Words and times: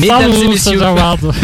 Mesdames 0.00 0.32
Salut, 0.32 0.44
et 0.44 0.48
messieurs, 0.48 0.78
c'est 0.78 0.84
Howard. 0.84 1.34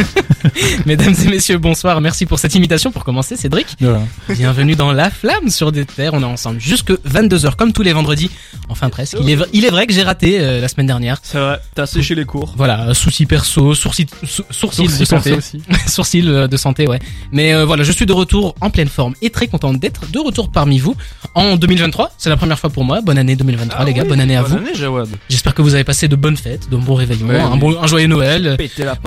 mesdames 0.87 1.15
et 1.25 1.29
messieurs, 1.29 1.59
bonsoir. 1.59 2.01
Merci 2.01 2.27
pour 2.27 2.39
cette 2.39 2.55
invitation 2.57 2.91
pour 2.93 3.05
commencer, 3.05 3.37
Cédric. 3.37 3.67
Voilà. 3.81 4.01
Bienvenue 4.29 4.75
dans 4.77 4.93
La 4.93 5.11
Flamme 5.11 5.49
sur 5.51 5.73
des 5.73 5.85
terres. 5.85 6.15
On 6.15 6.21
est 6.23 6.25
ensemble 6.27 6.61
jusque 6.61 6.91
22h 6.93 7.57
comme 7.57 7.73
tous 7.73 7.83
les 7.83 7.93
vendredis. 7.93 8.31
Enfin 8.69 8.89
presque. 8.91 9.17
Il 9.21 9.31
est, 9.31 9.37
v- 9.37 9.45
il 9.53 9.65
est 9.65 9.71
vrai 9.71 9.87
que 9.87 9.93
j'ai 9.93 10.03
raté 10.03 10.39
euh, 10.41 10.61
la 10.61 10.69
semaine 10.69 10.87
dernière. 10.87 11.19
C'est 11.23 11.39
vrai, 11.39 11.59
t'as 11.75 11.87
séché 11.87 12.15
les 12.15 12.25
cours. 12.25 12.55
Voilà, 12.57 12.89
euh, 12.89 12.95
soucis 12.95 13.27
perso, 13.27 13.75
sourcils, 13.75 14.07
sou- 14.25 14.43
sourcils 14.51 14.89
Sourcils 14.89 14.99
de 14.99 15.05
santé. 15.05 15.39
sourcils 15.87 16.29
euh, 16.29 16.49
de 16.49 16.57
santé, 16.57 16.87
ouais. 16.89 16.99
Mais 17.33 17.55
euh, 17.55 17.65
voilà, 17.65 17.85
je 17.85 17.93
suis 17.93 18.07
de 18.07 18.13
retour 18.13 18.55
en 18.61 18.71
pleine 18.71 18.89
forme 18.89 19.15
et 19.23 19.31
très 19.31 19.47
content 19.47 19.73
d'être 19.73 20.11
de 20.11 20.19
retour 20.19 20.51
parmi 20.51 20.79
vous 20.79 20.97
en 21.35 21.57
2023. 21.57 22.13
C'est 22.19 22.29
la 22.31 22.37
première 22.37 22.59
fois 22.59 22.71
pour 22.71 22.85
moi. 22.85 23.01
Bonne 23.01 23.19
année 23.19 23.37
2023, 23.37 23.85
les 23.85 23.93
gars. 23.95 24.05
Bonne 24.05 24.21
année 24.21 24.37
à 24.37 24.43
vous. 24.43 24.55
Ah 24.55 24.59
Bonne 24.59 24.67
année, 24.69 24.75
Jawad. 24.77 25.09
J'espère 25.29 25.55
que 25.55 25.63
vous 25.63 25.75
avez 25.75 25.85
passé 25.85 26.09
de 26.09 26.17
bonnes 26.17 26.37
fêtes, 26.37 26.69
de 26.71 26.77
bons 26.77 26.95
réveillons, 26.95 27.27
Ouais, 27.29 27.39
un 27.41 27.57
bon, 27.57 27.77
un 27.81 27.87
joyeux 27.87 28.07
Noël, 28.09 28.57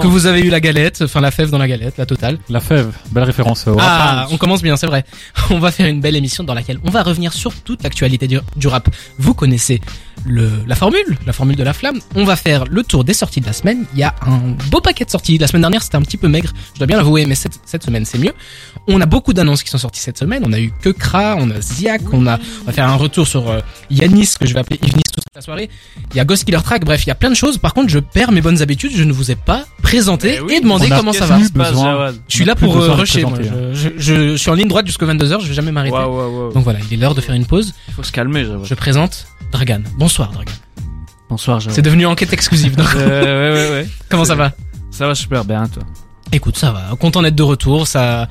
que 0.01 0.07
vous 0.07 0.25
avez 0.25 0.41
eu 0.41 0.49
la 0.49 0.59
galette, 0.59 1.01
enfin 1.03 1.21
la 1.21 1.28
fève 1.31 1.49
dans 1.49 1.57
la 1.57 1.67
galette, 1.67 1.97
la 1.97 2.05
totale. 2.05 2.37
La 2.49 2.59
fève, 2.59 2.91
belle 3.11 3.23
référence. 3.23 3.67
au 3.67 3.77
Ah, 3.79 4.27
on 4.31 4.37
commence 4.37 4.61
bien, 4.61 4.75
c'est 4.77 4.87
vrai. 4.87 5.05
On 5.49 5.59
va 5.59 5.71
faire 5.71 5.87
une 5.87 6.01
belle 6.01 6.15
émission 6.15 6.43
dans 6.43 6.53
laquelle 6.53 6.79
on 6.83 6.91
va 6.91 7.01
revenir 7.03 7.33
sur 7.33 7.53
toute 7.55 7.83
l'actualité 7.83 8.27
du, 8.27 8.39
du 8.55 8.67
rap. 8.67 8.87
Vous 9.17 9.33
connaissez 9.33 9.81
le, 10.25 10.49
la 10.67 10.75
formule, 10.75 11.17
la 11.25 11.33
formule 11.33 11.55
de 11.55 11.63
la 11.63 11.73
flamme. 11.73 11.99
On 12.15 12.23
va 12.23 12.35
faire 12.35 12.65
le 12.65 12.83
tour 12.83 13.03
des 13.03 13.13
sorties 13.13 13.41
de 13.41 13.45
la 13.45 13.53
semaine. 13.53 13.85
Il 13.93 13.99
y 13.99 14.03
a 14.03 14.13
un 14.25 14.37
beau 14.69 14.81
paquet 14.81 15.05
de 15.05 15.09
sorties. 15.09 15.37
La 15.37 15.47
semaine 15.47 15.61
dernière, 15.61 15.81
c'était 15.81 15.95
un 15.95 16.01
petit 16.01 16.17
peu 16.17 16.27
maigre, 16.27 16.51
je 16.73 16.79
dois 16.79 16.87
bien 16.87 16.97
l'avouer, 16.97 17.25
mais 17.25 17.35
cette, 17.35 17.59
cette 17.65 17.83
semaine, 17.83 18.05
c'est 18.05 18.17
mieux. 18.19 18.33
On 18.87 18.99
a 19.01 19.05
beaucoup 19.05 19.33
d'annonces 19.33 19.63
qui 19.63 19.69
sont 19.69 19.77
sorties 19.77 20.01
cette 20.01 20.17
semaine. 20.17 20.43
On 20.45 20.53
a 20.53 20.59
eu 20.59 20.71
que 20.81 20.89
Kra, 20.89 21.35
on 21.37 21.49
a 21.49 21.61
Ziak, 21.61 22.01
on 22.13 22.27
a, 22.27 22.37
on 22.61 22.65
va 22.65 22.71
faire 22.73 22.87
un 22.87 22.95
retour 22.95 23.27
sur 23.27 23.49
euh, 23.49 23.59
Yanis, 23.89 24.33
que 24.39 24.45
je 24.45 24.53
vais 24.53 24.59
appeler 24.59 24.79
Yvnis 24.83 25.03
toute 25.11 25.23
la 25.35 25.41
soirée. 25.41 25.69
Il 26.11 26.17
y 26.17 26.19
a 26.19 26.25
Ghost 26.25 26.43
Killer 26.45 26.59
Track, 26.63 26.83
bref, 26.85 27.03
il 27.05 27.07
y 27.07 27.11
a 27.11 27.15
plein 27.15 27.29
de 27.29 27.35
choses. 27.35 27.57
Par 27.59 27.73
contre, 27.73 27.89
je 27.89 27.99
perds 27.99 28.31
mes 28.31 28.41
bonnes 28.41 28.61
habitudes. 28.61 28.91
Je 28.95 29.03
ne 29.03 29.13
vous 29.13 29.29
ai 29.31 29.35
pas 29.35 29.65
présenté 29.83 30.35
Eh 30.37 30.41
oui, 30.41 30.55
et 30.55 30.61
demandé 30.61 30.89
comment 30.89 31.13
ça 31.13 31.25
va. 31.27 31.37
besoin. 31.37 32.11
Je 32.27 32.35
suis 32.35 32.45
là 32.45 32.55
pour 32.55 32.75
euh, 32.75 32.93
rusher. 32.93 33.23
moi. 33.25 33.37
Je, 33.73 33.89
je- 33.97 34.31
je 34.31 34.35
suis 34.37 34.49
en 34.49 34.55
ligne 34.55 34.67
droite 34.67 34.87
jusqu'à 34.87 35.05
22h, 35.05 35.41
je 35.41 35.47
vais 35.47 35.53
jamais 35.53 35.71
m'arrêter. 35.71 35.95
Donc 35.95 36.63
voilà, 36.63 36.79
il 36.89 36.93
est 36.93 36.97
l'heure 36.97 37.15
de 37.15 37.21
faire 37.21 37.35
une 37.35 37.45
pause. 37.45 37.73
Il 37.89 37.93
faut 37.93 38.03
se 38.03 38.11
calmer. 38.11 38.45
Je 38.63 38.73
présente 38.73 39.27
Dragan. 39.51 39.81
Bonsoir 39.97 40.31
Dragan. 40.31 40.51
Bonsoir. 41.29 41.61
C'est 41.61 41.83
devenu 41.83 42.07
enquête 42.07 42.33
exclusive. 42.33 42.75
donc 42.75 42.87
Euh, 42.95 43.51
ouais, 43.53 43.69
ouais, 43.69 43.81
ouais. 43.83 43.87
comment 44.09 44.25
ça 44.25 44.33
va? 44.35 44.51
Ça 44.89 45.05
va 45.05 45.13
super 45.13 45.45
bien, 45.45 45.67
toi. 45.67 45.83
Écoute, 46.31 46.57
ça 46.57 46.71
va. 46.71 46.95
Content 46.99 47.21
d'être 47.21 47.35
de 47.35 47.43
retour. 47.43 47.87
Ça, 47.87 48.27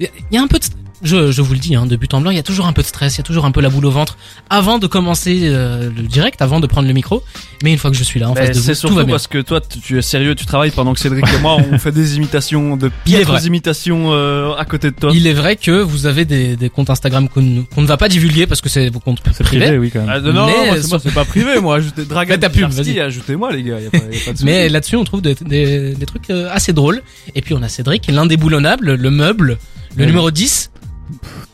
il 0.00 0.08
y 0.30 0.38
a 0.38 0.42
un 0.42 0.46
peu 0.46 0.58
de. 0.58 0.64
Je, 1.02 1.32
je 1.32 1.42
vous 1.42 1.52
le 1.52 1.58
dis, 1.58 1.74
hein, 1.74 1.86
de 1.86 1.96
but 1.96 2.14
en 2.14 2.20
blanc, 2.20 2.30
il 2.30 2.36
y 2.36 2.40
a 2.40 2.44
toujours 2.44 2.66
un 2.66 2.72
peu 2.72 2.82
de 2.82 2.86
stress, 2.86 3.14
il 3.16 3.18
y 3.18 3.20
a 3.20 3.24
toujours 3.24 3.44
un 3.44 3.50
peu 3.50 3.60
la 3.60 3.70
boule 3.70 3.86
au 3.86 3.90
ventre 3.90 4.16
avant 4.50 4.78
de 4.78 4.86
commencer 4.86 5.40
euh, 5.44 5.90
le 5.94 6.02
direct, 6.02 6.40
avant 6.42 6.60
de 6.60 6.66
prendre 6.68 6.86
le 6.86 6.94
micro. 6.94 7.22
Mais 7.64 7.72
une 7.72 7.78
fois 7.78 7.90
que 7.90 7.96
je 7.96 8.04
suis 8.04 8.20
là 8.20 8.30
en 8.30 8.34
Mais 8.34 8.46
face 8.46 8.56
de 8.56 8.60
vous, 8.60 8.66
c'est 8.66 8.72
tout 8.80 8.88
va 8.88 8.94
surtout 8.94 9.06
bien. 9.06 9.14
parce 9.14 9.26
que 9.26 9.38
toi, 9.38 9.60
tu 9.60 9.80
tu 9.80 9.98
es 9.98 10.02
sérieux, 10.02 10.34
tu 10.34 10.46
travailles 10.46 10.70
pendant 10.70 10.94
que 10.94 11.00
Cédric 11.00 11.24
et 11.28 11.38
moi, 11.40 11.56
on 11.72 11.78
fait 11.78 11.90
des 11.92 12.16
imitations, 12.16 12.76
de 12.76 12.90
vrai. 13.24 13.42
imitations 13.44 14.12
euh, 14.12 14.54
à 14.54 14.64
côté 14.64 14.90
de 14.90 14.96
toi. 14.96 15.10
Il 15.12 15.26
est 15.26 15.32
vrai 15.32 15.56
que 15.56 15.72
vous 15.72 16.06
avez 16.06 16.24
des, 16.24 16.56
des 16.56 16.70
comptes 16.70 16.90
Instagram 16.90 17.28
qu'on 17.28 17.42
ne- 17.42 17.62
qu'on 17.62 17.82
ne 17.82 17.86
va 17.86 17.96
pas 17.96 18.08
divulguer 18.08 18.46
parce 18.46 18.60
que 18.60 18.68
c'est 18.68 18.88
vos 18.90 19.00
comptes 19.00 19.20
C'est 19.32 19.42
privés. 19.44 19.64
privé, 19.66 19.78
oui, 19.78 19.90
quand 19.92 20.00
même. 20.00 20.08
Ah, 20.08 20.20
non, 20.20 20.32
non, 20.32 20.98
c'est 21.02 21.12
pas 21.14 21.24
privé, 21.24 21.60
moi. 21.60 21.76
Ajoutez 21.76 22.04
Dragon 22.08 22.32
Fais 22.34 22.38
ta 22.38 22.48
pub, 22.48 22.68
Pilarski, 22.68 22.92
vas-y. 22.94 23.00
ajoutez-moi, 23.00 23.52
les 23.52 23.62
gars. 23.64 23.80
Y 23.80 23.86
a 23.86 23.90
pas, 23.90 23.98
y 23.98 24.00
a 24.00 24.04
pas 24.04 24.14
de 24.14 24.20
souci. 24.36 24.44
Mais 24.44 24.68
là-dessus, 24.68 24.96
on 24.96 25.04
trouve 25.04 25.20
des, 25.22 25.34
des, 25.34 25.94
des 25.94 26.06
trucs 26.06 26.30
euh, 26.30 26.48
assez 26.52 26.72
drôles. 26.72 27.02
Et 27.34 27.42
puis 27.42 27.54
on 27.54 27.62
a 27.64 27.68
Cédric, 27.68 28.06
l'indéboulonnable, 28.08 28.94
le 28.94 29.10
meuble, 29.10 29.58
le 29.96 30.02
Oui. 30.04 30.06
numéro 30.06 30.30
10, 30.30 30.70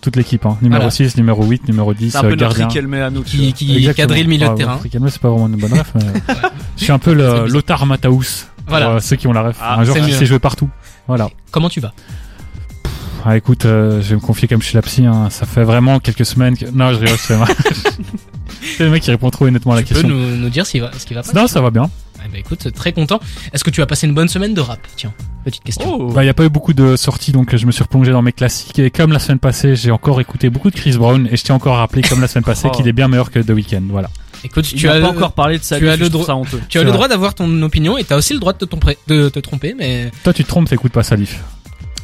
Toute 0.01 0.17
l'équipe, 0.17 0.45
hein. 0.47 0.57
Numéro 0.63 0.81
Voilà. 0.81 0.91
6, 0.91 1.17
numéro 1.17 1.45
8, 1.45 1.69
numéro 1.69 1.93
10, 1.95 2.11
c'est 2.11 2.19
un 2.19 2.21
peu 2.21 2.27
euh, 2.27 2.31
notre 2.31 2.41
gardien. 2.43 2.69
Riquelme 2.69 2.95
à 2.95 3.11
nous. 3.11 3.23
qui, 3.23 3.53
qui 3.53 3.77
Exactement. 3.77 3.95
quadrille 4.07 4.23
le 4.25 4.29
milieu 4.29 4.47
Ah, 4.47 4.51
de 4.51 4.57
terrain. 4.57 4.75
ouais, 4.77 4.83
Riquelme, 4.83 5.09
c'est 5.11 5.21
pas 5.21 5.29
vraiment 5.31 5.49
une 5.49 5.57
bonne 5.57 5.73
ref, 5.73 5.93
mais 5.95 6.03
je 6.77 6.85
suis 6.85 6.93
un 6.93 6.99
peu 6.99 7.13
le. 7.15 7.47
Lothar 7.49 7.85
Matthaus. 7.87 8.47
Voilà. 8.67 8.87
Pour, 8.87 8.95
euh, 8.97 9.01
ceux 9.01 9.17
qui 9.17 9.27
ont 9.27 9.33
la 9.33 9.43
ref. 9.43 9.57
Ah, 9.61 9.79
un 9.81 9.85
joueur 9.85 9.97
c'est 9.97 10.03
qui 10.05 10.13
sait 10.13 10.27
jouer 10.27 10.39
partout. 10.39 10.69
Voilà. 11.07 11.29
Comment 11.51 11.69
tu 11.69 11.81
vas? 11.81 11.93
Ah, 13.25 13.37
écoute, 13.37 13.65
euh, 13.65 14.01
je 14.01 14.11
vais 14.11 14.15
me 14.15 14.21
confier 14.21 14.47
comme 14.47 14.63
chez 14.63 14.77
la 14.79 14.83
psy, 14.83 15.05
hein. 15.05 15.29
Ça 15.31 15.45
fait 15.45 15.65
vraiment 15.65 15.99
quelques 15.99 16.25
semaines 16.25 16.57
que... 16.57 16.67
Non, 16.67 16.93
je 16.93 16.99
rigole, 16.99 17.19
c'est. 17.19 17.35
C'est 18.63 18.85
le 18.85 18.91
mec 18.91 19.03
qui 19.03 19.11
répond 19.11 19.31
trop 19.31 19.47
honnêtement 19.47 19.73
à 19.73 19.77
la 19.77 19.83
Tu 19.83 19.95
peux 19.95 20.01
question. 20.01 20.17
nous, 20.17 20.37
nous 20.37 20.49
dire 20.51 20.67
s'il 20.67 20.81
va, 20.81 20.91
ce 20.97 21.07
qui 21.07 21.15
va 21.15 21.23
pas 21.23 21.33
Non, 21.33 21.47
ça 21.47 21.61
va 21.61 21.71
bien. 21.71 21.91
Eh 22.25 22.29
ben, 22.29 22.39
écoute, 22.41 22.73
très 22.73 22.93
content. 22.93 23.21
Est-ce 23.53 23.63
que 23.63 23.71
tu 23.71 23.81
as 23.81 23.87
passé 23.87 24.07
une 24.07 24.15
bonne 24.15 24.29
semaine 24.29 24.55
de 24.55 24.61
rap? 24.61 24.81
Tiens, 24.97 25.13
petite 25.45 25.63
question. 25.63 25.97
Oh. 26.01 26.13
Bah, 26.13 26.25
y 26.25 26.29
a 26.29 26.35
pas 26.35 26.45
eu 26.45 26.49
beaucoup 26.49 26.75
de 26.75 26.97
sorties, 26.97 27.33
donc 27.33 27.55
je 27.55 27.65
me 27.67 27.73
suis 27.73 27.83
replongé 27.83 28.11
dans 28.13 28.23
mes 28.23 28.33
classiques. 28.33 28.79
Et 28.79 28.91
comme 28.91 29.13
la 29.13 29.21
semaine 29.21 29.39
passée, 29.39 29.77
j'ai 29.77 29.91
encore 29.91 30.21
écouté 30.21 30.51
beaucoup 30.51 30.71
de 30.71 30.75
Chris 30.77 30.97
Brown, 30.97 31.29
et 31.31 31.37
je 31.37 31.45
tiens 31.45 31.55
encore 31.55 31.77
à 31.77 31.79
rappeler, 31.81 32.03
comme 32.03 32.21
la 32.21 32.29
semaine 32.29 32.45
passée, 32.45 32.69
Oh. 32.73 32.77
qu'il 32.77 32.89
est 32.89 32.93
bien 32.93 33.09
meilleur 33.09 33.31
que 33.31 33.39
The 33.39 33.51
Weeknd. 33.51 33.85
Voilà. 33.89 34.11
Écoute, 34.45 34.71
Il 34.73 34.79
tu 34.79 34.89
as, 34.89 35.01
pas 35.01 35.09
encore 35.09 35.33
parlé 35.33 35.59
de 35.59 35.65
sa 35.65 35.79
tu 35.79 35.89
as 35.89 35.97
le 35.97 36.09
ça 36.09 36.37
tu 36.69 36.79
as 36.79 36.85
le 36.85 36.93
droit 36.93 37.09
d'avoir 37.09 37.35
ton 37.35 37.63
opinion 37.63 37.99
et 37.99 38.05
tu 38.05 38.13
as 38.13 38.17
aussi 38.17 38.35
le 38.35 38.39
droit 38.41 38.53
de 38.53 38.59
te, 38.59 38.65
tromper, 38.65 38.99
de 39.07 39.29
te 39.29 39.39
tromper, 39.41 39.75
mais 39.77 40.11
Toi, 40.23 40.33
tu 40.33 40.45
te 40.45 40.49
trompes, 40.49 40.69
t'écoutes 40.69 40.93
pas 40.93 41.03
Salif. 41.03 41.43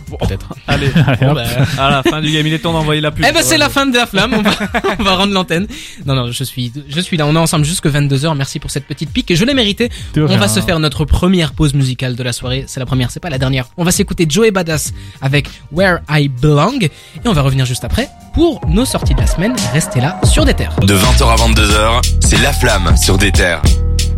Peut-être. 0.04 0.54
Allez, 0.66 0.88
Bon, 1.20 1.34
bah, 1.34 1.44
à 1.78 1.90
la 1.90 2.02
fin 2.02 2.20
du 2.20 2.30
game, 2.32 2.46
il 2.46 2.52
est 2.54 2.58
temps 2.58 2.72
d'envoyer 2.72 3.00
la 3.00 3.10
pub. 3.10 3.24
Eh 3.28 3.32
ben 3.32 3.42
c'est 3.42 3.58
la 3.58 3.68
fin 3.68 3.86
de 3.86 3.96
la 3.96 4.06
flamme, 4.06 4.34
on 4.34 4.42
va, 4.42 4.50
on 4.98 5.02
va 5.02 5.14
rendre 5.16 5.32
l'antenne. 5.32 5.66
Non 6.06 6.14
non, 6.14 6.30
je 6.32 6.44
suis 6.44 6.72
je 6.88 7.00
suis 7.00 7.16
là, 7.16 7.26
on 7.26 7.34
est 7.34 7.38
ensemble 7.38 7.64
jusque 7.64 7.86
22h. 7.86 8.36
Merci 8.36 8.58
pour 8.58 8.70
cette 8.70 8.86
petite 8.86 9.10
pique 9.10 9.30
et 9.30 9.36
je 9.36 9.44
l'ai 9.44 9.54
mérité. 9.54 9.90
De 10.14 10.22
On 10.22 10.26
rien. 10.26 10.38
va 10.38 10.48
se 10.48 10.60
faire 10.60 10.78
notre 10.78 11.04
première 11.04 11.52
pause 11.52 11.74
musicale 11.74 12.16
de 12.16 12.22
la 12.22 12.32
soirée. 12.32 12.64
C'est 12.66 12.80
la 12.80 12.86
première, 12.86 13.10
c'est 13.10 13.20
pas 13.20 13.30
la 13.30 13.38
dernière. 13.38 13.66
On 13.76 13.84
va 13.84 13.90
s'écouter 13.90 14.26
Joey 14.28 14.50
Badass 14.50 14.92
avec 15.20 15.48
Where 15.72 15.98
I 16.10 16.28
Belong 16.28 16.78
et 16.82 16.90
on 17.26 17.32
va 17.32 17.42
revenir 17.42 17.64
juste 17.66 17.84
après 17.84 18.08
pour 18.34 18.60
nos 18.68 18.84
sorties 18.84 19.14
de 19.14 19.20
la 19.20 19.26
semaine. 19.26 19.54
Restez 19.72 20.00
là 20.00 20.20
sur 20.24 20.44
des 20.44 20.54
terres. 20.54 20.74
De 20.82 20.94
20h 20.96 21.24
à 21.24 21.36
22h, 21.36 22.18
c'est 22.20 22.40
La 22.42 22.52
Flamme 22.52 22.96
sur 22.96 23.16
des 23.18 23.32
terres. 23.32 23.62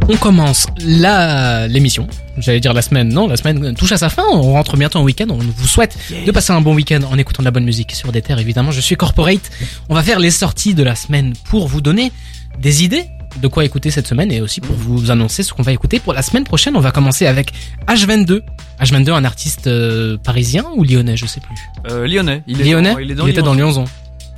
On 0.08 0.16
commence 0.16 0.66
la 0.80 1.66
l'émission. 1.68 2.06
J'allais 2.38 2.60
dire 2.60 2.72
la 2.74 2.82
semaine, 2.82 3.08
non, 3.08 3.26
la 3.28 3.36
semaine 3.36 3.74
touche 3.74 3.92
à 3.92 3.96
sa 3.96 4.08
fin. 4.10 4.22
On 4.32 4.52
rentre 4.52 4.76
bientôt 4.76 4.98
en 4.98 5.02
week-end. 5.04 5.26
On 5.30 5.38
vous 5.38 5.66
souhaite 5.66 5.96
de 6.26 6.30
passer 6.32 6.52
un 6.52 6.60
bon 6.60 6.74
week-end 6.74 7.00
en 7.10 7.16
écoutant 7.18 7.42
de 7.42 7.46
la 7.46 7.50
bonne 7.50 7.64
musique 7.64 7.92
sur 7.92 8.12
des 8.12 8.22
terres. 8.22 8.38
Évidemment, 8.38 8.70
je 8.72 8.80
suis 8.80 8.96
corporate. 8.96 9.50
On 9.88 9.94
va 9.94 10.02
faire 10.02 10.18
les 10.18 10.30
sorties 10.30 10.74
de 10.74 10.82
la 10.82 10.94
semaine 10.94 11.32
pour 11.48 11.66
vous 11.68 11.80
donner 11.80 12.12
des 12.58 12.84
idées 12.84 13.06
de 13.40 13.48
quoi 13.48 13.64
écouter 13.66 13.90
cette 13.90 14.06
semaine 14.06 14.32
et 14.32 14.40
aussi 14.40 14.60
pour 14.62 14.74
vous 14.76 15.10
annoncer 15.10 15.42
ce 15.42 15.52
qu'on 15.52 15.62
va 15.62 15.72
écouter 15.72 15.98
pour 15.98 16.12
la 16.14 16.22
semaine 16.22 16.44
prochaine. 16.44 16.74
On 16.76 16.80
va 16.80 16.90
commencer 16.90 17.26
avec 17.26 17.52
H22. 17.86 18.40
H22, 18.80 19.12
un 19.12 19.24
artiste 19.24 19.66
euh, 19.66 20.16
parisien 20.18 20.64
ou 20.74 20.84
lyonnais, 20.84 21.16
je 21.16 21.26
sais 21.26 21.40
plus. 21.40 21.54
Euh, 21.92 22.06
Lyonnais. 22.06 22.42
Il 22.46 22.60
est 22.60 22.64
lyonnais? 22.64 22.92
dans- 22.92 22.98
il 22.98 23.10
est 23.10 23.14
dans 23.14 23.26
était 23.26 23.42
dans 23.42 23.54
Lyonzon. 23.54 23.84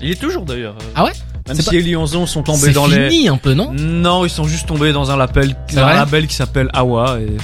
Il 0.00 0.10
est 0.10 0.20
toujours 0.20 0.44
d'ailleurs. 0.44 0.74
euh, 0.80 0.92
Ah 0.96 1.04
ouais? 1.04 1.12
Même 1.46 1.56
si 1.56 1.64
pas- 1.64 1.72
les 1.72 1.82
Lyonzons 1.82 2.26
sont 2.26 2.42
tombés 2.42 2.72
dans 2.72 2.86
les. 2.86 3.08
fini 3.08 3.28
un 3.28 3.36
peu, 3.36 3.54
non? 3.54 3.72
Non, 3.72 4.24
ils 4.24 4.30
sont 4.30 4.44
juste 4.44 4.66
tombés 4.66 4.92
dans 4.92 5.10
un 5.10 5.16
label, 5.16 5.56
un 5.76 5.80
label 5.94 6.26
qui 6.26 6.34
s'appelle 6.34 6.68
Awa 6.72 7.18
et 7.20 7.36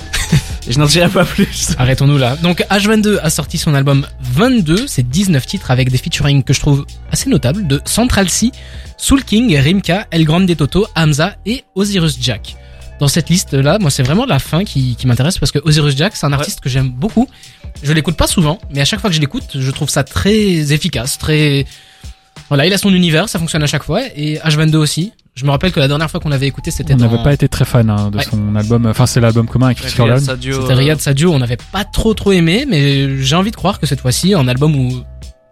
je 0.69 0.79
n'en 0.79 0.87
dirai 0.87 1.09
pas 1.09 1.25
plus. 1.25 1.75
Arrêtons-nous 1.79 2.19
là. 2.19 2.37
Donc 2.37 2.65
H22 2.71 3.19
a 3.23 3.31
sorti 3.31 3.59
son 3.59 3.75
album 3.75 4.07
22, 4.21 4.87
c'est 4.87 5.09
19 5.09 5.45
titres 5.47 5.71
avec 5.71 5.91
des 5.91 5.99
featuring 5.99 6.43
que 6.43 6.53
je 6.53 6.61
trouve 6.61 6.87
assez 7.11 7.29
notables 7.29 7.67
de 7.67 7.81
Central 7.85 8.29
C, 8.29 8.51
Soul 8.97 9.25
King, 9.25 9.57
Rimka, 9.57 10.07
El 10.11 10.25
Grande 10.25 10.55
Toto, 10.57 10.87
Hamza 10.97 11.37
et 11.45 11.65
Osiris 11.75 12.17
Jack. 12.21 12.57
Dans 13.01 13.09
cette 13.09 13.29
liste 13.29 13.55
là, 13.55 13.79
moi 13.79 13.91
c'est 13.91 14.03
vraiment 14.03 14.25
la 14.25 14.39
fin 14.39 14.65
qui, 14.65 14.97
qui 14.97 15.07
m'intéresse 15.07 15.39
parce 15.39 15.53
que 15.53 15.59
Osiris 15.65 15.97
Jack 15.97 16.17
c'est 16.17 16.27
un 16.27 16.33
artiste 16.33 16.61
que 16.61 16.69
j'aime 16.69 16.91
beaucoup. 16.91 17.29
Je 17.83 17.93
l'écoute 17.93 18.17
pas 18.17 18.27
souvent, 18.27 18.59
mais 18.71 18.81
à 18.81 18.85
chaque 18.85 19.01
fois 19.01 19.11
que 19.11 19.17
je 19.17 19.21
l'écoute, 19.21 19.57
je 19.59 19.71
trouve 19.71 19.91
ça 19.91 20.05
très 20.05 20.73
efficace, 20.73 21.19
très 21.19 21.67
voilà, 22.49 22.67
il 22.67 22.73
a 22.73 22.79
son 22.79 22.93
univers, 22.93 23.29
ça 23.29 23.39
fonctionne 23.39 23.63
à 23.63 23.67
chaque 23.67 23.85
fois 23.85 24.03
et 24.15 24.37
H22 24.39 24.77
aussi. 24.77 25.13
Je 25.37 25.45
me 25.45 25.51
rappelle 25.51 25.73
que 25.73 25.81
la 25.81 25.89
dernière 25.89 26.09
fois 26.09 26.21
qu'on 26.21 26.29
l'avait 26.29 26.47
écouté, 26.47 26.71
c'était 26.71 26.95
On 26.95 26.97
dans 26.97 27.11
n'avait 27.11 27.23
pas 27.25 27.33
été 27.33 27.49
très 27.49 27.65
fan 27.65 27.91
hein, 27.91 28.09
de 28.11 28.19
Ouais. 28.19 28.25
son 28.25 28.55
album. 28.55 28.87
Enfin, 28.87 29.05
c'est 29.07 29.21
l'album 29.21 29.49
commun 29.49 29.67
avec 29.67 29.79
Chris 29.79 29.89
Riyad 29.89 29.97
Corleone. 29.97 30.21
Sadio, 30.21 30.61
C'était 30.61 30.73
euh, 30.73 30.77
Riyad 30.77 31.01
Sadio, 31.01 31.33
on 31.33 31.39
n'avait 31.41 31.57
pas 31.73 31.85
trop 31.85 32.15
trop 32.15 32.31
aimé, 32.31 32.67
mais 32.69 33.19
j'ai 33.21 33.35
envie 33.35 33.51
de 33.51 33.57
croire 33.57 33.81
que 33.81 33.87
cette 33.87 34.01
fois-ci, 34.01 34.33
un 34.35 34.47
album 34.47 34.77
où 34.77 35.03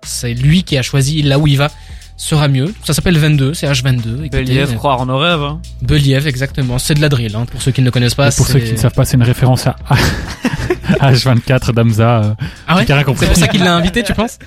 c'est 0.04 0.34
lui 0.34 0.62
qui 0.62 0.78
a 0.78 0.82
choisi 0.82 1.22
là 1.22 1.38
où 1.40 1.48
il 1.48 1.58
va 1.58 1.68
sera 2.16 2.46
mieux. 2.46 2.72
Ça 2.84 2.94
s'appelle 2.94 3.18
22, 3.18 3.54
c'est 3.54 3.66
H22. 3.66 4.20
écoutez, 4.20 4.28
Believ, 4.44 4.72
croire 4.76 5.00
en 5.00 5.06
nos 5.06 5.18
rêves. 5.18 5.42
Hein. 5.42 5.60
Believ, 5.80 6.28
exactement. 6.28 6.78
C'est 6.78 6.94
de 6.94 7.00
la 7.00 7.08
drill, 7.08 7.34
hein, 7.34 7.46
pour 7.50 7.60
ceux 7.60 7.72
qui 7.72 7.80
ne 7.80 7.86
le 7.86 7.90
connaissent 7.90 8.14
pas. 8.14 8.28
Et 8.28 8.36
pour 8.36 8.46
ceux 8.46 8.60
qui 8.60 8.70
ne 8.72 8.76
savent 8.76 8.94
pas, 8.94 9.04
c'est 9.04 9.16
une 9.16 9.24
référence 9.24 9.66
à 9.66 9.74
H24 11.00 11.72
d'Amza. 11.72 12.20
euh, 12.22 12.34
Ah 12.68 12.76
ouais. 12.76 12.84
C'est 12.86 13.04
pour 13.04 13.36
ça 13.36 13.48
qu'il 13.48 13.64
l'a 13.64 13.74
invité, 13.74 14.04
tu 14.04 14.12
penses? 14.14 14.38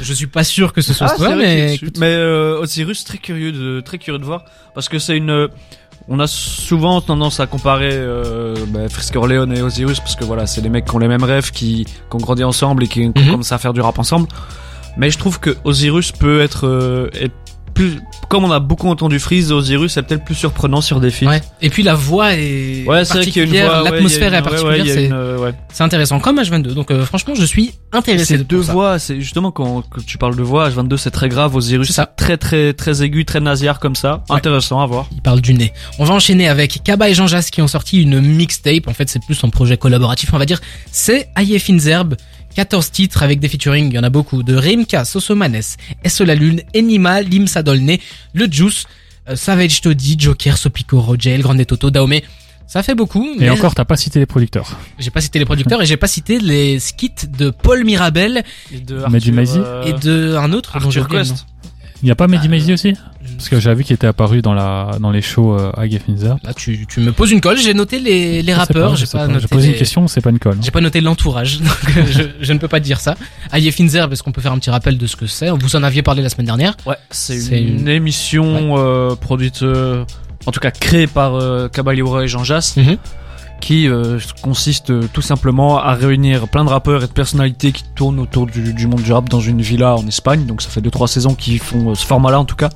Je 0.00 0.12
suis 0.14 0.26
pas 0.26 0.42
sûr 0.44 0.72
que 0.72 0.80
ce 0.80 0.94
soit 0.94 1.08
Ah, 1.10 1.16
toi, 1.16 1.34
mais 1.36 1.72
dessus. 1.72 1.84
écoute, 1.84 1.98
mais 1.98 2.06
euh, 2.14 2.58
Osiris 2.60 3.04
très 3.04 3.18
curieux 3.18 3.52
de 3.52 3.80
très 3.80 3.98
curieux 3.98 4.18
de 4.18 4.24
voir 4.24 4.44
parce 4.74 4.88
que 4.88 4.98
c'est 4.98 5.16
une 5.16 5.48
on 6.08 6.18
a 6.18 6.26
souvent 6.26 7.00
tendance 7.00 7.38
à 7.40 7.46
comparer 7.46 7.90
euh, 7.92 8.56
bah, 8.68 8.80
et 9.54 9.62
Osiris 9.62 10.00
parce 10.00 10.16
que 10.16 10.24
voilà 10.24 10.46
c'est 10.46 10.60
des 10.62 10.68
mecs 10.70 10.86
qui 10.86 10.94
ont 10.94 10.98
les 10.98 11.08
mêmes 11.08 11.22
rêves 11.24 11.50
qui, 11.52 11.84
qui 11.84 11.92
ont 12.12 12.18
grandi 12.18 12.42
ensemble 12.42 12.84
et 12.84 12.88
qui, 12.88 13.00
qui 13.00 13.06
ont 13.06 13.12
Mhm. 13.16 13.30
commencé 13.30 13.54
à 13.54 13.58
faire 13.58 13.72
du 13.72 13.80
rap 13.80 13.98
ensemble 13.98 14.26
mais 14.96 15.10
je 15.10 15.16
trouve 15.18 15.40
que 15.40 15.56
Osiris 15.64 16.12
peut 16.12 16.40
être, 16.42 16.66
euh, 16.66 17.08
être 17.14 17.34
plus, 17.74 18.00
comme 18.28 18.44
on 18.44 18.50
a 18.50 18.60
beaucoup 18.60 18.88
entendu 18.88 19.18
Freeze 19.18 19.52
Osiris, 19.52 19.92
c'est 19.92 20.02
peut-être 20.02 20.24
plus 20.24 20.34
surprenant 20.34 20.80
sur 20.80 21.00
des 21.00 21.10
films. 21.10 21.30
Ouais. 21.30 21.40
Et 21.60 21.70
puis 21.70 21.82
la 21.82 21.94
voix 21.94 22.34
est 22.34 22.86
Ouais, 22.86 23.04
particulière, 23.04 23.82
ouais, 23.82 23.90
l'atmosphère 23.90 24.34
est 24.34 24.42
particulière, 24.42 24.84
c'est 24.86 25.12
euh, 25.12 25.52
c'est 25.72 25.82
intéressant 25.82 26.20
comme 26.20 26.40
H22. 26.40 26.74
Donc 26.74 26.90
euh, 26.90 27.04
franchement, 27.04 27.34
je 27.34 27.44
suis 27.44 27.72
intéressé 27.92 28.24
C'est 28.24 28.38
de 28.38 28.42
deux 28.42 28.58
voix, 28.58 28.98
c'est 28.98 29.20
justement 29.20 29.50
quand, 29.50 29.82
quand 29.88 30.04
tu 30.04 30.18
parles 30.18 30.36
de 30.36 30.42
voix, 30.42 30.68
H22 30.68 30.96
c'est 30.96 31.10
très 31.10 31.28
grave, 31.28 31.54
Osiris 31.54 31.92
C'est 31.92 32.16
très 32.16 32.36
très 32.36 32.72
très 32.72 33.02
aigu, 33.02 33.24
très 33.24 33.40
nasillard 33.40 33.78
comme 33.80 33.96
ça. 33.96 34.24
Intéressant 34.30 34.80
à 34.80 34.86
voir. 34.86 35.06
Il 35.12 35.22
parle 35.22 35.40
du 35.40 35.54
nez. 35.54 35.72
On 35.98 36.04
va 36.04 36.14
enchaîner 36.14 36.48
avec 36.48 36.82
Kaba 36.84 37.08
et 37.08 37.14
Jean 37.14 37.26
Jas 37.26 37.48
qui 37.50 37.62
ont 37.62 37.68
sorti 37.68 38.00
une 38.02 38.20
mixtape. 38.20 38.88
En 38.88 38.94
fait, 38.94 39.08
c'est 39.08 39.22
plus 39.24 39.42
un 39.44 39.48
projet 39.48 39.76
collaboratif, 39.76 40.32
on 40.32 40.38
va 40.38 40.46
dire. 40.46 40.60
C'est 40.90 41.28
Aye 41.36 41.58
Finzerb. 41.58 42.14
14 42.54 42.90
titres 42.90 43.22
avec 43.22 43.40
des 43.40 43.48
featuring, 43.48 43.88
il 43.88 43.94
y 43.94 43.98
en 43.98 44.02
a 44.02 44.10
beaucoup, 44.10 44.42
de 44.42 44.54
Rimka, 44.54 45.04
Sosomanes, 45.04 45.76
Esso 46.04 46.24
la 46.24 46.34
Lune, 46.34 46.62
Enima, 46.74 47.22
Limsa 47.22 47.62
Dolné, 47.62 48.00
Le 48.34 48.46
Juice, 48.50 48.84
euh, 49.28 49.36
Savage 49.36 49.80
Toddy, 49.80 50.16
Joker, 50.18 50.56
Sopico, 50.56 51.00
Roger, 51.00 51.30
El 51.32 51.42
Grande 51.42 51.64
Toto, 51.66 51.90
Daomé. 51.90 52.24
Ça 52.66 52.82
fait 52.82 52.94
beaucoup, 52.94 53.26
Et 53.34 53.40
mais 53.40 53.50
encore, 53.50 53.74
t'as 53.74 53.84
pas 53.84 53.96
cité 53.96 54.18
les 54.18 54.26
producteurs. 54.26 54.78
j'ai 54.98 55.10
pas 55.10 55.20
cité 55.20 55.38
les 55.38 55.44
producteurs 55.44 55.82
et 55.82 55.86
j'ai 55.86 55.98
pas 55.98 56.06
cité 56.06 56.38
les 56.38 56.78
skits 56.78 57.10
de 57.28 57.50
Paul 57.50 57.84
Mirabel 57.84 58.44
Et 58.72 58.80
de 58.80 59.02
Arthur, 59.02 59.62
euh, 59.64 59.84
et 59.84 59.92
de 59.92 60.36
un 60.36 60.52
autre 60.52 60.76
Arthur. 60.76 61.06
Il 62.02 62.08
y 62.08 62.10
a 62.10 62.14
pas 62.16 62.26
Mehdi 62.26 62.48
Maizi 62.48 62.72
aussi? 62.72 62.94
Je- 63.24 63.32
Parce 63.36 63.48
que 63.48 63.60
j'avais 63.60 63.76
vu 63.76 63.84
qu'il 63.84 63.94
était 63.94 64.08
apparu 64.08 64.42
dans 64.42 64.54
la 64.54 64.90
dans 65.00 65.10
les 65.12 65.22
shows 65.22 65.54
euh, 65.56 65.70
à 65.76 65.88
Gefinzer. 65.88 66.36
Là, 66.42 66.52
tu, 66.52 66.86
tu 66.88 66.98
me 67.00 67.12
poses 67.12 67.30
une 67.30 67.40
colle. 67.40 67.56
J'ai 67.58 67.74
noté 67.74 68.00
les, 68.00 68.42
les 68.42 68.54
rappeurs. 68.54 68.96
J'ai 68.96 69.06
pas, 69.06 69.28
noté 69.28 69.46
posé 69.46 69.68
les- 69.68 69.72
une 69.74 69.78
question, 69.78 70.08
c'est 70.08 70.20
pas 70.20 70.30
une 70.30 70.40
colle. 70.40 70.54
hein. 70.56 70.62
J'ai 70.64 70.72
pas 70.72 70.80
noté 70.80 71.00
l'entourage, 71.00 71.60
donc 71.60 71.96
euh, 71.96 72.02
je, 72.10 72.22
je 72.40 72.52
ne 72.52 72.58
peux 72.58 72.66
pas 72.68 72.80
te 72.80 72.84
dire 72.84 72.98
ça. 73.00 73.14
Aye 73.52 73.70
Finzer, 73.70 74.08
parce 74.08 74.22
qu'on 74.22 74.32
peut 74.32 74.40
faire 74.40 74.52
un 74.52 74.58
petit 74.58 74.70
rappel 74.70 74.98
de 74.98 75.06
ce 75.06 75.14
que 75.14 75.26
c'est? 75.26 75.50
Vous 75.50 75.76
en 75.76 75.82
aviez 75.84 76.02
parlé 76.02 76.22
la 76.22 76.28
semaine 76.28 76.46
dernière. 76.46 76.76
Ouais, 76.86 76.96
c'est 77.10 77.36
une, 77.60 77.80
une- 77.80 77.88
émission 77.88 78.74
euh, 78.78 79.14
produite, 79.14 79.62
euh, 79.62 80.04
en 80.46 80.50
tout 80.50 80.60
cas 80.60 80.72
créée 80.72 81.06
par 81.06 81.36
euh, 81.36 81.68
Caballero 81.68 82.20
et 82.20 82.26
Jean 82.28 82.42
Jass, 82.42 82.76
Mhm. 82.76 82.96
Qui 83.62 83.86
euh, 83.88 84.18
consiste 84.42 84.90
euh, 84.90 85.02
tout 85.12 85.22
simplement 85.22 85.78
à 85.78 85.94
réunir 85.94 86.48
plein 86.48 86.64
de 86.64 86.68
rappeurs 86.68 87.04
et 87.04 87.06
de 87.06 87.12
personnalités 87.12 87.70
qui 87.70 87.84
tournent 87.94 88.18
autour 88.18 88.46
du, 88.46 88.74
du 88.74 88.86
monde 88.88 89.02
du 89.02 89.12
rap 89.12 89.28
dans 89.28 89.40
une 89.40 89.62
villa 89.62 89.94
en 89.96 90.04
Espagne. 90.06 90.44
Donc 90.46 90.60
ça 90.62 90.68
fait 90.68 90.80
deux 90.80 90.90
trois 90.90 91.06
saisons 91.06 91.34
qu'ils 91.36 91.60
font 91.60 91.90
euh, 91.90 91.94
ce 91.94 92.04
format-là 92.04 92.40
en 92.40 92.44
tout 92.44 92.56
cas. 92.56 92.70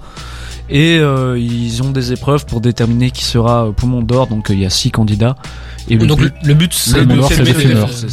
Et 0.70 0.98
euh, 0.98 1.38
ils 1.38 1.82
ont 1.82 1.90
des 1.90 2.12
épreuves 2.12 2.46
pour 2.46 2.60
déterminer 2.60 3.10
qui 3.10 3.24
sera 3.24 3.66
euh, 3.66 3.72
poumon 3.72 4.00
d'or. 4.00 4.28
Donc 4.28 4.46
il 4.50 4.60
y 4.60 4.64
a 4.64 4.70
six 4.70 4.90
candidats. 4.92 5.34
Et 5.88 5.96
donc 5.98 6.18
but- 6.20 6.32
le, 6.42 6.48
le 6.48 6.54
but, 6.54 6.72
c'est 6.72 7.04
Le 7.04 7.20
Euh, 7.20 7.22
substance. 7.28 8.06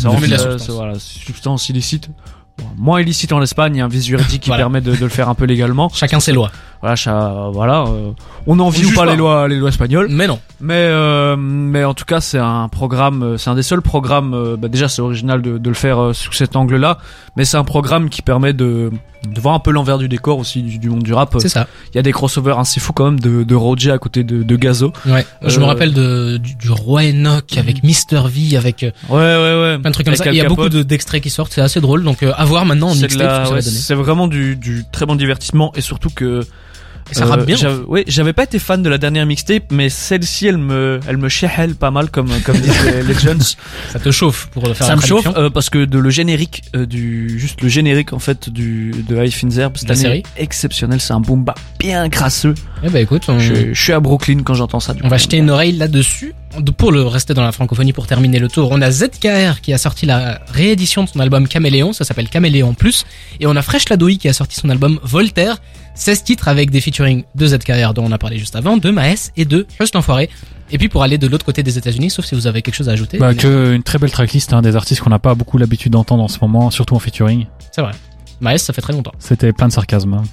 c'est- 0.58 0.72
voilà, 0.72 0.94
substance 0.98 1.70
illicite. 1.70 2.10
Bon, 2.58 2.66
moins 2.78 3.02
illicite 3.02 3.32
en 3.34 3.42
Espagne, 3.42 3.76
il 3.76 3.80
y 3.80 3.82
a 3.82 3.86
un 3.86 3.88
vice 3.88 4.06
juridique 4.06 4.42
qui 4.42 4.50
Voilà. 4.50 4.64
permet 4.64 4.82
de, 4.82 4.92
de 4.96 5.00
le 5.00 5.10
faire 5.10 5.30
un 5.30 5.34
peu 5.36 5.46
légalement. 5.46 5.90
Chacun 5.94 6.20
ses 6.20 6.32
lois. 6.34 6.52
Voilà, 6.84 6.98
cha- 6.98 7.48
voilà. 7.54 7.86
euh, 7.88 8.12
on 8.46 8.60
en 8.60 8.66
On 8.66 8.70
ou 8.70 8.92
pas 8.94 9.06
pas. 9.06 9.12
les 9.12 9.16
lois, 9.16 9.48
les 9.48 9.56
lois 9.58 9.70
espagnoles. 9.70 10.08
Mais 10.10 10.28
non. 10.28 10.38
Mais 10.60 10.74
euh, 10.76 11.38
mais 11.38 11.86
en 11.86 11.94
tout 11.94 12.04
cas, 12.04 12.20
c'est 12.20 12.38
un 12.40 12.68
programme, 12.68 13.24
euh, 13.24 13.38
c'est 13.38 13.50
un 13.50 13.56
des 13.56 13.64
seuls 13.64 13.82
programmes. 13.82 14.34
euh, 14.34 14.58
bah 14.58 14.68
déjà, 14.68 14.90
c'est 14.90 15.02
original 15.02 15.42
de, 15.42 15.58
de 15.58 15.70
le 15.70 15.76
faire 15.76 15.98
euh, 16.02 16.12
sous 16.14 16.34
cet 16.34 16.58
angle-là, 16.58 16.98
mais 17.38 17.46
c'est 17.46 17.56
un 17.56 17.64
programme 17.64 18.10
qui 18.10 18.22
permet 18.22 18.52
de 18.52 18.92
de 19.32 19.40
voir 19.40 19.56
un 19.56 19.60
peu 19.60 19.72
l'envers 19.72 19.98
du 19.98 20.10
décor 20.10 20.38
aussi 20.40 20.62
du, 20.62 20.78
du 20.78 20.90
monde 20.90 21.04
du 21.04 21.14
rap. 21.14 21.34
C'est 21.40 21.48
ça. 21.48 21.68
Il 21.94 21.96
y 21.96 22.00
a 22.00 22.02
des 22.02 22.12
crossovers 22.12 22.60
assez 22.60 22.82
fous 22.82 22.92
quand 22.92 23.06
même 23.06 23.20
de, 23.22 23.44
de 23.44 23.56
Roger 23.56 23.92
à 23.92 23.98
côté 23.98 24.26
de, 24.26 24.44
de 24.44 24.56
Gazo. 24.58 24.92
Ouais. 25.06 25.26
Je 25.42 25.58
me 25.62 25.64
rappelle 25.64 25.94
de, 25.94 26.36
du, 26.36 26.56
du 26.56 26.70
roi 26.70 27.04
Enoch 27.06 27.58
avec 27.58 27.82
Mister 27.84 28.22
V, 28.26 28.58
avec 28.58 28.82
Ouais, 28.82 28.92
ouais, 29.10 29.16
ouais. 29.18 29.78
plein 29.80 29.90
de 29.90 29.94
trucs 29.94 30.06
comme 30.06 30.14
Avec 30.16 30.26
ça. 30.26 30.32
Il 30.34 30.36
y 30.36 30.42
a 30.42 30.50
beaucoup 30.50 30.68
de- 30.68 30.84
d'extraits 30.84 31.24
qui 31.24 31.30
sortent. 31.30 31.54
C'est 31.54 31.62
assez 31.62 31.80
drôle. 31.80 32.04
Donc 32.04 32.22
à 32.24 32.44
voir 32.44 32.66
maintenant 32.66 32.90
en 32.90 32.96
mixtape 32.96 33.48
ça 33.48 33.54
ouais, 33.54 33.62
c'est 33.62 33.96
vraiment 33.96 34.28
du, 34.28 34.58
du 34.58 34.84
très 34.92 35.06
bon 35.06 35.16
divertissement 35.16 35.72
et 35.76 35.80
surtout 35.80 36.10
que 36.14 36.42
Et 37.12 37.16
ça 37.16 37.26
Euh, 37.26 37.28
rappe 37.28 37.46
bien. 37.46 37.56
j'avais- 37.56 37.84
Ouais, 37.84 38.04
j'avais 38.08 38.34
pas 38.34 38.44
été 38.44 38.60
fan 38.60 38.82
de 38.82 38.90
la 38.90 38.98
dernière 38.98 39.26
mixtape, 39.26 39.72
mais 39.72 39.90
celle-ci, 39.90 40.48
elle 40.48 40.58
me, 40.58 41.00
elle 41.08 41.18
me 41.18 41.30
chahelle 41.30 41.76
pas 41.76 41.92
mal, 41.92 42.10
comme, 42.10 42.30
comme 42.46 42.58
disent 42.58 42.84
les, 42.86 43.04
les 43.04 43.14
jeunes. 43.20 43.42
Ça 43.92 44.00
te 44.00 44.10
chauffe 44.12 44.48
pour 44.48 44.66
faire 44.76 44.88
Ça 44.88 44.96
me 44.96 45.02
chauffe 45.02 45.28
euh, 45.36 45.50
parce 45.50 45.70
que 45.70 45.86
de 45.86 45.98
le 46.00 46.10
générique 46.10 46.64
euh, 46.76 46.86
du, 46.86 47.38
juste 47.40 47.62
le 47.62 47.68
générique 47.70 48.14
en 48.14 48.20
fait 48.20 48.50
du 48.50 48.92
de 49.08 49.16
High 49.24 49.32
cette 49.32 49.52
La 49.54 49.94
année 49.94 49.96
série 50.02 50.24
exceptionnel. 50.38 51.00
C'est 51.02 51.14
un 51.14 51.20
boom 51.20 51.44
bap 51.44 51.60
bien 51.80 52.10
crasseux. 52.10 52.56
Eh 52.84 52.90
ben 52.90 53.02
écoute, 53.04 53.24
on, 53.28 53.40
Je, 53.40 53.74
je 53.74 53.82
suis 53.82 53.94
à 53.94 54.00
Brooklyn 54.00 54.40
quand 54.44 54.54
j'entends 54.54 54.80
ça. 54.80 54.94
Du 54.94 55.00
on 55.02 55.04
coup. 55.04 55.10
va 55.10 55.18
jeter 55.18 55.38
une 55.38 55.50
oreille 55.50 55.74
là-dessus. 55.74 56.34
De- 56.60 56.72
Pour 56.72 56.92
le 56.92 57.04
rester 57.04 57.34
dans 57.34 57.42
la 57.44 57.52
francophonie, 57.52 57.94
pour 57.94 58.06
terminer 58.08 58.40
le 58.40 58.48
tour, 58.48 58.70
on 58.72 58.82
a 58.82 58.92
ZKR 58.92 59.60
qui 59.62 59.74
a 59.74 59.78
sorti 59.78 60.06
la 60.06 60.40
réédition 60.52 61.04
de 61.04 61.10
son 61.10 61.20
album 61.20 61.48
Caméléon, 61.48 61.94
ça 61.94 62.04
s'appelle 62.04 62.30
Caméléon 62.30 62.74
Plus, 62.76 63.06
et 63.40 63.48
on 63.48 63.56
a 63.56 63.62
Fresh 63.62 63.90
Ladoui 63.90 64.18
qui 64.20 64.28
a 64.30 64.34
sorti 64.34 64.56
son 64.60 64.70
album 64.70 65.00
Voltaire, 65.04 65.58
16 65.96 66.24
titres 66.24 66.48
avec 66.48 66.72
des 66.72 66.82
featuring 66.82 67.24
de 67.36 67.48
ZKR 67.48 67.94
dont 67.94 68.04
on 68.06 68.12
a 68.12 68.18
parlé 68.18 68.38
juste 68.38 68.56
avant, 68.56 68.78
de 68.78 68.90
Maes 68.90 69.32
et 69.38 69.46
de 69.46 69.68
Just 69.80 69.94
l'Enfoiré. 69.96 70.30
Et 70.72 70.78
puis 70.78 70.90
pour 70.90 71.04
aller 71.04 71.18
de 71.18 71.28
l'autre 71.28 71.46
côté 71.46 71.62
des 71.62 71.78
États-Unis, 71.78 72.10
sauf 72.10 72.26
si 72.26 72.34
vous 72.36 72.48
avez 72.48 72.62
quelque 72.62 72.76
chose 72.76 72.90
à 72.90 72.94
ajouter. 72.94 73.18
Bah, 73.20 73.36
que 73.36 73.74
une 73.76 73.84
très 73.84 74.00
belle 74.00 74.12
tracklist, 74.12 74.54
hein, 74.54 74.62
des 74.62 74.76
artistes 74.76 75.02
qu'on 75.02 75.10
n'a 75.12 75.20
pas 75.20 75.36
beaucoup 75.36 75.58
l'habitude 75.58 75.92
d'entendre 75.92 76.24
en 76.24 76.28
ce 76.28 76.40
moment, 76.42 76.72
surtout 76.72 76.96
en 76.96 77.00
featuring. 77.00 77.46
C'est 77.72 77.82
vrai. 77.82 77.92
Maes, 78.42 78.58
ça 78.58 78.74
fait 78.74 78.82
très 78.82 78.94
longtemps. 78.94 79.14
C'était 79.20 79.54
plein 79.54 79.68
de 79.68 79.74
sarcasme. 79.74 80.14
hein. 80.16 80.24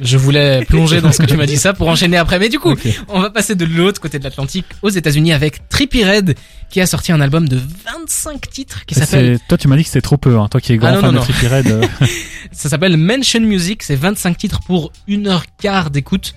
Je 0.00 0.16
voulais 0.16 0.64
plonger 0.64 1.00
dans 1.00 1.12
ce 1.12 1.18
que 1.22 1.26
tu 1.26 1.36
m'as 1.36 1.46
dit 1.46 1.56
ça 1.56 1.72
pour 1.72 1.88
enchaîner 1.88 2.16
après, 2.16 2.38
mais 2.38 2.48
du 2.48 2.58
coup. 2.58 2.74
On 3.08 3.20
va 3.20 3.30
passer 3.30 3.54
de 3.54 3.64
l'autre 3.64 4.00
côté 4.00 4.18
de 4.18 4.24
l'Atlantique 4.24 4.66
aux 4.82 4.90
États-Unis 4.90 5.32
avec 5.32 5.68
Trippie 5.68 6.04
Red 6.04 6.34
qui 6.70 6.80
a 6.80 6.86
sorti 6.86 7.12
un 7.12 7.20
album 7.20 7.48
de 7.48 7.56
25 7.56 8.50
titres 8.50 8.84
qui 8.86 8.94
s'appelle 8.94 9.38
c'est- 9.38 9.48
Toi, 9.48 9.58
tu 9.58 9.68
m'as 9.68 9.76
dit 9.76 9.82
que 9.84 9.88
c'était 9.88 10.00
trop 10.00 10.16
peu, 10.16 10.38
hein. 10.38 10.48
Toi 10.50 10.60
qui 10.60 10.72
es 10.72 10.76
grand 10.76 10.88
Ah 10.88 10.92
non, 10.94 11.00
fan 11.00 11.06
non, 11.06 11.12
de 11.12 11.18
non. 11.18 11.22
Trippie 11.24 11.46
Redd, 11.46 11.66
euh, 11.68 11.86
ça 12.52 12.68
s'appelle 12.68 12.96
Mention 12.96 13.40
Music, 13.40 13.82
c'est 13.82 13.94
25 13.96 14.36
titres 14.36 14.60
pour 14.66 14.90
une 15.06 15.28
heure 15.28 15.44
quart 15.60 15.90
d'écoute. 15.90 16.34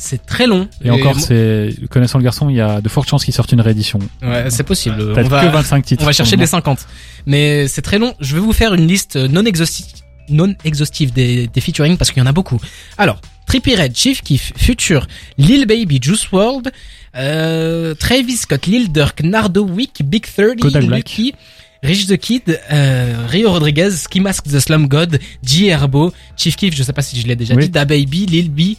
C'est 0.00 0.24
très 0.26 0.46
long. 0.46 0.68
Et 0.84 0.90
encore, 0.90 1.16
moi- 1.16 1.24
c'est 1.26 1.70
connaissant 1.90 2.18
le 2.18 2.24
garçon, 2.24 2.48
il 2.50 2.56
y 2.56 2.60
a 2.60 2.80
de 2.80 2.88
fortes 2.88 3.08
chances 3.08 3.24
qu'il 3.24 3.34
sorte 3.34 3.50
une 3.50 3.60
réédition. 3.60 3.98
ouais, 4.22 4.44
c'est 4.48 4.62
possible. 4.62 4.96
On 5.16 5.22
va, 5.22 5.44
que 5.44 5.50
25 5.50 5.84
titres. 5.84 6.02
on 6.02 6.06
va 6.06 6.12
chercher 6.12 6.36
les 6.36 6.46
50. 6.46 6.86
Mais 7.26 7.66
c'est 7.66 7.82
très 7.82 7.98
long. 7.98 8.14
Je 8.20 8.34
vais 8.34 8.40
vous 8.40 8.52
faire 8.52 8.74
une 8.74 8.86
liste 8.86 9.16
non 9.16 9.44
exhaustive, 9.44 9.86
non 10.30 10.54
exhaustive 10.64 11.12
des, 11.12 11.46
des 11.46 11.60
featuring 11.60 11.96
parce 11.96 12.10
qu'il 12.10 12.20
y 12.20 12.22
en 12.22 12.26
a 12.28 12.32
beaucoup. 12.32 12.58
Alors, 12.96 13.20
Trippie 13.46 13.74
Red, 13.76 13.96
Chief 13.96 14.22
Keef, 14.22 14.52
Future, 14.56 15.06
Lil 15.38 15.66
Baby, 15.66 15.98
Juice 16.02 16.30
World, 16.32 16.70
euh, 17.16 17.94
Travis 17.94 18.36
Scott, 18.36 18.66
Lil 18.66 18.92
Durk, 18.92 19.22
Nardo 19.22 19.64
Wick, 19.64 20.02
Big 20.04 20.26
30, 20.26 20.60
Kodak 20.60 20.84
Black. 20.84 20.98
Lucky, 20.98 21.34
Rich 21.82 22.06
the 22.08 22.16
Kid, 22.16 22.60
euh, 22.70 23.26
Rio 23.28 23.50
Rodriguez, 23.50 23.90
Ski 23.92 24.20
Mask 24.20 24.44
the 24.44 24.58
Slum 24.60 24.88
God, 24.88 25.18
G 25.42 25.66
Herbo, 25.68 26.12
Chief 26.36 26.56
Keef, 26.56 26.74
je 26.74 26.82
sais 26.82 26.92
pas 26.92 27.02
si 27.02 27.20
je 27.20 27.26
l'ai 27.26 27.36
déjà 27.36 27.54
Oui. 27.54 27.64
dit, 27.64 27.70
Da 27.70 27.84
Baby, 27.84 28.26
Lil 28.26 28.50
B, 28.50 28.76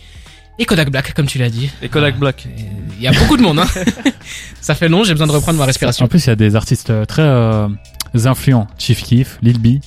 et 0.62 0.66
Kodak 0.66 0.90
Black, 0.92 1.14
comme 1.14 1.26
tu 1.26 1.38
l'as 1.38 1.50
dit. 1.50 1.70
Et 1.82 1.88
Kodak 1.88 2.20
Black. 2.20 2.46
Il 2.98 3.02
y 3.04 3.08
a 3.08 3.14
beaucoup 3.14 3.38
de 3.38 3.42
monde, 3.42 3.60
hein. 3.60 3.68
Ça 4.62 4.76
fait 4.76 4.90
long, 4.90 5.06
j'ai 5.06 5.14
besoin 5.14 5.28
de 5.28 5.32
reprendre 5.32 5.58
ma 5.58 5.66
respiration. 5.66 6.04
En 6.06 6.10
plus, 6.10 6.26
il 6.26 6.28
y 6.28 6.32
a 6.32 6.36
des 6.36 6.56
artistes 6.58 6.92
très 7.08 7.22
euh, 7.22 7.70
influents. 8.26 8.68
Chief 8.78 9.02
Keef, 9.02 9.40
Lil 9.42 9.58
B, 9.58 9.80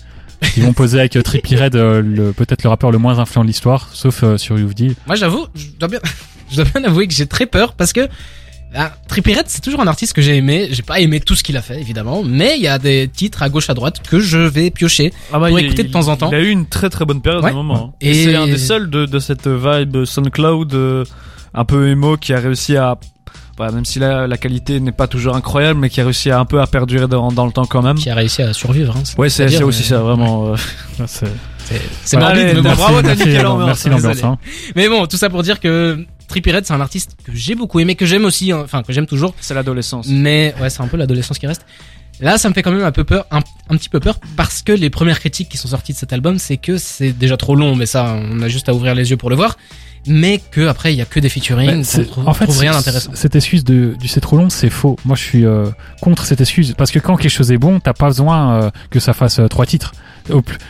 qui 0.54 0.60
vont 0.60 0.72
poser 0.72 0.98
avec 1.00 1.16
euh, 1.16 1.22
Trippie 1.22 1.56
Redd, 1.56 1.74
euh, 1.76 2.02
le- 2.02 2.32
peut-être 2.32 2.62
le 2.62 2.68
rappeur 2.70 2.90
le 2.90 2.98
moins 2.98 3.18
influent 3.18 3.42
de 3.42 3.48
l'histoire, 3.48 3.88
sauf 3.92 4.22
euh, 4.22 4.36
sur 4.38 4.58
Youvdi. 4.58 4.94
Moi, 5.06 5.16
j'avoue, 5.16 5.46
je 5.54 5.66
dois 5.78 5.88
bien, 5.88 6.00
je 6.50 6.56
dois 6.56 6.64
bien 6.64 6.84
avouer 6.84 7.06
que 7.08 7.14
j'ai 7.14 7.26
très 7.26 7.46
peur 7.46 7.72
parce 7.74 7.92
que 7.92 8.08
ah, 8.74 8.90
Trippie 9.06 9.34
Redd, 9.34 9.44
c'est 9.48 9.60
toujours 9.62 9.80
un 9.82 9.86
artiste 9.86 10.14
que 10.14 10.22
j'ai 10.22 10.34
aimé. 10.36 10.68
J'ai 10.70 10.80
pas 10.82 10.98
aimé 11.00 11.20
tout 11.20 11.34
ce 11.34 11.42
qu'il 11.42 11.58
a 11.58 11.62
fait, 11.62 11.78
évidemment, 11.78 12.22
mais 12.24 12.54
il 12.56 12.62
y 12.62 12.68
a 12.68 12.78
des 12.78 13.06
titres 13.06 13.42
à 13.42 13.50
gauche 13.50 13.68
à 13.68 13.74
droite 13.74 14.00
que 14.08 14.18
je 14.18 14.38
vais 14.38 14.70
piocher. 14.70 15.12
Ah 15.30 15.38
bah, 15.38 15.48
Pour 15.48 15.60
il- 15.60 15.66
écouter 15.66 15.82
de 15.84 15.92
temps 15.92 16.08
en 16.08 16.16
temps. 16.16 16.30
Il 16.30 16.34
a 16.36 16.40
eu 16.40 16.48
une 16.48 16.66
très 16.66 16.88
très 16.88 17.04
bonne 17.04 17.20
période 17.20 17.42
Ouais. 17.44 17.50
à 17.50 17.52
un 17.52 17.56
moment. 17.56 17.92
hein. 17.92 17.96
Et- 18.00 18.10
Et 18.10 18.24
c'est 18.24 18.34
un 18.34 18.46
des 18.46 18.56
seuls 18.56 18.88
de, 18.88 19.04
de 19.04 19.18
cette 19.18 19.46
vibe 19.46 20.04
SoundCloud 20.06 20.72
euh, 20.74 21.04
un 21.52 21.64
peu 21.66 21.90
emo 21.90 22.16
qui 22.16 22.32
a 22.32 22.38
réussi 22.40 22.76
à 22.78 22.96
voilà, 23.56 23.72
même 23.72 23.84
si 23.84 23.98
la, 23.98 24.26
la 24.26 24.36
qualité 24.36 24.80
n'est 24.80 24.92
pas 24.92 25.06
toujours 25.06 25.36
incroyable, 25.36 25.78
mais 25.80 25.90
qui 25.90 26.00
a 26.00 26.04
réussi 26.04 26.30
à 26.30 26.38
un 26.40 26.44
peu 26.44 26.60
à 26.60 26.66
perdurer 26.66 27.06
dans, 27.08 27.30
dans 27.32 27.46
le 27.46 27.52
temps 27.52 27.66
quand 27.66 27.82
même. 27.82 27.96
Qui 27.96 28.10
a 28.10 28.14
réussi 28.14 28.42
à 28.42 28.52
survivre. 28.52 28.94
Hein, 28.96 29.02
Ouais, 29.18 29.28
c'est 29.28 29.44
aussi 29.62 29.82
mais- 29.82 29.88
ça, 29.88 29.98
vraiment. 29.98 30.52
euh. 30.52 30.56
C'est 31.06 31.26
C'est 32.04 32.16
Voilà, 32.16 32.34
morbide, 32.34 32.56
mais 32.56 32.62
bon. 32.62 32.74
bravo, 32.74 33.02
t'as 33.02 33.14
l'ambiance, 33.14 33.66
merci 33.66 33.88
hein, 33.88 33.90
l'ambiance. 33.92 34.24
hein. 34.24 34.38
Mais 34.74 34.88
bon, 34.88 35.06
tout 35.06 35.16
ça 35.16 35.30
pour 35.30 35.42
dire 35.42 35.60
que 35.60 36.04
Trippie 36.28 36.50
Redd, 36.50 36.64
c'est 36.66 36.72
un 36.74 36.80
artiste 36.80 37.16
que 37.24 37.32
j'ai 37.34 37.54
beaucoup 37.54 37.78
aimé, 37.80 37.94
que 37.94 38.04
j'aime 38.04 38.24
aussi, 38.24 38.50
hein, 38.52 38.60
enfin 38.64 38.82
que 38.82 38.92
j'aime 38.92 39.06
toujours. 39.06 39.34
C'est 39.40 39.54
l'adolescence. 39.54 40.06
Mais 40.08 40.54
ouais, 40.60 40.68
c'est 40.70 40.82
un 40.82 40.88
peu 40.88 40.96
l'adolescence 40.96 41.38
qui 41.38 41.46
reste. 41.46 41.64
Là, 42.20 42.36
ça 42.38 42.48
me 42.48 42.54
fait 42.54 42.62
quand 42.62 42.72
même 42.72 42.84
un 42.84 42.92
peu 42.92 43.04
peur, 43.04 43.26
un, 43.30 43.38
un 43.68 43.76
petit 43.76 43.88
peu 43.88 44.00
peur, 44.00 44.18
parce 44.36 44.62
que 44.62 44.72
les 44.72 44.90
premières 44.90 45.18
critiques 45.18 45.48
qui 45.48 45.56
sont 45.56 45.68
sorties 45.68 45.92
de 45.92 45.98
cet 45.98 46.12
album, 46.12 46.38
c'est 46.38 46.56
que 46.56 46.78
c'est 46.78 47.12
déjà 47.12 47.36
trop 47.36 47.54
long, 47.56 47.74
mais 47.74 47.86
ça, 47.86 48.16
on 48.30 48.42
a 48.42 48.48
juste 48.48 48.68
à 48.68 48.74
ouvrir 48.74 48.94
les 48.94 49.10
yeux 49.10 49.16
pour 49.16 49.30
le 49.30 49.36
voir. 49.36 49.56
Mais 50.06 50.40
que 50.50 50.66
après, 50.66 50.92
il 50.92 50.96
y 50.96 51.02
a 51.02 51.04
que 51.04 51.20
des 51.20 51.28
featuring, 51.28 51.82
Bah, 51.84 52.22
en 52.26 52.34
fait, 52.34 52.50
rien 52.50 52.72
d'intéressant. 52.72 53.12
Cette 53.14 53.36
excuse 53.36 53.64
de, 53.64 53.94
du 53.98 54.08
c'est 54.08 54.20
trop 54.20 54.36
long, 54.36 54.50
c'est 54.50 54.70
faux. 54.70 54.96
Moi, 55.04 55.16
je 55.16 55.22
suis 55.22 55.44
euh, 55.46 55.66
contre 56.00 56.24
cette 56.26 56.40
excuse 56.40 56.74
parce 56.76 56.90
que 56.90 56.98
quand 56.98 57.16
quelque 57.16 57.30
chose 57.30 57.52
est 57.52 57.58
bon, 57.58 57.78
t'as 57.80 57.92
pas 57.92 58.06
besoin 58.08 58.52
euh, 58.64 58.70
que 58.90 59.00
ça 59.00 59.12
fasse 59.12 59.38
euh, 59.38 59.48
trois 59.48 59.66
titres. 59.66 59.92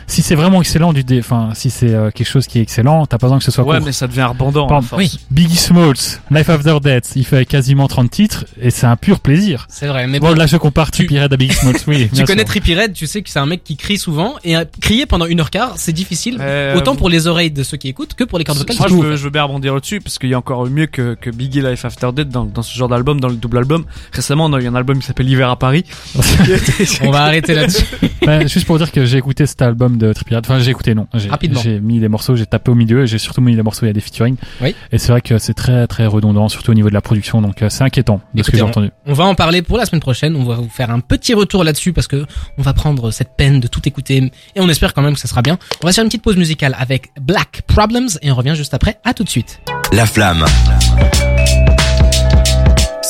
Si 0.07 0.23
c'est 0.23 0.33
vraiment 0.33 0.61
excellent 0.61 0.93
du 0.93 1.03
dé, 1.03 1.19
enfin, 1.19 1.51
si 1.53 1.69
c'est 1.69 1.93
euh, 1.93 2.09
quelque 2.09 2.27
chose 2.27 2.47
qui 2.47 2.57
est 2.57 2.61
excellent, 2.63 3.05
t'as 3.05 3.17
pas 3.19 3.27
besoin 3.27 3.37
que 3.37 3.43
ce 3.43 3.51
soit 3.51 3.63
Ouais, 3.63 3.77
court. 3.77 3.85
mais 3.85 3.91
ça 3.91 4.07
devient 4.07 4.23
rebondant. 4.23 4.65
Par- 4.67 4.81
oui. 4.97 5.19
Biggie 5.29 5.55
Smalls, 5.55 5.93
Life 6.31 6.49
After 6.49 6.77
Death, 6.81 7.11
il 7.15 7.23
fait 7.25 7.45
quasiment 7.45 7.87
30 7.87 8.09
titres 8.09 8.45
et 8.59 8.71
c'est 8.71 8.87
un 8.87 8.95
pur 8.95 9.19
plaisir. 9.19 9.67
C'est 9.69 9.85
vrai, 9.87 10.07
mais 10.07 10.19
Bon, 10.19 10.29
bon, 10.29 10.35
là, 10.35 10.47
je 10.47 10.57
compare 10.57 10.87
tu- 10.89 11.05
Trippie 11.05 11.19
Redd 11.19 11.31
à 11.33 11.37
Biggie 11.37 11.53
Smalls, 11.53 11.75
oui. 11.87 12.09
tu 12.15 12.23
connais. 12.23 12.43
Trippie 12.45 12.73
Red, 12.75 12.93
tu 12.93 13.05
sais 13.07 13.21
que 13.21 13.29
c'est 13.29 13.39
un 13.39 13.45
mec 13.45 13.63
qui 13.63 13.77
crie 13.77 13.97
souvent 13.99 14.35
et 14.43 14.57
euh, 14.57 14.65
crier 14.81 15.05
pendant 15.05 15.27
une 15.27 15.39
heure 15.39 15.51
quart, 15.51 15.73
c'est 15.77 15.93
difficile. 15.93 16.37
Euh, 16.39 16.75
Autant 16.75 16.95
pour 16.95 17.09
les 17.09 17.27
oreilles 17.27 17.51
de 17.51 17.61
ceux 17.63 17.77
qui 17.77 17.87
écoutent 17.89 18.15
que 18.15 18.23
pour 18.23 18.39
les 18.39 18.45
cordes 18.45 18.57
vocales. 18.57 18.75
Je 19.23 19.27
veux, 19.27 19.31
bien 19.31 19.43
rebondir 19.43 19.73
là-dessus 19.73 20.01
parce 20.01 20.19
qu'il 20.19 20.29
y 20.29 20.33
a 20.33 20.37
encore 20.37 20.65
mieux 20.69 20.85
que, 20.85 21.13
que 21.15 21.29
Biggie 21.29 21.61
Life 21.61 21.85
After 21.85 22.09
Death 22.13 22.27
dans, 22.27 22.43
dans 22.43 22.61
ce 22.61 22.77
genre 22.77 22.89
d'album, 22.89 23.21
dans 23.21 23.29
le 23.29 23.35
double 23.35 23.57
album. 23.59 23.85
Récemment, 24.11 24.45
on 24.47 24.53
a 24.53 24.59
eu 24.61 24.67
un 24.67 24.75
album 24.75 24.99
qui 24.99 25.05
s'appelle 25.07 25.27
L'hiver 25.27 25.49
à 25.49 25.55
Paris. 25.57 25.85
On 27.03 27.11
va 27.11 27.23
arrêter 27.23 27.53
là-dessus. 27.55 27.85
Ouais, 28.23 28.47
juste 28.47 28.65
pour 28.65 28.77
dire 28.77 28.89
que 28.89 29.03
j'ai 29.03 29.17
écouté 29.17 29.45
cet 29.45 29.61
album 29.61 29.97
de 29.97 30.13
Trippie 30.13 30.33
Redd. 30.33 30.45
Enfin, 30.45 30.57
j'ai 30.57 30.71
écouté, 30.71 30.95
non. 30.95 31.07
J'ai- 31.13 31.27
Rapidement. 31.27 31.59
J'ai 31.61 31.81
mis 31.81 31.99
les 31.99 32.07
morceaux, 32.07 32.37
j'ai 32.37 32.45
tapé 32.45 32.71
au 32.71 32.75
milieu 32.75 33.03
et 33.03 33.07
j'ai 33.07 33.17
surtout 33.17 33.41
mis 33.41 33.53
les 33.53 33.61
morceaux, 33.63 33.85
il 33.85 33.87
y 33.87 33.89
a 33.89 33.93
des 33.93 33.99
featuring. 33.99 34.37
Oui. 34.61 34.73
Et 34.93 34.97
c'est 34.97 35.11
vrai 35.11 35.19
que 35.19 35.37
c'est 35.39 35.53
très, 35.53 35.87
très 35.87 36.05
redondant, 36.05 36.47
surtout 36.47 36.71
au 36.71 36.73
niveau 36.73 36.87
de 36.87 36.93
la 36.93 37.01
production. 37.01 37.41
Donc, 37.41 37.61
euh, 37.61 37.67
c'est 37.69 37.83
inquiétant 37.83 38.21
de 38.33 38.41
ce 38.41 38.47
Écoutez, 38.47 38.51
que 38.53 38.57
j'ai 38.59 38.63
entendu. 38.63 38.91
On 39.05 39.11
va 39.11 39.25
en 39.25 39.35
parler 39.35 39.61
pour 39.61 39.77
la 39.77 39.85
semaine 39.85 39.99
prochaine. 39.99 40.37
On 40.37 40.45
va 40.45 40.55
vous 40.55 40.69
faire 40.69 40.89
un 40.89 41.01
petit 41.01 41.33
retour 41.33 41.65
là-dessus 41.65 41.91
parce 41.91 42.07
que 42.07 42.25
on 42.57 42.61
va 42.61 42.71
prendre 42.73 43.11
cette 43.11 43.35
peine 43.35 43.59
de 43.59 43.67
tout 43.67 43.81
écouter 43.85 44.31
et 44.55 44.61
on 44.61 44.69
espère 44.69 44.93
quand 44.93 45.01
même 45.01 45.15
que 45.15 45.19
ça 45.19 45.27
sera 45.27 45.41
bien. 45.41 45.59
On 45.83 45.87
va 45.87 45.91
faire 45.91 46.05
une 46.05 46.09
petite 46.09 46.23
pause 46.23 46.37
musicale 46.37 46.77
avec 46.79 47.09
Black 47.19 47.63
Problems 47.67 48.07
et 48.21 48.31
on 48.31 48.35
revient 48.35 48.53
juste 48.55 48.73
après. 48.73 48.99
À 49.03 49.12
tout 49.13 49.23
de 49.23 49.29
suite. 49.29 49.59
La 49.91 50.05
flamme. 50.05 50.45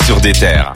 Sur 0.06 0.20
des 0.22 0.34
terres. 0.34 0.74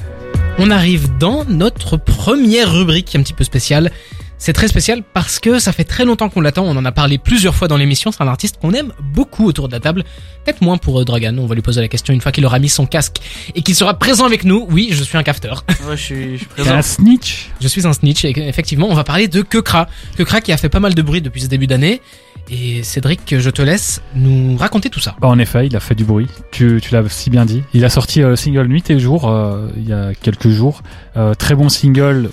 On 0.58 0.72
arrive 0.72 1.18
dans 1.18 1.46
notre 1.46 1.98
première 1.98 2.72
rubrique 2.72 3.16
un 3.16 3.22
petit 3.22 3.34
peu 3.34 3.44
spéciale. 3.44 3.92
C'est 4.40 4.54
très 4.54 4.68
spécial 4.68 5.02
parce 5.14 5.40
que 5.40 5.58
ça 5.58 5.72
fait 5.72 5.84
très 5.84 6.06
longtemps 6.06 6.30
qu'on 6.30 6.42
l'attend. 6.42 6.64
On 6.64 6.76
en 6.78 6.86
a 6.86 6.92
parlé 6.92 7.18
plusieurs 7.18 7.56
fois 7.56 7.68
dans 7.68 7.78
l'émission. 7.78 8.12
C'est 8.12 8.22
un 8.22 8.28
artiste 8.28 8.58
qu'on 8.62 8.72
aime 8.72 8.94
beaucoup 9.02 9.46
autour 9.46 9.68
de 9.68 9.74
la 9.74 9.80
table. 9.80 10.04
Peut-être 10.46 10.62
moins 10.62 10.78
pour 10.78 11.00
euh, 11.00 11.06
Dragan. 11.06 11.36
On 11.40 11.48
va 11.48 11.56
lui 11.56 11.64
poser 11.64 11.82
la 11.82 11.88
question 11.88 12.14
une 12.14 12.22
fois 12.22 12.32
qu'il 12.32 12.46
aura 12.46 12.60
mis 12.60 12.70
son 12.70 12.86
casque 12.86 13.18
et 13.56 13.64
qu'il 13.64 13.76
sera 13.76 13.96
présent 13.96 14.26
avec 14.26 14.44
nous. 14.44 14.68
Oui, 14.70 14.90
je 14.92 15.04
suis 15.04 15.18
un 15.18 15.24
cafteur. 15.24 15.66
Ouais, 15.88 15.98
je 15.98 16.02
suis, 16.02 16.38
je 16.38 16.44
suis 16.44 16.48
T'es 16.56 16.70
un 16.70 16.82
snitch 16.82 17.50
Je 17.60 17.68
suis 17.68 17.88
un 17.88 17.94
snitch 17.94 18.26
et 18.26 18.48
effectivement, 18.48 18.88
on 18.90 18.94
va 18.94 19.04
parler 19.04 19.28
de 19.28 19.42
Kekra. 19.42 19.88
Kekra 20.18 20.42
qui 20.42 20.52
a 20.52 20.58
fait 20.58 20.70
pas 20.70 20.80
mal 20.80 20.94
de 20.94 21.02
bruit 21.02 21.22
depuis 21.22 21.42
ce 21.42 21.48
début 21.48 21.68
d'année. 21.68 22.02
Et 22.50 22.82
Cédric, 22.84 23.36
je 23.38 23.50
te 23.50 23.62
laisse 23.62 24.02
nous 24.16 24.56
raconter 24.58 24.90
tout 24.90 25.00
ça. 25.00 25.16
Bah, 25.20 25.28
En 25.28 25.38
effet, 25.40 25.68
il 25.68 25.76
a 25.76 25.80
fait 25.80 25.96
du 25.96 26.06
bruit. 26.06 26.28
Tu, 26.52 26.80
tu 26.82 26.94
l'as 26.94 27.08
si 27.10 27.30
bien 27.30 27.46
dit. 27.46 27.64
Il 27.74 27.84
a 27.84 27.90
sorti 27.90 28.22
euh, 28.22 28.30
le 28.30 28.36
single 28.36 28.68
Nuit 28.68 28.90
et 28.90 29.00
Jour 29.00 29.30
euh, 29.30 29.70
il 29.76 29.88
y 29.88 29.94
a 29.94 30.14
quelques 30.14 30.50
jours. 30.50 30.82
Euh, 31.18 31.34
très 31.34 31.56
bon 31.56 31.70
single 31.70 32.30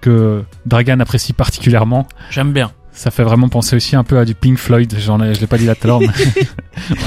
que 0.00 0.42
Dragan 0.66 1.00
apprécie 1.00 1.32
particulièrement. 1.32 2.06
J'aime 2.30 2.52
bien. 2.52 2.72
Ça 2.92 3.10
fait 3.12 3.22
vraiment 3.22 3.48
penser 3.48 3.76
aussi 3.76 3.94
un 3.94 4.02
peu 4.02 4.18
à 4.18 4.24
du 4.24 4.34
Pink 4.34 4.58
Floyd. 4.58 4.92
J'en 4.98 5.22
ai, 5.22 5.32
je 5.34 5.40
l'ai 5.40 5.46
pas 5.46 5.56
dit 5.56 5.66
là 5.66 5.76
tout 5.76 5.84
à 5.84 5.86
l'heure, 5.86 6.00
mais 6.00 6.08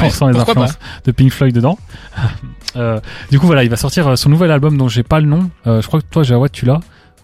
on 0.02 0.06
ressent 0.06 0.28
les 0.28 0.34
pourquoi 0.34 0.52
influences 0.52 0.80
de 1.04 1.12
Pink 1.12 1.32
Floyd 1.32 1.54
dedans. 1.54 1.78
Euh, 2.78 3.02
du 3.30 3.38
coup, 3.38 3.48
voilà, 3.48 3.66
il 3.66 3.70
va 3.70 3.76
sortir 3.76 4.18
son 4.18 4.30
nouvel 4.30 4.50
album 4.50 4.78
dont 4.78 4.88
j'ai 4.88 5.04
pas 5.04 5.20
le 5.20 5.26
nom. 5.26 5.50
Euh, 5.68 5.82
je 5.82 5.88
crois 5.88 6.00
que 6.00 6.06
toi, 6.10 6.24
Jawad, 6.24 6.54
tu 6.54 6.66
l'as. 6.66 6.80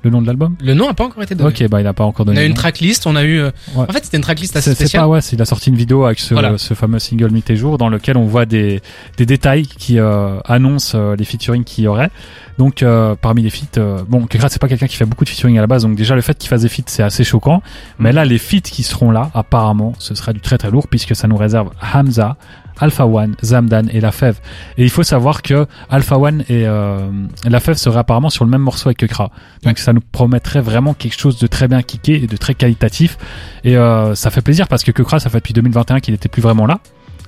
Le 0.08 0.12
nom 0.14 0.22
de 0.22 0.28
l'album? 0.28 0.56
Le 0.64 0.74
nom 0.74 0.88
a 0.88 0.94
pas 0.94 1.04
encore 1.04 1.22
été 1.22 1.36
donné. 1.36 1.50
Ok, 1.50 1.68
bah 1.70 1.82
il 1.82 1.88
a 1.88 1.92
pas 1.94 2.06
encore 2.06 2.24
On 2.24 2.28
donné. 2.28 2.40
a 2.40 2.44
le 2.44 2.48
une 2.48 2.54
tracklist, 2.54 3.06
on 3.08 3.16
a 3.18 3.24
eu. 3.24 3.40
euh, 3.40 3.52
Ouais. 3.76 3.86
En 3.90 3.92
fait, 3.92 4.06
c'était 4.06 4.16
une 4.16 4.24
tracklist 4.24 4.56
assez 4.56 4.74
spéciale. 4.74 5.02
pas 5.04 5.08
ouais, 5.10 5.20
c'est- 5.22 5.36
il 5.36 5.42
a 5.42 5.46
sorti 5.46 5.70
une 5.70 5.76
vidéo 5.76 6.06
avec 6.06 6.20
ce, 6.20 6.34
Voilà. 6.34 6.58
ce 6.58 6.74
fameux 6.76 7.00
single 7.00 7.32
Nuit 7.32 7.50
et 7.50 7.58
Jour 7.58 7.78
dans 7.78 7.90
lequel 7.90 8.16
on 8.16 8.24
voit 8.26 8.46
des, 8.46 8.82
des 9.18 9.26
détails 9.26 9.66
qui 9.68 10.00
euh, 10.00 10.40
annoncent 10.46 10.98
euh, 10.98 11.16
les 11.18 11.26
featuring 11.26 11.66
qu'il 11.66 11.84
y 11.84 11.88
aurait. 11.88 12.10
Donc 12.58 12.82
euh, 12.84 13.16
parmi 13.22 13.42
les 13.44 13.50
feats, 13.50 13.78
euh, 13.78 14.02
bon, 14.08 14.26
Kekra 14.26 14.48
c'est 14.50 14.60
pas 14.62 14.68
quelqu'un 14.70 14.88
qui 14.88 14.96
fait 14.96 15.06
beaucoup 15.06 15.26
de 15.26 15.30
featuring 15.30 15.58
à 15.58 15.62
la 15.62 15.68
base, 15.68 15.84
donc 15.84 15.96
déjà 15.96 16.16
le 16.16 16.22
fait 16.22 16.38
qu'il 16.38 16.48
fasse 16.50 16.62
des 16.62 16.70
feats 16.70 16.84
c'est 16.88 17.04
assez 17.04 17.24
choquant. 17.24 17.62
Mais 18.00 18.12
là 18.14 18.24
les 18.26 18.38
feats 18.40 18.62
qui 18.62 18.82
seront 18.84 19.12
là, 19.12 19.30
apparemment, 19.36 19.94
ce 20.00 20.16
sera 20.16 20.32
du 20.34 20.40
très 20.40 20.58
très 20.58 20.72
lourd 20.72 20.88
puisque 20.88 21.16
ça 21.16 21.28
nous 21.28 21.38
réserve 21.38 21.70
Hamza, 21.94 22.38
Alpha 22.80 23.06
One, 23.06 23.36
Zamdan 23.44 23.88
et 23.92 24.02
La 24.02 24.12
Fève. 24.12 24.40
Et 24.78 24.84
il 24.84 24.90
faut 24.90 25.04
savoir 25.04 25.42
que 25.42 25.66
Alpha 25.90 26.18
One 26.18 26.42
et 26.50 26.68
euh, 26.68 27.10
La 27.46 27.60
Fève 27.60 27.78
seraient 27.78 28.00
apparemment 28.00 28.30
sur 28.30 28.46
le 28.46 28.52
même 28.52 28.62
morceau 28.62 28.90
avec 28.90 28.98
Kekra. 28.98 29.32
Donc 29.64 29.80
ça 29.80 29.94
nous 29.94 30.02
promettrait 30.12 30.62
vraiment 30.62 30.94
quelque 30.94 31.18
chose 31.20 31.40
de 31.40 31.48
très 31.48 31.68
bien 31.68 31.82
kické 31.82 32.24
et 32.24 32.28
de 32.28 32.38
très 32.38 32.56
qualitatif. 32.56 33.18
Et 33.64 33.78
euh, 33.78 34.16
ça 34.16 34.30
fait 34.30 34.42
plaisir 34.42 34.68
parce 34.68 34.84
que 34.84 34.92
Kekra, 34.92 35.20
ça 35.20 35.30
fait 35.30 35.40
depuis 35.40 35.54
2021 35.54 36.00
qu'il 36.00 36.14
était 36.14 36.30
plus 36.30 36.42
vraiment 36.42 36.66
là. 36.66 36.80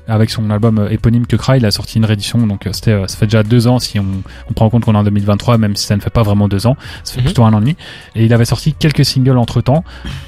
Avec 0.10 0.30
son 0.32 0.50
album 0.50 0.80
euh, 0.80 0.89
éponyme 0.89 1.25
Kekra, 1.25 1.58
il 1.58 1.66
a 1.66 1.72
sorti 1.72 1.98
une 1.98 2.06
réédition, 2.06 2.46
donc 2.48 2.66
euh, 2.68 2.72
c'était, 2.74 2.92
euh, 2.92 3.08
ça 3.08 3.18
fait 3.18 3.28
déjà 3.28 3.44
deux 3.44 3.68
ans 3.68 3.80
si 3.80 4.00
on, 4.00 4.06
on 4.50 4.54
prend 4.54 4.66
en 4.66 4.70
compte 4.70 4.84
qu'on 4.86 4.96
est 4.96 4.98
en 4.98 5.04
2023, 5.04 5.58
même 5.58 5.75
si 5.75 5.86
ça 5.86 5.96
ne 5.96 6.01
fait 6.01 6.10
pas 6.10 6.24
vraiment 6.24 6.48
deux 6.48 6.66
ans, 6.68 6.75
ça 7.04 7.13
fait 7.13 7.20
Mhm. 7.22 7.25
plutôt 7.25 7.44
un 7.44 7.54
an 7.54 7.58
et 7.58 7.62
demi. 7.62 7.75
Et 8.16 8.25
il 8.25 8.34
avait 8.34 8.46
sorti 8.46 8.74
quelques 8.74 9.06
singles 9.06 9.38
entre 9.38 9.62
temps, 9.62 9.84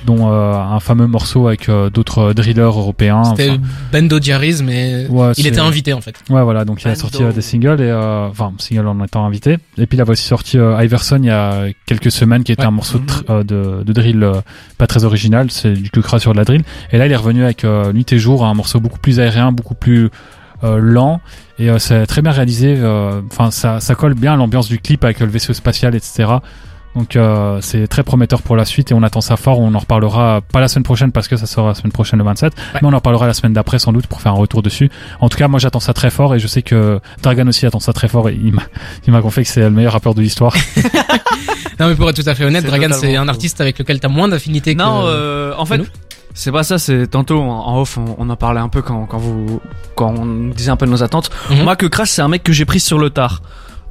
dont 0.05 0.31
euh, 0.31 0.53
un 0.53 0.79
fameux 0.79 1.07
morceau 1.07 1.47
avec 1.47 1.67
euh, 1.69 1.89
d'autres 1.89 2.33
drillers 2.33 2.61
européens. 2.61 3.23
C'était 3.23 3.49
Enfin, 3.51 3.59
Bendo 3.91 4.19
Diaries, 4.19 4.61
mais 4.63 5.07
ouais, 5.09 5.31
il 5.37 5.47
était 5.47 5.59
invité 5.59 5.93
en 5.93 6.01
fait. 6.01 6.15
Ouais, 6.29 6.43
voilà, 6.43 6.63
donc 6.65 6.81
il 6.83 6.87
a 6.87 6.91
Bando. 6.91 6.99
sorti 7.01 7.23
euh, 7.23 7.31
des 7.31 7.41
singles 7.41 7.81
et 7.81 7.89
euh, 7.89 8.27
enfin 8.27 8.53
single 8.59 8.87
en 8.87 9.03
étant 9.03 9.25
invité. 9.25 9.57
Et 9.77 9.85
puis 9.87 9.97
il 9.97 10.01
avait 10.01 10.11
aussi 10.11 10.25
sorti 10.27 10.57
euh, 10.57 10.81
Iverson 10.83 11.17
il 11.21 11.25
y 11.25 11.29
a 11.31 11.65
quelques 11.85 12.11
semaines, 12.11 12.43
qui 12.43 12.51
était 12.51 12.61
Ouais. 12.61 12.67
un 12.67 12.71
morceau 12.71 12.99
de, 12.99 13.05
euh, 13.31 13.43
de, 13.43 13.83
de 13.83 13.93
drill 13.93 14.23
euh, 14.23 14.33
pas 14.77 14.85
très 14.87 15.03
original, 15.03 15.49
c'est 15.49 15.73
du 15.73 15.89
Kukra 15.89 16.19
sur 16.19 16.33
de 16.33 16.37
la 16.37 16.43
drill. 16.45 16.61
Et 16.91 16.97
là 16.97 17.05
il 17.07 17.11
est 17.11 17.15
revenu 17.15 17.43
avec 17.43 17.63
euh, 17.63 17.91
Nuit 17.93 18.11
et 18.13 18.19
Jour, 18.19 18.45
un 18.45 18.53
morceau 18.53 18.79
beaucoup 18.79 18.99
plus 18.99 19.19
aérien, 19.19 19.51
beaucoup 19.51 19.70
plus 19.75 20.09
euh, 20.63 20.77
lent 20.79 21.21
et 21.57 21.69
euh, 21.69 21.79
c'est 21.79 22.05
très 22.05 22.21
bien 22.21 22.31
réalisé. 22.31 22.75
euh, 22.77 23.21
Enfin 23.31 23.51
ça, 23.51 23.79
ça 23.79 23.95
colle 23.95 24.13
bien 24.13 24.33
à 24.33 24.35
l'ambiance 24.35 24.67
du 24.67 24.79
clip 24.79 25.03
avec 25.03 25.19
le 25.19 25.25
vaisseau 25.27 25.53
spatial, 25.53 25.95
etc. 25.95 26.29
Donc 26.93 27.15
euh, 27.15 27.59
c'est 27.61 27.87
très 27.87 28.03
prometteur 28.03 28.41
pour 28.41 28.57
la 28.57 28.65
suite 28.65 28.91
et 28.91 28.93
on 28.93 29.01
attend 29.01 29.21
ça 29.21 29.37
fort. 29.37 29.59
On 29.59 29.73
en 29.73 29.79
reparlera 29.79 30.41
pas 30.41 30.59
la 30.59 30.67
semaine 30.67 30.83
prochaine 30.83 31.11
parce 31.13 31.27
que 31.29 31.37
ça 31.37 31.45
sera 31.45 31.69
la 31.69 31.73
semaine 31.73 31.93
prochaine 31.93 32.19
le 32.19 32.25
27, 32.25 32.53
mais 32.75 32.79
on 32.83 32.91
en 32.91 32.97
reparlera 32.97 33.27
la 33.27 33.33
semaine 33.33 33.53
d'après 33.53 33.79
sans 33.79 33.93
doute 33.93 34.07
pour 34.07 34.19
faire 34.21 34.33
un 34.33 34.35
retour 34.35 34.61
dessus. 34.61 34.89
En 35.21 35.29
tout 35.29 35.37
cas, 35.37 35.47
moi 35.47 35.57
j'attends 35.57 35.79
ça 35.79 35.93
très 35.93 36.09
fort 36.09 36.35
et 36.35 36.39
je 36.39 36.47
sais 36.47 36.61
que 36.63 36.99
Dragan 37.23 37.47
aussi 37.47 37.65
attend 37.65 37.79
ça 37.79 37.93
très 37.93 38.09
fort 38.09 38.27
et 38.27 38.37
il 38.43 38.53
m'a 39.11 39.21
confié 39.21 39.43
que 39.43 39.49
c'est 39.49 39.61
le 39.61 39.69
meilleur 39.69 39.93
rappeur 39.93 40.13
de 40.13 40.21
l'histoire. 40.21 40.53
Non, 41.79 41.87
mais 41.87 41.95
pour 41.95 42.07
être 42.09 42.21
tout 42.21 42.29
à 42.29 42.35
fait 42.35 42.45
honnête, 42.45 42.63
Dragan, 42.63 42.89
c'est 42.93 43.15
un 43.15 43.27
artiste 43.27 43.59
avec 43.59 43.79
lequel 43.79 43.99
t'as 43.99 44.07
moins 44.07 44.27
d'affinité 44.27 44.75
que. 44.75 44.79
Non, 44.79 45.01
euh, 45.05 45.53
en 45.57 45.65
fait, 45.65 45.79
nous 45.79 45.85
c'est 46.33 46.51
pas 46.51 46.63
ça. 46.63 46.77
C'est 46.77 47.07
tantôt 47.07 47.39
en 47.41 47.79
off, 47.81 47.97
on, 47.97 48.15
on 48.17 48.29
en 48.29 48.35
parlait 48.35 48.59
un 48.61 48.69
peu 48.69 48.81
quand, 48.81 49.05
quand 49.05 49.17
vous, 49.17 49.59
quand 49.95 50.13
on 50.17 50.49
disait 50.49 50.71
un 50.71 50.77
peu 50.77 50.85
de 50.85 50.91
nos 50.91 51.03
attentes. 51.03 51.29
Mhm. 51.49 51.63
Moi, 51.63 51.75
que 51.75 51.85
Crash, 51.85 52.09
c'est 52.09 52.21
un 52.21 52.27
mec 52.27 52.43
que 52.43 52.53
j'ai 52.53 52.65
pris 52.65 52.79
sur 52.79 52.97
le 52.99 53.09
tard. 53.09 53.41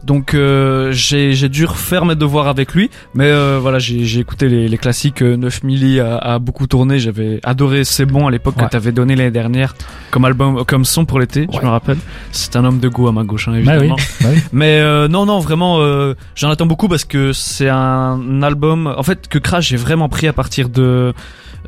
Donc 0.03 0.33
euh, 0.33 0.93
j'ai 0.93 1.35
j'ai 1.35 1.51
dû 1.51 1.67
refaire 1.67 2.07
mes 2.07 2.15
devoirs 2.15 2.49
avec 2.49 2.73
lui, 2.73 2.89
mais 3.13 3.27
euh, 3.27 3.59
voilà 3.61 3.79
j'ai 3.79 4.07
j'ai 4.07 4.21
écouté 4.21 4.49
les, 4.49 4.67
les 4.67 4.79
classiques. 4.79 5.21
euh, 5.21 5.37
9 5.37 5.63
milli 5.63 6.01
a, 6.01 6.17
a 6.17 6.39
beaucoup 6.39 6.67
tourné. 6.67 6.99
J'avais 6.99 7.39
adoré 7.43 7.85
C'est 7.85 8.07
bon 8.07 8.27
à 8.27 8.31
l'époque 8.31 8.57
Ouais. 8.57 8.65
que 8.65 8.71
t'avais 8.71 8.93
donné 8.93 9.15
l'année 9.15 9.31
dernière 9.31 9.75
comme 10.11 10.25
album, 10.25 10.65
comme 10.65 10.87
son 10.87 11.05
pour 11.05 11.21
l'été. 11.21 11.47
Je 11.53 11.59
me 11.61 11.69
rappelle. 11.69 11.99
C'est 12.33 12.57
un 12.57 12.65
homme 12.65 12.81
de 12.81 12.89
goût 12.89 13.09
à 13.09 13.13
ma 13.13 13.25
gauche, 13.25 13.49
hein, 13.49 13.53
Bah 13.63 13.73
oui, 13.73 13.89
évidemment. 13.89 13.97
bah 14.23 14.29
oui. 14.33 14.41
Mais 14.53 14.81
euh, 14.81 15.07
non, 15.07 15.27
non, 15.27 15.39
vraiment, 15.39 15.81
euh, 15.81 16.15
j'en 16.35 16.49
attends 16.49 16.65
beaucoup 16.65 16.89
parce 16.89 17.05
que 17.05 17.35
c'est 17.35 17.69
un 17.69 18.43
album. 18.43 18.87
En 18.97 19.03
fait, 19.03 19.29
que 19.29 19.39
Crash, 19.39 19.69
j'ai 19.69 19.77
vraiment 19.77 20.09
pris 20.09 20.27
à 20.29 20.33
partir 20.33 20.71
de. 20.71 21.13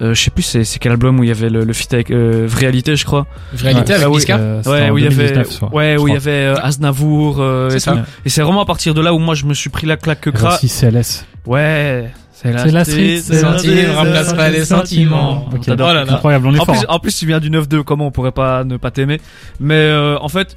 Euh, 0.00 0.14
je 0.14 0.22
sais 0.22 0.30
plus, 0.30 0.42
c'est 0.42 0.64
c'est 0.64 0.78
quel 0.78 0.92
album 0.92 1.20
où 1.20 1.22
il 1.24 1.28
y 1.28 1.30
avait 1.32 1.50
le, 1.50 1.64
le 1.64 1.72
feat 1.72 1.92
avec 1.92 2.10
euh, 2.10 2.48
Réalité, 2.52 2.96
je 2.96 3.04
crois. 3.04 3.26
Réalité 3.54 3.92
Ouais. 3.92 3.98
avec 4.02 4.06
Ah 4.06 4.16
Niska. 4.16 4.36
Euh, 4.38 4.62
Ouais, 4.66 4.90
où 4.90 4.98
il 4.98 5.04
y 5.04 5.06
avait, 5.06 5.16
2019, 5.32 5.50
soit, 5.50 5.74
ouais, 5.74 5.96
où 5.98 6.08
il 6.08 6.14
y 6.14 6.16
avait 6.16 6.30
euh, 6.30 6.54
Aznavour. 6.62 7.36
euh, 7.40 7.68
C'est 7.70 7.76
et 7.76 7.80
ça. 7.80 7.92
tout. 7.92 7.98
Et 8.24 8.28
c'est 8.30 8.42
vraiment 8.42 8.62
à 8.62 8.64
partir 8.66 8.94
de 8.94 9.00
là 9.02 9.12
où 9.12 9.18
moi 9.18 9.34
je 9.34 9.44
me 9.44 9.54
suis 9.54 9.70
pris 9.70 9.86
la 9.86 9.96
claque 9.96 10.20
que 10.22 10.30
aussi 10.46 10.68
CLS. 10.68 11.26
Ouais. 11.46 12.10
C'est 12.32 12.58
C'est 12.58 12.70
la 12.72 12.84
street, 12.84 13.20
c'est 13.22 13.42
la 13.42 13.56
street, 13.58 13.86
remplace 13.94 14.32
pas 14.34 14.48
les 14.50 14.64
sentiments. 14.64 15.48
Ok. 15.54 15.60
T'adores. 15.66 15.90
Oh 15.90 15.94
là 15.94 16.04
là. 16.04 16.12
Incroyable, 16.14 16.46
on 16.48 16.54
est 16.54 16.58
En 16.60 16.64
fort. 16.64 16.74
plus, 16.76 16.86
en 16.88 16.98
plus, 16.98 17.16
tu 17.16 17.26
viens 17.26 17.38
du 17.38 17.50
9-2, 17.50 17.84
comment 17.84 18.06
on 18.06 18.10
pourrait 18.10 18.32
pas 18.32 18.64
ne 18.64 18.76
pas 18.78 18.90
t'aimer 18.90 19.20
Mais 19.60 19.74
euh, 19.76 20.18
en 20.20 20.28
fait, 20.28 20.56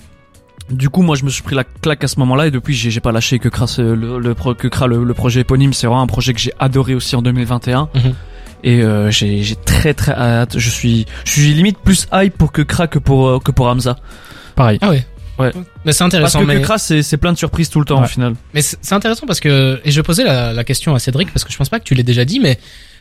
du 0.71 0.89
coup, 0.89 1.03
moi, 1.03 1.15
je 1.15 1.23
me 1.25 1.29
suis 1.29 1.43
pris 1.43 1.55
la 1.55 1.63
claque 1.63 2.03
à 2.03 2.07
ce 2.07 2.19
moment-là 2.21 2.47
et 2.47 2.51
depuis, 2.51 2.73
j'ai 2.73 2.89
j'ai 2.89 3.01
pas 3.01 3.11
lâché 3.11 3.37
que 3.37 3.49
euh, 3.79 3.95
le, 3.95 4.17
le, 4.17 4.33
que 4.33 4.85
le, 4.87 5.03
le 5.03 5.13
projet 5.13 5.41
éponyme, 5.41 5.73
c'est 5.73 5.85
vraiment 5.85 6.01
un 6.01 6.07
projet 6.07 6.33
que 6.33 6.39
j'ai 6.39 6.53
adoré 6.57 6.95
aussi 6.95 7.15
en 7.15 7.21
2021. 7.21 7.89
Mhm. 7.93 8.01
Et 8.63 8.81
euh, 8.81 9.11
j'ai 9.11 9.43
j'ai 9.43 9.55
très 9.55 9.93
très 9.93 10.13
hâte. 10.13 10.57
Je 10.57 10.69
suis 10.69 11.05
je 11.23 11.31
suis 11.31 11.53
limite 11.53 11.77
plus 11.79 12.07
hype 12.13 12.37
pour 12.37 12.51
que 12.51 12.61
Kras 12.61 12.87
que 12.87 12.99
pour 12.99 13.27
euh, 13.27 13.39
que 13.39 13.51
pour 13.51 13.67
Hamza. 13.67 13.97
Pareil. 14.55 14.79
Ah 14.81 14.89
ouais. 14.89 15.05
Ouais. 15.37 15.51
Mais 15.83 15.91
c'est 15.91 15.99
Parce 15.99 16.01
intéressant. 16.01 16.39
que 16.39 16.45
mais... 16.45 16.61
Kras, 16.61 16.77
c'est 16.77 17.03
c'est 17.03 17.17
plein 17.17 17.33
de 17.33 17.37
surprises 17.37 17.69
tout 17.69 17.79
le 17.79 17.85
temps 17.85 17.97
Ouais. 17.99 18.05
au 18.05 18.07
final. 18.09 18.35
Mais 18.53 18.61
c'est 18.61 18.77
c'est 18.81 18.95
intéressant 18.95 19.25
parce 19.27 19.39
que 19.41 19.79
et 19.83 19.91
je 19.91 20.01
posais 20.01 20.23
la, 20.23 20.53
la 20.53 20.63
question 20.63 20.95
à 20.95 20.99
Cédric 20.99 21.31
parce 21.33 21.43
que 21.43 21.51
je 21.51 21.57
pense 21.57 21.69
pas 21.69 21.79
que 21.79 21.83
tu 21.83 21.93
l'aies 21.93 22.03
déjà 22.03 22.23
dit, 22.25 22.39
mais 22.39 22.57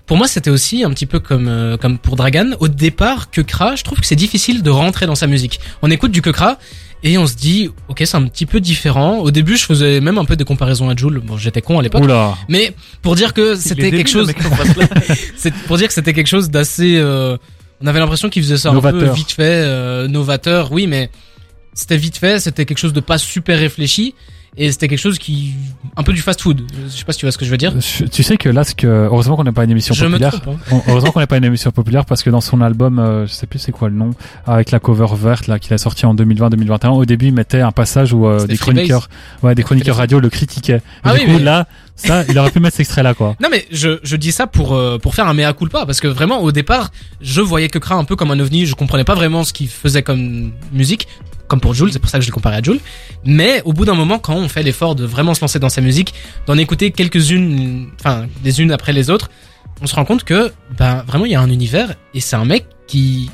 pour 0.07 0.17
moi 0.17 0.27
c'était 0.27 0.51
aussi 0.51 0.83
un 0.85 0.91
petit 0.91 1.07
peu 1.07 1.21
comme 1.21 1.47
euh, 1.49 1.77
comme 1.77 1.97
pour 1.99 2.17
Dragan. 2.17 2.51
Au 2.61 2.67
départ, 2.69 3.31
Kekra, 3.31 3.77
je 3.77 3.85
trouve 3.85 4.01
que 4.01 4.07
c'est 4.07 4.17
difficile 4.17 4.63
de 4.65 4.71
rentrer 4.71 5.07
dans 5.07 5.15
sa 5.15 5.29
musique. 5.29 5.61
On 5.83 5.91
écoute 5.93 6.11
du 6.11 6.23
Kekra 6.23 6.59
et 7.05 7.19
on 7.19 7.27
se 7.27 7.37
dit 7.37 7.71
ok 7.89 8.03
c'est 8.05 8.17
un 8.17 8.27
petit 8.27 8.47
peu 8.47 8.59
différent. 8.61 9.19
Au 9.19 9.31
début, 9.31 9.57
je 9.57 9.65
faisais 9.65 10.01
même 10.01 10.19
un 10.19 10.25
peu 10.25 10.35
des 10.35 10.45
comparaisons 10.45 10.89
à 10.89 10.97
Joule. 10.97 11.21
Bon, 11.21 11.37
j'étais 11.37 11.63
con 11.63 11.79
à 11.79 11.83
l'époque, 11.83 12.03
Oula. 12.03 12.35
mais 12.49 12.75
pour 13.03 13.15
dire 13.15 13.33
que 13.35 13.55
c'était 13.55 13.91
quelque 13.91 14.11
chose, 14.11 14.33
c'est 15.37 15.55
pour 15.55 15.77
dire 15.77 15.87
que 15.87 15.95
c'était 15.95 16.15
quelque 16.15 16.27
chose 16.27 16.51
d'assez. 16.51 16.97
euh, 16.97 17.37
on 17.81 17.87
avait 17.87 17.99
l'impression 18.01 18.31
qu'il 18.31 18.43
faisait 18.43 18.57
ça 18.57 18.71
un 18.71 18.81
peu 18.81 19.11
vite 19.11 19.33
fait, 19.33 19.43
euh, 19.43 20.09
novateur, 20.09 20.73
oui, 20.73 20.87
mais 20.87 21.11
c'était 21.75 21.99
vite 21.99 22.17
fait, 22.17 22.41
c'était 22.41 22.65
quelque 22.65 22.79
chose 22.79 22.93
de 22.95 23.01
pas 23.01 23.19
super 23.19 23.59
réfléchi. 23.59 24.15
Et 24.57 24.71
c'était 24.71 24.89
quelque 24.89 24.99
chose 25.01 25.19
qui 25.19 25.55
un 25.97 26.03
peu 26.03 26.13
du 26.13 26.21
fast 26.23 26.41
food. 26.41 26.63
Je 26.87 26.89
sais 26.91 27.05
pas 27.05 27.13
si 27.13 27.19
tu 27.21 27.27
vois 27.27 27.33
ce 27.33 27.39
que 27.39 27.45
je 27.45 27.51
veux 27.51 27.57
dire. 27.57 27.73
Tu 28.13 28.23
sais 28.23 28.37
que 28.37 28.49
là, 28.49 28.65
ce 28.65 28.75
que 28.75 28.87
heureusement 28.87 29.37
qu'on 29.37 29.45
n'a 29.45 29.53
pas 29.53 29.65
une 29.65 29.71
émission 29.71 29.95
Je 29.95 30.05
populaire. 30.07 30.41
trompe. 30.41 30.59
hein. 30.73 30.81
Heureusement 30.89 31.11
qu'on 31.13 31.21
n'a 31.21 31.27
pas 31.27 31.37
une 31.37 31.45
émission 31.45 31.71
populaire 31.71 32.05
parce 32.05 32.23
que 32.23 32.31
dans 32.31 32.41
son 32.41 32.61
album, 32.61 32.99
euh, 32.99 33.27
je 33.27 33.33
sais 33.33 33.47
plus 33.47 33.59
c'est 33.59 33.73
quoi 33.73 33.89
le 33.89 33.95
nom, 33.97 34.11
avec 34.47 34.71
la 34.71 34.79
cover 34.81 35.07
verte 35.15 35.47
là 35.47 35.59
qu'il 35.59 35.73
a 35.75 35.79
sorti 35.79 36.07
en 36.07 36.15
2020-2021, 36.15 36.89
au 36.91 37.05
début 37.05 37.27
il 37.27 37.35
mettait 37.35 37.61
un 37.61 37.73
passage 37.73 38.13
où 38.13 38.27
euh, 38.27 38.47
des 38.47 38.57
chroniqueurs, 38.57 39.09
ouais, 39.43 39.55
des 39.55 39.63
chroniqueurs 39.63 39.97
radio 39.97 40.21
le 40.21 40.31
critiquaient. 40.31 40.77
Et 40.77 40.81
Ah 41.05 41.15
du 41.15 41.21
oui, 41.21 41.27
coup 41.27 41.33
mais- 41.39 41.39
là, 41.45 41.67
ça, 41.97 42.25
il 42.29 42.37
aurait 42.39 42.51
pu 42.51 42.59
mettre 42.61 42.75
cet 42.77 42.81
extrait 42.87 43.03
là 43.05 43.15
quoi. 43.15 43.37
Non 43.41 43.49
mais 43.51 43.67
je, 43.71 44.01
je 44.03 44.17
dis 44.17 44.33
ça 44.33 44.47
pour 44.49 44.75
euh, 44.75 44.99
pour 44.99 45.15
faire 45.15 45.29
un 45.29 45.35
mea 45.35 45.53
culpa 45.53 45.87
parce 45.87 46.01
que 46.01 46.09
vraiment 46.09 46.41
au 46.43 46.51
départ 46.51 46.91
je 47.21 47.41
voyais 47.41 47.69
que 47.69 47.79
Kra 47.79 47.95
un 47.95 48.05
peu 48.05 48.17
comme 48.17 48.33
un 48.33 48.41
ovni, 48.41 48.67
je 48.67 48.75
comprenais 48.75 49.05
pas 49.05 49.15
vraiment 49.15 49.45
ce 49.45 49.53
qu'il 49.53 49.69
faisait 49.69 50.03
comme 50.03 50.51
musique, 50.73 51.07
comme 51.49 51.61
pour 51.61 51.75
Jules, 51.75 51.93
c'est 51.93 51.99
pour 51.99 52.09
ça 52.11 52.19
que 52.19 52.23
je 52.25 52.29
l'ai 52.29 52.33
comparé 52.33 52.57
à 52.57 52.63
Jules. 52.63 52.81
Mais 53.25 53.63
au 53.65 53.73
bout 53.73 53.85
d'un 53.85 53.95
moment 53.95 54.19
quand 54.19 54.35
on 54.35 54.49
fait 54.49 54.63
l'effort 54.63 54.95
de 54.95 55.05
vraiment 55.05 55.35
se 55.35 55.41
lancer 55.41 55.59
dans 55.59 55.69
sa 55.69 55.81
musique, 55.81 56.15
d'en 56.47 56.57
écouter 56.59 56.91
quelques-unes, 56.91 57.89
enfin 58.01 58.27
les 58.45 58.61
unes 58.61 58.73
après 58.73 58.93
les 58.93 59.11
autres, 59.11 59.31
on 59.81 59.87
se 59.87 59.95
rend 59.95 60.05
compte 60.05 60.25
que 60.25 60.53
ben 60.79 61.03
vraiment 61.07 61.25
il 61.27 61.33
y 61.33 61.35
a 61.35 61.41
un 61.41 61.51
univers 61.51 61.95
et 62.15 62.21
c'est 62.21 62.37
un 62.37 62.45
mec 62.45 62.67
qui 62.87 63.31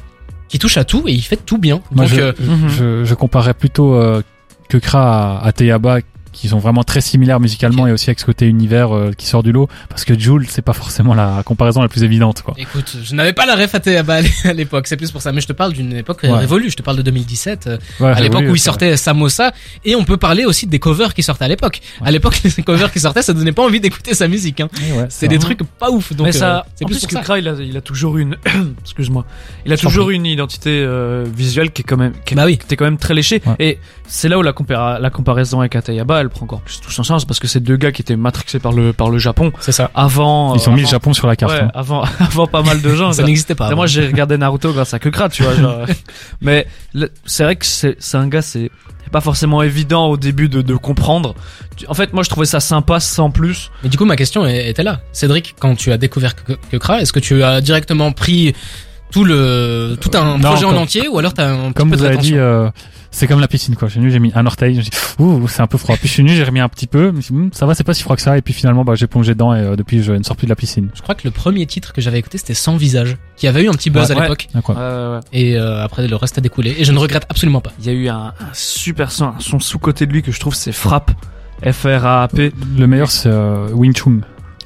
qui 0.48 0.58
touche 0.58 0.76
à 0.78 0.84
tout 0.84 1.04
et 1.06 1.12
il 1.12 1.22
fait 1.22 1.36
tout 1.36 1.58
bien. 1.58 1.80
Moi, 1.92 2.06
Donc 2.06 2.14
je, 2.14 2.20
euh, 2.20 2.32
Mhm. 2.40 2.68
je, 2.68 3.04
je 3.04 3.14
comparais 3.14 3.54
plutôt 3.54 3.94
euh, 3.94 4.22
que 4.68 4.78
Kra 4.78 5.38
à, 5.38 5.46
à 5.46 5.52
Teyaba 5.52 5.98
qui 6.32 6.48
sont 6.48 6.58
vraiment 6.58 6.84
très 6.84 7.00
similaires 7.00 7.40
musicalement 7.40 7.86
et 7.86 7.92
aussi 7.92 8.08
avec 8.10 8.20
ce 8.20 8.24
côté 8.26 8.46
univers 8.46 8.94
euh, 8.94 9.10
qui 9.16 9.26
sort 9.26 9.42
du 9.42 9.52
lot 9.52 9.68
parce 9.88 10.04
que 10.04 10.18
Jules 10.18 10.46
c'est 10.48 10.62
pas 10.62 10.72
forcément 10.72 11.12
la 11.14 11.42
comparaison 11.44 11.82
la 11.82 11.88
plus 11.88 12.02
évidente 12.04 12.42
quoi. 12.42 12.54
Écoute, 12.56 12.96
je 13.02 13.14
n'avais 13.14 13.32
pas 13.32 13.46
la 13.46 13.56
ref 13.56 13.74
à 13.74 14.52
l'époque, 14.52 14.86
c'est 14.86 14.96
plus 14.96 15.10
pour 15.10 15.22
ça. 15.22 15.32
Mais 15.32 15.40
je 15.40 15.46
te 15.46 15.52
parle 15.52 15.72
d'une 15.72 15.92
époque 15.94 16.20
Ouais. 16.22 16.30
révolue. 16.32 16.70
Je 16.70 16.76
te 16.76 16.82
parle 16.82 16.96
de 16.98 17.02
2017. 17.02 17.66
euh, 17.66 17.78
Ouais, 18.00 18.10
à 18.12 18.20
l'époque 18.20 18.44
où 18.48 18.54
il 18.54 18.60
sortait 18.60 18.96
Samosa 18.96 19.52
et 19.84 19.96
on 19.96 20.04
peut 20.04 20.16
parler 20.16 20.44
aussi 20.44 20.66
des 20.66 20.78
covers 20.78 21.14
qui 21.14 21.22
sortaient 21.22 21.44
à 21.44 21.48
l'époque. 21.48 21.80
À 22.04 22.10
l'époque 22.10 22.40
les 22.56 22.62
covers 22.62 22.92
qui 22.92 23.00
sortaient 23.00 23.22
ça 23.22 23.32
donnait 23.32 23.52
pas 23.52 23.64
envie 23.64 23.80
d'écouter 23.80 24.14
sa 24.14 24.28
musique 24.28 24.60
hein. 24.60 24.68
Ouais, 24.92 24.98
ouais, 25.02 25.06
C'est 25.08 25.28
des 25.28 25.38
trucs 25.38 25.62
pas 25.78 25.90
ouf 25.90 26.12
donc 26.14 26.26
mais 26.26 26.32
ça, 26.32 26.58
euh, 26.58 26.60
c'est 26.76 26.84
plus 26.84 26.94
plus 26.94 27.00
pour 27.00 27.08
que 27.08 27.14
ça. 27.14 27.20
Kra, 27.22 27.38
il 27.38 27.48
a, 27.48 27.52
il 27.60 27.76
a 27.76 27.80
toujours 27.80 28.18
une, 28.18 28.36
excuse-moi, 28.82 29.24
il 29.66 29.72
a 29.72 29.76
toujours 29.76 30.10
une 30.10 30.26
identité 30.26 30.70
euh, 30.84 31.24
visuelle 31.34 31.70
qui 31.72 31.82
est 31.82 31.84
quand 31.84 31.96
même, 31.96 32.12
qui 32.24 32.34
Bah 32.34 32.44
oui. 32.46 32.58
qui 32.58 32.76
quand 32.76 32.84
même 32.84 32.98
très 32.98 33.14
léchée. 33.14 33.42
Ouais. 33.46 33.54
Et 33.58 33.78
c'est 34.06 34.28
là 34.28 34.38
où 34.38 34.42
la, 34.42 34.52
compara- 34.52 34.98
la 35.00 35.10
comparaison 35.10 35.60
avec 35.60 35.76
Atayaba, 35.76 36.19
elle 36.20 36.28
prend 36.30 36.44
encore 36.44 36.60
plus 36.60 36.80
tout 36.80 36.90
son 36.90 37.02
sens 37.02 37.24
parce 37.24 37.38
que 37.40 37.46
c'est 37.48 37.60
deux 37.60 37.76
gars 37.76 37.92
qui 37.92 38.02
étaient 38.02 38.16
matrixés 38.16 38.58
par 38.58 38.72
le 38.72 38.92
par 38.92 39.10
le 39.10 39.18
Japon 39.18 39.52
C'est 39.60 39.72
ça. 39.72 39.90
avant. 39.94 40.54
Ils 40.54 40.68
ont 40.68 40.72
euh, 40.72 40.74
mis 40.76 40.80
le 40.82 40.86
avant- 40.86 40.90
Japon 40.92 41.12
sur 41.14 41.26
la 41.26 41.36
carte. 41.36 41.52
Ouais, 41.52 41.60
hein. 41.60 41.70
avant 41.74 42.02
avant 42.20 42.46
pas 42.46 42.62
mal 42.62 42.80
de 42.82 42.94
gens. 42.94 43.12
Ça 43.12 43.22
n'existait 43.22 43.54
pas. 43.54 43.70
Et 43.70 43.74
moi 43.74 43.86
j'ai 43.86 44.06
regardé 44.06 44.36
Naruto 44.38 44.72
grâce 44.72 44.94
à 44.94 44.98
Kukra, 44.98 45.28
tu 45.28 45.42
vois. 45.42 45.54
Genre, 45.54 45.86
mais 46.40 46.66
c'est 47.24 47.44
vrai 47.44 47.56
que 47.56 47.66
c'est 47.66 47.96
c'est 47.98 48.16
un 48.16 48.28
gars, 48.28 48.42
c'est 48.42 48.70
pas 49.12 49.20
forcément 49.20 49.60
évident 49.62 50.06
au 50.06 50.16
début 50.16 50.48
de, 50.48 50.62
de 50.62 50.74
comprendre. 50.76 51.34
En 51.88 51.94
fait, 51.94 52.12
moi 52.12 52.22
je 52.22 52.28
trouvais 52.30 52.46
ça 52.46 52.60
sympa 52.60 53.00
sans 53.00 53.30
plus. 53.32 53.70
Mais 53.82 53.88
du 53.88 53.98
coup 53.98 54.04
ma 54.04 54.14
question 54.16 54.46
est- 54.46 54.68
était 54.68 54.84
là. 54.84 55.00
Cédric, 55.12 55.56
quand 55.58 55.74
tu 55.74 55.90
as 55.90 55.98
découvert 55.98 56.36
que, 56.36 56.52
que 56.70 56.76
Kra, 56.76 57.00
est-ce 57.00 57.12
que 57.12 57.18
tu 57.18 57.42
as 57.42 57.60
directement 57.60 58.12
pris 58.12 58.54
tout 59.10 59.24
le 59.24 59.96
tout 60.00 60.10
un 60.14 60.38
Non, 60.38 60.50
projet 60.50 60.64
en 60.64 60.76
entier 60.76 61.08
ou 61.08 61.18
alors 61.18 61.34
t'as 61.34 61.50
un 61.52 61.68
petit 61.68 61.74
Comme 61.74 61.90
peu 61.90 61.96
vous 61.96 62.02
de 62.02 62.08
avez 62.08 62.16
dit, 62.18 62.36
euh, 62.36 62.70
c'est 63.10 63.26
comme 63.26 63.40
la 63.40 63.48
piscine 63.48 63.74
quoi. 63.76 63.88
Je 63.88 63.92
suis 63.92 64.00
venu, 64.00 64.10
j'ai 64.12 64.18
mis 64.20 64.30
un 64.34 64.46
orteil, 64.46 64.74
je 64.74 64.78
me 64.78 64.82
suis 64.82 64.90
dit, 64.90 64.96
ouh, 65.18 65.48
c'est 65.48 65.60
un 65.62 65.66
peu 65.66 65.78
froid. 65.78 65.96
Puis 65.96 66.08
je 66.08 66.12
suis 66.12 66.22
venu, 66.22 66.34
j'ai 66.34 66.44
remis 66.44 66.60
un 66.60 66.68
petit 66.68 66.86
peu, 66.86 67.06
je 67.06 67.16
me 67.16 67.20
suis 67.20 67.34
dit, 67.34 67.40
Hum, 67.40 67.50
ça 67.52 67.66
va, 67.66 67.74
c'est 67.74 67.84
pas 67.84 67.94
si 67.94 68.02
froid 68.02 68.14
que 68.16 68.22
ça. 68.22 68.38
Et 68.38 68.42
puis 68.42 68.54
finalement, 68.54 68.84
bah, 68.84 68.94
j'ai 68.94 69.06
plongé 69.06 69.34
dedans 69.34 69.54
et 69.54 69.60
euh, 69.60 69.76
depuis, 69.76 70.02
je 70.02 70.12
ne 70.12 70.22
sors 70.22 70.36
plus 70.36 70.46
de 70.46 70.50
la 70.50 70.56
piscine. 70.56 70.88
Je 70.94 71.02
crois 71.02 71.14
que 71.14 71.22
le 71.24 71.30
premier 71.30 71.66
titre 71.66 71.92
que 71.92 72.00
j'avais 72.00 72.18
écouté 72.18 72.38
c'était 72.38 72.54
Sans 72.54 72.76
visage, 72.76 73.16
qui 73.36 73.46
avait 73.48 73.64
eu 73.64 73.68
un 73.68 73.72
petit 73.72 73.90
buzz 73.90 74.10
Ouais, 74.10 74.16
à 74.16 74.22
l'époque 74.22 74.48
D'accord. 74.54 74.76
Ouais, 74.76 74.82
ouais, 74.82 75.14
ouais. 75.14 75.20
et 75.32 75.56
euh, 75.56 75.82
après 75.84 76.06
le 76.06 76.16
reste 76.16 76.38
a 76.38 76.40
découlé 76.40 76.74
et 76.78 76.84
je 76.84 76.92
ne 76.92 76.98
regrette 76.98 77.26
absolument 77.28 77.60
pas. 77.60 77.72
Il 77.80 77.86
y 77.86 77.88
a 77.88 77.92
eu 77.92 78.08
un, 78.08 78.26
un 78.38 78.50
super 78.52 79.10
son, 79.10 79.26
un 79.26 79.34
son 79.40 79.58
sous-côté 79.60 80.06
de 80.06 80.12
lui 80.12 80.22
que 80.22 80.30
je 80.32 80.40
trouve 80.40 80.54
c'est 80.54 80.72
Frappe. 80.72 81.10
F-R-A-P. 81.62 82.52
Le 82.78 82.86
meilleur, 82.86 83.10
c'est 83.10 83.28
euh, 83.28 83.68
Wing 83.72 83.94
Chun. 83.94 84.20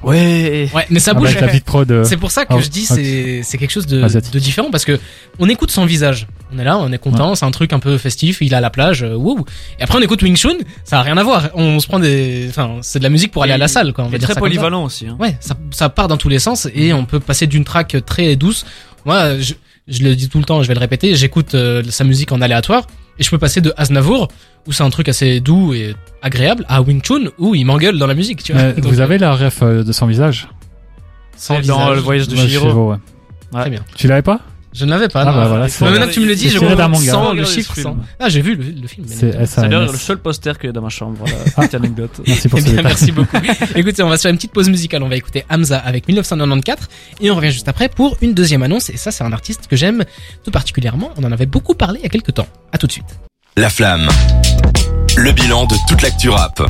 Ouais. 0.04 0.68
Ouais, 0.75 0.87
mais 0.90 1.00
ça 1.00 1.14
bouge. 1.14 1.28
Avec 1.30 1.40
la 1.40 1.49
petite 1.49 1.64
prod. 1.64 1.90
euh, 1.90 2.04
C'est 2.04 2.16
pour 2.16 2.30
ça 2.30 2.44
que 2.46 2.54
Ah, 2.54 2.61
je 2.61 2.68
dis 2.68 2.87
ok. 2.88 2.96
c'est 2.96 3.40
c'est 3.42 3.58
quelque 3.58 3.70
chose 3.73 3.87
de, 3.87 4.00
de 4.00 4.38
différent 4.38 4.70
parce 4.70 4.84
que 4.84 4.99
on 5.38 5.49
écoute 5.49 5.70
son 5.70 5.84
visage. 5.87 6.26
On 6.54 6.58
est 6.58 6.64
là, 6.64 6.78
on 6.78 6.92
est 6.92 6.99
content, 6.99 7.34
c'est 7.34 7.44
un 7.46 7.50
truc 7.50 7.73
un 7.73 7.80
peu 7.80 7.99
festif, 7.99 8.38
il 8.40 8.52
est 8.52 8.56
à 8.56 8.61
la 8.61 8.70
plage, 8.70 9.02
euh, 9.02 9.16
wouh. 9.16 9.44
Et 9.80 9.82
après 9.82 9.99
on 9.99 10.02
écoute 10.02 10.23
Wing 10.23 10.37
Chun, 10.37 10.56
ça 10.84 11.00
a 11.00 11.02
rien 11.02 11.16
à 11.16 11.23
voir. 11.25 11.49
On 11.54 11.80
se 11.80 11.87
prend 11.88 11.99
des 11.99 12.46
enfin, 12.49 12.76
c'est 12.82 12.99
de 13.00 13.04
la 13.04 13.11
musique 13.11 13.32
pour 13.32 13.42
aller 13.42 13.52
à 13.52 13.58
la 13.58 13.66
salle 13.66 13.92
quoi, 13.92 14.04
on 14.04 14.08
Il 14.08 14.11
va 14.11 14.16
est 14.16 14.18
dire 14.20 14.28
très 14.28 14.34
ça 14.34 14.40
comme 14.40 14.49
ça. 14.49 14.54
polyvalent 14.56 14.84
aussi. 14.84 15.06
Hein. 15.08 15.16
Ouais, 15.18 15.37
ça, 15.40 15.54
ça 15.73 15.88
part 15.88 16.06
dans 16.06 16.16
tous 16.16 16.28
les 16.28 16.38
sens 16.38 16.68
et 16.75 16.92
on 16.92 17.06
peut 17.06 17.18
passer 17.20 17.46
d'une 17.49 17.64
track 17.64 17.96
très 18.06 18.37
douce. 18.37 18.64
Moi, 19.04 19.38
je, 19.40 19.54
je 19.88 20.02
le 20.04 20.14
dis 20.14 20.28
tout 20.28 20.38
le 20.38 20.44
temps, 20.44 20.62
je 20.62 20.68
vais 20.68 20.75
le 20.75 20.80
répéter, 20.80 21.14
j'écoute 21.16 21.54
euh, 21.54 21.82
sa 21.88 22.04
musique 22.04 22.30
en 22.30 22.40
aléatoire 22.40 22.87
et 23.18 23.23
je 23.23 23.30
peux 23.30 23.38
passer 23.38 23.61
de 23.61 23.73
Aznavour 23.76 24.28
où 24.66 24.73
c'est 24.73 24.83
un 24.83 24.90
truc 24.90 25.09
assez 25.09 25.40
doux 25.40 25.75
et 25.75 25.94
agréable 26.23 26.64
à 26.68 26.80
Wing 26.83 27.02
Chun 27.02 27.30
où 27.38 27.54
il 27.54 27.64
m'engueule 27.64 27.99
dans 27.99 28.06
la 28.06 28.14
musique, 28.14 28.42
tu 28.42 28.52
vois. 28.52 28.73
Donc, 28.73 28.85
vous 28.92 29.00
avez 29.00 29.18
la 29.18 29.35
ref 29.35 29.61
euh, 29.62 29.83
de 29.85 29.92
son 29.92 30.06
visage? 30.06 30.49
Sans 31.37 31.54
dans 31.54 31.61
visage. 31.61 31.94
le 31.97 32.00
voyage 32.00 32.28
de 32.28 32.37
Ouais, 32.37 32.42
Chihiro. 32.49 32.90
ouais. 32.92 32.97
Très 33.52 33.71
bien. 33.71 33.80
Tu 33.97 34.06
l'avais 34.09 34.23
pas? 34.23 34.40
Je 34.76 34.84
ne 34.84 34.90
l'avais 34.90 35.06
pas. 35.08 35.22
Ah 35.22 35.24
non. 35.26 35.32
bah 35.36 35.46
voilà, 35.46 35.68
c'est- 35.68 35.84
maintenant 35.84 36.06
que 36.08 36.12
tu 36.12 36.18
me 36.20 36.26
le 36.26 36.34
dis, 36.34 36.48
c'est 36.48 36.54
je 36.54 36.58
tiré 36.58 36.74
d'un 36.74 36.86
remonte 36.86 37.00
manga. 37.00 37.12
sans 37.12 37.22
le 37.22 37.28
Regardez 37.30 37.50
ce 37.50 37.54
chiffre 37.54 37.74
film. 37.74 38.02
Ah, 38.18 38.28
j'ai 38.28 38.40
vu 38.42 38.56
le, 38.56 38.64
le 38.82 38.88
film. 38.88 39.06
bien 39.06 39.16
C'est 39.16 39.26
évidemment. 39.28 39.46
C'est 39.46 39.60
d'ailleurs 39.62 39.82
SAS. 39.84 39.92
le 39.92 39.98
seul 39.98 40.18
poster 40.18 40.58
qu'il 40.58 40.66
y 40.66 40.70
a 40.70 40.72
dans 40.72 40.82
ma 40.82 40.88
chambre. 40.88 41.16
Voilà, 41.20 41.36
Ah. 41.56 41.60
petite 41.60 41.74
anecdote. 41.76 42.10
Merci 42.26 42.48
pour 42.48 42.58
Eh 42.58 42.62
ce 42.62 42.66
bien, 42.66 42.76
détail. 42.76 42.92
merci 42.92 43.12
beaucoup. 43.12 43.36
Écoutez, 43.76 44.02
on 44.02 44.08
va 44.08 44.16
se 44.16 44.22
faire 44.22 44.30
une 44.32 44.36
petite 44.36 44.52
pause 44.52 44.68
musicale. 44.68 45.02
On 45.04 45.08
va 45.08 45.14
écouter 45.16 45.44
Hamza 45.48 45.78
avec 45.78 46.08
1994 46.08 46.88
et 47.20 47.30
on 47.30 47.36
revient 47.36 47.52
juste 47.52 47.68
après 47.68 47.88
pour 47.88 48.16
une 48.20 48.34
deuxième 48.34 48.62
annonce. 48.64 48.90
Et 48.90 48.96
ça, 48.96 49.12
c'est 49.12 49.22
un 49.22 49.32
artiste 49.32 49.68
que 49.70 49.76
j'aime 49.76 50.04
tout 50.44 50.50
particulièrement. 50.50 51.10
On 51.16 51.24
en 51.24 51.30
avait 51.30 51.46
beaucoup 51.46 51.74
parlé 51.74 52.00
il 52.00 52.02
y 52.02 52.06
a 52.06 52.10
quelques 52.10 52.34
temps. 52.34 52.48
À 52.72 52.78
tout 52.78 52.88
de 52.88 52.92
suite. 52.92 53.06
La 53.56 53.70
flamme. 53.70 54.08
Le 55.16 55.30
bilan 55.30 55.66
de 55.66 55.76
toute 55.88 56.02
l'actu 56.02 56.28
rap. 56.30 56.60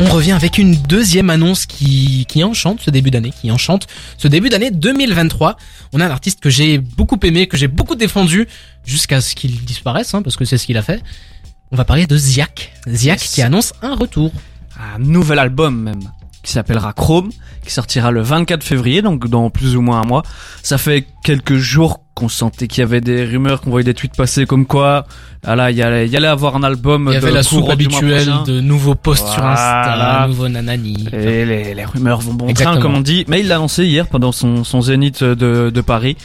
On 0.00 0.10
revient 0.10 0.32
avec 0.32 0.58
une 0.58 0.74
deuxième 0.76 1.30
annonce 1.30 1.64
qui, 1.66 2.26
qui 2.28 2.44
enchante 2.44 2.80
ce 2.82 2.90
début 2.90 3.10
d'année, 3.10 3.32
qui 3.40 3.50
enchante 3.50 3.86
ce 4.18 4.28
début 4.28 4.50
d'année 4.50 4.70
2023. 4.70 5.56
On 5.92 6.00
a 6.00 6.06
un 6.06 6.10
artiste 6.10 6.40
que 6.40 6.50
j'ai 6.50 6.78
beaucoup 6.78 7.18
aimé, 7.22 7.46
que 7.46 7.56
j'ai 7.56 7.68
beaucoup 7.68 7.94
défendu 7.94 8.46
jusqu'à 8.84 9.20
ce 9.20 9.34
qu'il 9.34 9.64
disparaisse, 9.64 10.12
hein, 10.14 10.22
parce 10.22 10.36
que 10.36 10.44
c'est 10.44 10.58
ce 10.58 10.66
qu'il 10.66 10.76
a 10.76 10.82
fait. 10.82 11.02
On 11.72 11.76
va 11.76 11.84
parler 11.84 12.06
de 12.06 12.16
Ziak. 12.16 12.72
Ziak 12.86 13.20
Yes. 13.22 13.32
qui 13.34 13.42
annonce 13.42 13.72
un 13.82 13.94
retour. 13.94 14.32
un 14.78 14.98
nouvel 14.98 15.38
album 15.38 15.80
même 15.82 16.02
qui 16.46 16.52
s'appellera 16.52 16.92
Chrome 16.92 17.30
qui 17.64 17.72
sortira 17.72 18.12
le 18.12 18.22
24 18.22 18.62
février 18.62 19.02
donc 19.02 19.26
dans 19.28 19.50
plus 19.50 19.74
ou 19.76 19.82
moins 19.82 20.00
un 20.00 20.04
mois 20.06 20.22
ça 20.62 20.78
fait 20.78 21.04
quelques 21.24 21.56
jours 21.56 22.00
qu'on 22.14 22.28
sentait 22.28 22.68
qu'il 22.68 22.80
y 22.80 22.84
avait 22.84 23.00
des 23.00 23.24
rumeurs 23.24 23.60
qu'on 23.60 23.70
voyait 23.70 23.84
des 23.84 23.92
tweets 23.94 24.16
passer 24.16 24.46
comme 24.46 24.64
quoi 24.64 25.06
ah 25.44 25.56
là 25.56 25.70
il 25.72 25.76
y 25.76 25.82
allait, 25.82 26.08
y 26.08 26.16
allait 26.16 26.28
avoir 26.28 26.54
un 26.56 26.62
album 26.62 27.08
Il 27.10 27.14
y 27.14 27.16
avait 27.16 27.30
de 27.30 27.34
la 27.34 27.42
soupe 27.42 27.68
habituelle 27.68 28.30
de 28.46 28.60
nouveaux 28.60 28.94
posts 28.94 29.26
sur 29.26 29.44
Insta, 29.44 29.82
Voilà. 29.84 30.26
nouveau 30.28 30.48
nanani. 30.48 31.08
et 31.12 31.44
les, 31.44 31.74
les 31.74 31.84
rumeurs 31.84 32.20
vont 32.20 32.32
bon 32.34 32.46
Exactement. 32.48 32.74
train 32.74 32.80
comme 32.82 32.94
on 32.94 33.00
dit 33.00 33.24
mais 33.28 33.40
il 33.40 33.48
l'a 33.48 33.56
annoncé 33.56 33.84
hier 33.84 34.06
pendant 34.06 34.30
son, 34.32 34.62
son 34.62 34.80
zénith 34.80 35.24
de, 35.24 35.70
de 35.74 35.80
Paris 35.80 36.16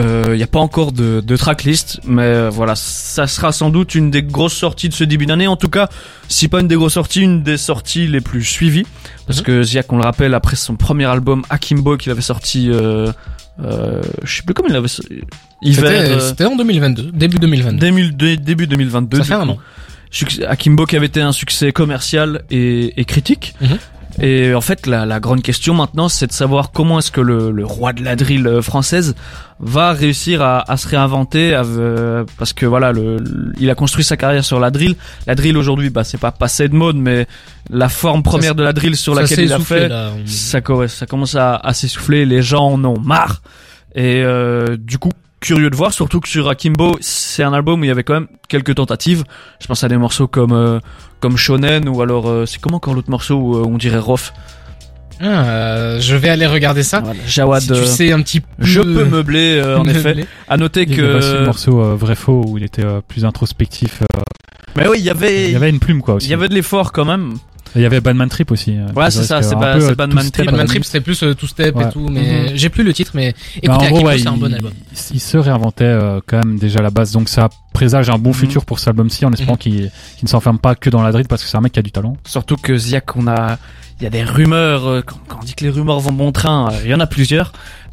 il 0.00 0.36
n'y 0.36 0.42
a 0.42 0.46
pas 0.46 0.58
encore 0.60 0.92
de, 0.92 1.20
de 1.20 1.36
tracklist, 1.36 2.00
mais 2.06 2.22
euh, 2.22 2.50
voilà, 2.50 2.74
ça 2.76 3.26
sera 3.26 3.52
sans 3.52 3.70
doute 3.70 3.94
une 3.94 4.10
des 4.10 4.22
grosses 4.22 4.54
sorties 4.56 4.88
de 4.88 4.94
ce 4.94 5.04
début 5.04 5.26
d'année. 5.26 5.46
En 5.46 5.56
tout 5.56 5.68
cas, 5.68 5.88
si 6.28 6.48
pas 6.48 6.60
une 6.60 6.68
des 6.68 6.76
grosses 6.76 6.94
sorties, 6.94 7.20
une 7.22 7.42
des 7.42 7.56
sorties 7.56 8.06
les 8.06 8.20
plus 8.20 8.42
suivies. 8.44 8.86
Parce 9.26 9.40
Mhm. 9.40 9.44
que 9.44 9.62
Ziak, 9.62 9.92
on 9.92 9.96
le 9.98 10.02
rappelle, 10.04 10.34
après 10.34 10.56
son 10.56 10.76
premier 10.76 11.04
album 11.06 11.42
Akimbo 11.50 11.96
qu'il 11.96 12.12
avait 12.12 12.20
sorti, 12.22 12.68
euh, 12.70 13.12
euh, 13.64 14.00
je 14.22 14.36
sais 14.36 14.42
plus 14.42 14.54
comment 14.54 14.68
il 14.68 14.76
avait 14.76 14.88
sorti, 14.88 15.20
hiver, 15.62 16.20
C'était 16.20 16.44
euh, 16.44 16.48
en 16.48 16.56
2022, 16.56 17.10
début 17.12 17.38
2022. 17.38 17.78
début, 17.78 18.12
dé- 18.12 18.36
début 18.36 18.66
2022. 18.66 19.18
Ça 19.18 19.24
fait 19.24 19.34
un 19.34 19.48
an. 19.48 19.58
Akimbo 20.48 20.86
qui 20.86 20.96
avait 20.96 21.06
été 21.06 21.20
un 21.20 21.32
succès 21.32 21.70
commercial 21.72 22.42
et, 22.50 23.00
et 23.00 23.04
critique. 23.04 23.54
Mhm. 23.60 23.78
Et 24.22 24.52
en 24.54 24.60
fait, 24.60 24.86
la, 24.86 25.06
la 25.06 25.18
grande 25.18 25.40
question 25.42 25.72
maintenant, 25.74 26.08
c'est 26.10 26.26
de 26.26 26.32
savoir 26.32 26.72
comment 26.72 26.98
est-ce 26.98 27.10
que 27.10 27.22
le, 27.22 27.50
le 27.50 27.64
roi 27.64 27.92
de 27.94 28.04
la 28.04 28.16
drill 28.16 28.46
euh, 28.46 28.60
française 28.60 29.14
va 29.60 29.92
réussir 29.92 30.42
à, 30.42 30.70
à 30.70 30.76
se 30.76 30.86
réinventer, 30.88 31.54
à- 31.54 31.62
euh, 31.64 32.24
parce 32.38 32.52
que 32.52 32.66
voilà, 32.66 32.92
le, 32.92 33.16
le- 33.16 33.52
il 33.58 33.70
a 33.70 33.74
construit 33.74 34.04
sa 34.04 34.16
carrière 34.18 34.44
sur 34.44 34.60
la 34.60 34.70
drill. 34.70 34.94
La 35.26 35.34
drill 35.34 35.56
aujourd'hui, 35.56 35.88
bah 35.90 36.04
c'est 36.04 36.18
pas 36.20 36.32
passé 36.32 36.68
de 36.68 36.74
mode, 36.74 36.96
mais 36.96 37.26
la 37.70 37.88
forme 37.88 38.22
première 38.22 38.50
Ça- 38.50 38.54
de 38.54 38.62
la 38.62 38.72
drill 38.74 38.94
sur 38.96 39.14
laquelle 39.14 39.38
il 39.46 39.52
a 39.52 39.58
fait, 39.58 39.88
là. 39.88 40.10
On- 40.14 40.26
ça, 40.26 40.60
ça 40.88 41.06
commence 41.06 41.34
à, 41.34 41.56
à 41.56 41.72
s'essouffler, 41.72 42.26
les 42.26 42.42
gens 42.42 42.66
en 42.72 42.84
ont 42.84 43.00
marre. 43.00 43.40
Et 43.94 44.22
euh, 44.22 44.76
du 44.78 44.98
coup, 44.98 45.10
curieux 45.40 45.70
de 45.70 45.76
voir, 45.76 45.92
surtout 45.92 46.20
que 46.20 46.28
sur 46.28 46.48
Akimbo, 46.48 46.96
c'est 47.00 47.42
un 47.42 47.52
album 47.52 47.80
où 47.80 47.84
il 47.84 47.88
y 47.88 47.90
avait 47.90 48.04
quand 48.04 48.14
même 48.14 48.28
quelques 48.48 48.74
tentatives. 48.74 49.24
Je 49.60 49.66
pense 49.66 49.82
à 49.84 49.88
des 49.88 49.96
morceaux 49.96 50.28
comme 50.28 50.52
euh, 50.52 50.80
comme 51.20 51.36
Shonen 51.36 51.88
ou 51.88 52.02
alors 52.02 52.28
euh, 52.28 52.46
c'est 52.46 52.60
comment 52.60 52.76
encore 52.76 52.94
l'autre 52.94 53.10
morceau 53.10 53.34
où 53.36 53.56
euh, 53.56 53.64
on 53.66 53.78
dirait 53.78 53.98
Rof? 53.98 54.32
Ah, 55.22 55.44
euh, 55.44 56.00
je 56.00 56.16
vais 56.16 56.30
aller 56.30 56.46
regarder 56.46 56.82
ça. 56.82 57.00
Voilà, 57.00 57.20
Jawad. 57.26 57.60
si 57.60 57.68
tu 57.68 57.72
euh, 57.74 57.84
sais 57.86 58.12
un 58.12 58.22
petit 58.22 58.40
peu. 58.40 58.48
je 58.60 58.80
peux 58.80 59.04
meubler 59.04 59.56
euh, 59.58 59.78
en 59.78 59.84
effet. 59.88 60.24
À 60.48 60.56
noter 60.56 60.84
Il 60.88 60.96
y 60.96 61.00
avait 61.00 61.14
aussi 61.18 61.32
le 61.32 61.38
que 61.40 61.44
morceau 61.44 61.80
euh, 61.82 61.94
vrai 61.94 62.14
faux 62.14 62.42
où 62.46 62.56
il 62.56 62.64
était 62.64 62.84
euh, 62.84 63.00
plus 63.06 63.24
introspectif. 63.26 64.00
euh, 64.02 64.20
mais 64.76 64.88
oui, 64.88 64.96
il 65.00 65.04
y 65.04 65.10
avait 65.10 65.46
il 65.46 65.50
y 65.52 65.56
avait 65.56 65.68
une 65.68 65.80
plume 65.80 66.00
quoi 66.00 66.14
aussi. 66.14 66.28
il 66.28 66.30
y 66.30 66.34
avait 66.34 66.48
de 66.48 66.54
l'effort 66.54 66.92
quand 66.92 67.04
même. 67.04 67.34
Il 67.76 67.82
y 67.82 67.86
avait 67.86 68.00
Batman 68.00 68.28
Trip 68.28 68.50
aussi. 68.50 68.76
euh, 68.76 68.86
Ouais, 68.96 69.10
c'est 69.10 69.22
ça, 69.24 69.42
c'est 69.42 69.54
pas- 69.54 69.76
euh, 69.76 69.94
Batman 69.94 70.28
Trip. 70.30 70.46
Batman. 70.46 70.66
Trip 70.66 70.84
c'était 70.84 71.00
plus 71.00 71.22
euh, 71.22 71.34
two 71.34 71.46
step 71.46 71.76
Ouais. 71.76 71.84
et 71.84 71.88
tout, 71.90 72.08
mais 72.08 72.50
Mhm. 72.50 72.56
j'ai 72.56 72.68
plus 72.68 72.82
le 72.82 72.92
titre, 72.92 73.12
mais 73.14 73.32
Bah, 73.32 73.38
écoutez, 73.62 73.70
en 73.70 73.76
gros, 73.76 73.84
Akimo, 73.96 74.06
ouais, 74.08 74.18
c'est 74.18 74.28
un 74.28 74.34
il, 74.34 74.40
bon 74.40 74.52
album. 74.54 74.72
il- 74.92 75.16
il 75.16 75.20
se 75.20 75.36
réinventait 75.36 75.84
euh, 75.84 76.20
quand 76.26 76.38
même 76.44 76.58
déjà 76.58 76.80
à 76.80 76.82
la 76.82 76.90
base, 76.90 77.12
donc 77.12 77.28
ça 77.28 77.48
présage 77.72 78.10
un 78.10 78.18
bon 78.18 78.30
Mhm. 78.30 78.34
futur 78.34 78.64
pour 78.64 78.78
cet 78.78 78.88
album-ci 78.88 79.24
en 79.24 79.32
espérant 79.32 79.52
Mhm. 79.52 79.58
qu'il 79.58 79.90
ne 80.22 80.28
s'enferme 80.28 80.58
pas 80.58 80.74
que 80.74 80.90
dans 80.90 81.02
la 81.02 81.12
drill 81.12 81.28
parce 81.28 81.42
que 81.44 81.48
c'est 81.48 81.56
un 81.56 81.60
mec 81.60 81.72
qui 81.72 81.78
a 81.78 81.82
du 81.82 81.92
talent. 81.92 82.16
Surtout 82.24 82.56
que 82.56 82.76
Ziak, 82.76 83.16
on 83.16 83.26
a, 83.28 83.58
il 84.00 84.04
y 84.04 84.06
a 84.06 84.10
des 84.10 84.24
rumeurs. 84.24 84.86
euh, 84.88 85.02
Quand, 85.06 85.16
quand 85.28 85.38
on 85.40 85.44
dit 85.44 85.54
que 85.54 85.64
les 85.64 85.70
rumeurs 85.70 86.00
vont 86.00 86.12
bon 86.12 86.32
train, 86.32 86.70
euh, 86.72 86.76
il 86.84 86.90
y 86.90 86.94
en 86.94 87.00
a 87.00 87.06
plusieurs. 87.06 87.52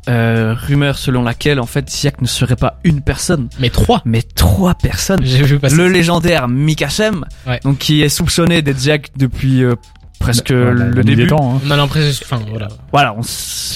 Euh, 0.10 0.56
rumeurs 0.58 0.98
selon 0.98 1.22
laquelle 1.24 1.60
en 1.60 1.66
fait 1.66 1.90
Ziak 1.90 2.22
ne 2.22 2.28
serait 2.28 2.56
pas 2.56 2.80
une 2.86 3.02
personne, 3.02 3.50
Mais 3.60 3.70
trois. 3.70 4.02
mais 4.06 4.22
trois 4.22 4.74
personnes. 4.74 5.20
J'ai 5.24 5.44
vu 5.44 5.60
passer. 5.60 5.76
Le 5.76 5.90
légendaire 5.90 6.48
Mikashem, 6.48 7.26
Ouais. 7.46 7.60
donc 7.64 7.78
qui 7.80 8.02
est 8.02 8.10
soupçonné 8.10 8.62
d'être 8.62 8.80
Ziak 8.80 9.10
depuis 9.18 9.64
euh, 9.64 9.76
presque 10.20 10.50
la- 10.50 10.74
la 10.74 10.86
le 10.86 11.04
des 11.04 11.16
début. 11.16 11.28
temps, 11.28 11.56
hein. 11.58 11.62
On 11.68 11.72
a 11.72 11.76
l'impression, 11.76 12.26
enfin 12.26 12.42
voilà. 12.50 12.70
Voilà, 12.94 13.16
on 13.18 13.22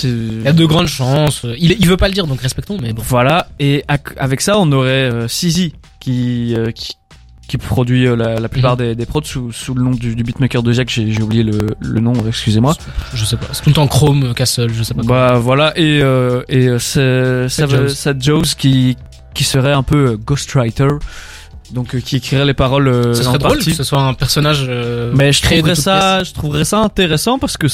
Il 0.03 0.41
y 0.43 0.47
a 0.47 0.53
de 0.53 0.65
grandes 0.65 0.87
chances. 0.87 1.45
Il, 1.57 1.73
il 1.79 1.87
veut 1.87 1.97
pas 1.97 2.07
le 2.07 2.13
dire, 2.13 2.27
donc 2.27 2.39
respectons, 2.41 2.77
mais 2.81 2.93
bon. 2.93 3.03
Voilà, 3.05 3.47
et 3.59 3.83
avec 4.17 4.39
ça, 4.41 4.57
on 4.57 4.71
aurait 4.71 5.11
euh, 5.11 5.27
Sizi 5.27 5.73
qui, 5.99 6.55
euh, 6.57 6.71
qui 6.71 6.95
qui 7.47 7.57
produit 7.57 8.07
euh, 8.07 8.15
la, 8.15 8.39
la 8.39 8.47
plupart 8.49 8.73
Mhm. 8.73 8.77
des, 8.77 8.95
des 8.95 9.05
prods 9.05 9.23
sous, 9.23 9.51
sous 9.51 9.73
le 9.73 9.83
nom 9.83 9.91
du, 9.91 10.15
du 10.15 10.23
beatmaker 10.23 10.63
de 10.63 10.71
Jack. 10.71 10.89
J'ai 10.89 11.11
j'ai 11.11 11.21
oublié 11.21 11.43
le, 11.43 11.57
le 11.81 11.99
nom, 11.99 12.13
excusez-moi. 12.27 12.75
Je 13.13 13.25
sais 13.25 13.35
pas. 13.35 13.47
C'est 13.51 13.63
tout 13.63 13.69
le 13.69 13.75
temps 13.75 13.87
Chrome, 13.87 14.33
Castle, 14.33 14.71
je 14.73 14.83
sais 14.83 14.93
pas. 14.93 15.01
Bah 15.03 15.33
voilà, 15.39 15.73
et 15.77 16.01
euh, 16.01 16.43
et 16.47 16.67
euh, 16.67 16.79
c'est 16.79 17.49
Seth 17.49 18.21
Jones. 18.23 18.45
Qui 18.57 18.95
qui 19.33 19.43
serait 19.43 19.73
un 19.73 19.83
peu 19.83 20.11
euh, 20.11 20.17
ghostwriter, 20.17 20.87
donc 21.71 21.95
euh, 21.95 21.99
qui 21.99 22.17
écrirait 22.17 22.45
les 22.45 22.53
paroles. 22.53 22.87
euh, 22.87 23.13
Ce 23.13 23.21
en 23.21 23.23
serait 23.23 23.37
drôle 23.39 23.51
partie. 23.57 23.71
que 23.71 23.75
ce 23.77 23.83
soit 23.83 24.01
un 24.01 24.13
personnage. 24.13 24.65
euh, 24.69 25.11
Mais 25.15 25.31
je 25.33 25.41
trouverais 25.41 25.75
ça, 25.75 26.23
je 26.23 26.31
trouverais 26.33 26.65
ça 26.65 26.79
intéressant 26.79 27.37
parce 27.39 27.57
que 27.57 27.67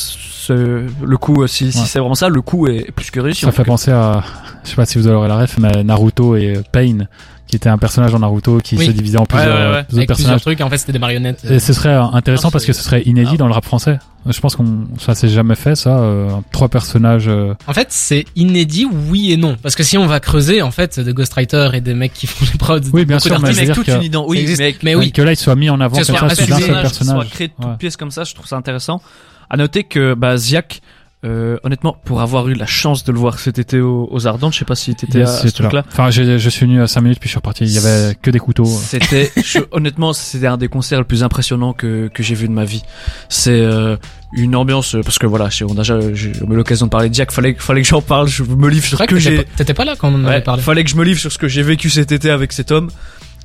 le 0.49 1.17
coup, 1.17 1.43
euh, 1.43 1.47
si, 1.47 1.71
si 1.71 1.79
Ouais. 1.79 1.85
c'est 1.85 1.99
vraiment 1.99 2.15
ça, 2.15 2.29
le 2.29 2.41
coup 2.41 2.67
est 2.67 2.91
plus 2.91 3.11
que 3.11 3.19
réussi. 3.19 3.41
Ça 3.41 3.51
fait 3.51 3.63
penser 3.63 3.91
à, 3.91 4.23
je 4.63 4.69
sais 4.69 4.75
pas 4.75 4.85
si 4.85 4.97
vous 4.97 5.07
aurez 5.07 5.27
la 5.27 5.37
ref, 5.37 5.57
mais 5.59 5.83
Naruto 5.83 6.35
et 6.35 6.57
euh, 6.57 6.61
Pain, 6.71 7.07
qui 7.47 7.55
était 7.55 7.69
un 7.69 7.77
personnage 7.77 8.11
dans 8.11 8.19
Naruto 8.19 8.59
qui 8.59 8.75
Oui. 8.75 8.85
se 8.87 8.91
divisait 8.91 9.17
en 9.17 9.21
Ouais, 9.21 9.27
plusieurs, 9.27 9.47
ouais, 9.47 9.53
ouais. 9.53 9.65
euh, 9.65 9.73
Avec 9.73 9.87
plusieurs 9.87 10.05
plusieurs 10.05 10.17
personnages. 10.17 10.41
trucs, 10.41 10.59
et 10.59 10.63
en 10.63 10.69
fait 10.69 10.77
c'était 10.77 10.91
des 10.93 10.99
marionnettes. 10.99 11.45
Et 11.49 11.59
ce 11.59 11.73
serait 11.73 11.89
euh, 11.89 12.03
intéressant 12.03 12.49
Ah, 12.49 12.51
parce 12.51 12.65
que 12.65 12.73
c'est- 12.73 12.79
ce 12.81 12.85
serait 12.85 13.01
inédit 13.03 13.31
Ah. 13.33 13.37
dans 13.37 13.47
le 13.47 13.53
rap 13.53 13.63
français. 13.65 13.99
Je 14.29 14.39
pense 14.41 14.57
qu'on 14.57 14.87
ça 14.99 15.15
s'est 15.15 15.29
jamais 15.29 15.55
fait 15.55 15.75
ça. 15.75 15.99
euh, 15.99 16.29
trois 16.51 16.67
personnages. 16.67 17.27
euh, 17.29 17.53
En 17.65 17.73
fait, 17.73 17.87
c'est 17.91 18.25
inédit, 18.35 18.85
oui 19.09 19.31
et 19.31 19.37
non. 19.37 19.55
Parce 19.61 19.75
que 19.75 19.83
si 19.83 19.97
on 19.97 20.05
va 20.05 20.19
creuser, 20.19 20.61
en 20.61 20.71
fait, 20.71 20.99
des 20.99 21.13
ghostwriters 21.13 21.73
et 21.75 21.79
des 21.81 21.93
mecs 21.93 22.13
qui 22.13 22.27
font 22.27 22.45
les 22.51 22.57
prods. 22.57 22.79
Oui, 22.91 23.05
bien 23.05 23.19
sûr, 23.19 23.39
mais 23.39 23.53
c'est-à-dire 23.53 23.75
toute 23.75 23.85
que- 23.85 23.95
une 23.95 24.03
idée. 24.03 24.17
Oui, 24.17 24.45
ça 24.47 24.53
mais 24.57 24.63
avec- 24.65 24.83
mais 24.83 24.95
oui. 24.95 25.11
que 25.13 25.21
là 25.21 25.31
il 25.31 25.37
soit 25.37 25.55
mis 25.55 25.69
en 25.69 25.79
avant 25.79 25.95
Que 25.97 26.03
ce 26.03 26.11
comme 26.11 26.19
soit 26.19 26.29
ça 26.35 26.41
assumé, 26.43 26.59
seul 26.59 26.59
que 26.59 26.65
ce 26.65 26.71
soit 26.71 26.81
personnage. 26.81 27.29
créé 27.29 27.47
de 27.47 27.53
Ouais. 27.59 27.65
toutes 27.71 27.77
pièces 27.77 27.95
comme 27.97 28.11
ça, 28.11 28.25
je 28.25 28.33
trouve 28.33 28.47
ça 28.47 28.57
intéressant. 28.57 29.01
À 29.49 29.55
noter 29.55 29.83
que 29.85 30.13
bah, 30.13 30.35
Ziak, 30.35 30.81
euh, 31.25 31.57
honnêtement, 31.63 31.97
pour 32.05 32.21
avoir 32.21 32.47
eu 32.47 32.53
la 32.53 32.67
chance 32.67 33.03
de 33.03 33.11
le 33.11 33.17
voir 33.17 33.39
cet 33.39 33.57
été 33.57 33.79
aux, 33.81 34.07
aux 34.11 34.27
Ardentes, 34.27 34.53
je 34.53 34.59
sais 34.59 34.65
pas 34.65 34.75
si 34.75 34.93
t'étais 34.93 35.19
Yes, 35.19 35.29
à, 35.29 35.37
ce 35.39 35.47
truc-là. 35.47 35.83
Enfin, 35.87 36.11
je 36.11 36.49
suis 36.49 36.65
venu 36.67 36.81
à 36.81 36.87
5 36.87 37.01
minutes 37.01 37.19
puis 37.19 37.27
je 37.27 37.31
suis 37.31 37.37
reparti. 37.37 37.63
Il 37.65 37.71
y 37.71 37.77
avait 37.79 38.15
que 38.21 38.29
des 38.29 38.37
couteaux. 38.39 38.65
C'était, 38.65 39.31
honnêtement, 39.71 40.13
c'était 40.13 40.45
un 40.47 40.57
des 40.57 40.67
concerts 40.67 40.99
le 40.99 41.05
plus 41.05 41.23
impressionnant 41.23 41.73
que, 41.73 42.07
que 42.13 42.21
j'ai 42.21 42.35
vu 42.35 42.47
de 42.47 42.53
ma 42.53 42.65
vie. 42.65 42.83
C'est 43.29 43.49
euh, 43.59 43.97
une 44.33 44.55
ambiance, 44.55 44.93
euh, 44.95 45.01
parce 45.01 45.17
que 45.17 45.25
voilà, 45.25 45.49
on 45.67 45.73
a 45.73 45.77
déjà 45.77 45.99
j'ai 46.13 46.29
eu 46.29 46.33
l'occasion 46.55 46.85
de 46.85 46.91
parler 46.91 47.09
de 47.09 47.15
Ziak, 47.15 47.31
fallait, 47.31 47.55
fallait 47.57 47.81
que 47.81 47.87
j'en 47.87 48.01
parle, 48.01 48.27
je 48.27 48.43
me 48.43 48.69
livre 48.69 48.85
sur 48.85 48.99
ce 48.99 49.03
que 49.05 49.17
j'ai. 49.17 49.31
t'étais 49.31 49.43
pas- 49.43 49.51
t'étais 49.57 49.73
pas 49.73 49.85
là 49.85 49.95
quand 49.97 50.09
on 50.09 50.15
en 50.15 50.23
Ouais, 50.25 50.33
avait 50.33 50.41
parlé. 50.41 50.61
fallait 50.61 50.83
que 50.83 50.89
je 50.91 50.95
me 50.97 51.03
livre 51.03 51.19
sur 51.19 51.31
ce 51.31 51.39
que 51.39 51.47
j'ai 51.47 51.63
vécu 51.63 51.89
cet 51.89 52.11
été 52.11 52.29
avec 52.29 52.53
cet 52.53 52.71
homme. 52.71 52.89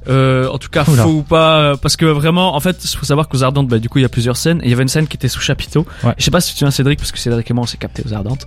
Euh, 0.09 0.49
en 0.49 0.59
tout 0.59 0.69
cas, 0.69 0.85
Oula. 0.89 1.03
faux 1.05 1.11
ou 1.11 1.23
pas, 1.23 1.59
euh, 1.59 1.77
parce 1.77 1.97
que 1.97 2.05
vraiment, 2.07 2.55
en 2.57 2.61
fait, 2.61 2.77
il 2.85 2.97
faut 2.97 3.05
savoir 3.07 3.29
qu'aux 3.29 3.43
Ardentes, 3.43 3.69
bah, 3.69 3.79
du 3.79 3.89
coup, 3.89 3.99
il 3.99 4.03
y 4.03 4.05
a 4.05 4.09
plusieurs 4.09 4.37
scènes, 4.37 4.61
et 4.63 4.67
il 4.67 4.71
y 4.71 4.73
avait 4.75 4.83
une 4.83 4.89
scène 4.89 5.07
qui 5.07 5.17
était 5.17 5.29
sous 5.29 5.41
chapiteau. 5.41 5.87
Ouais. 6.05 6.15
Je 6.19 6.25
sais 6.25 6.31
pas 6.31 6.41
si 6.41 6.49
tu 6.49 6.55
te 6.55 6.59
souviens 6.61 6.71
Cédric, 6.71 6.99
parce 6.99 7.13
que 7.13 7.19
Cédric 7.19 7.51
et 7.51 7.55
moi, 7.55 7.65
on 7.65 7.67
s'est 7.67 7.77
capté 7.77 8.03
aux 8.09 8.13
Ardentes. 8.13 8.47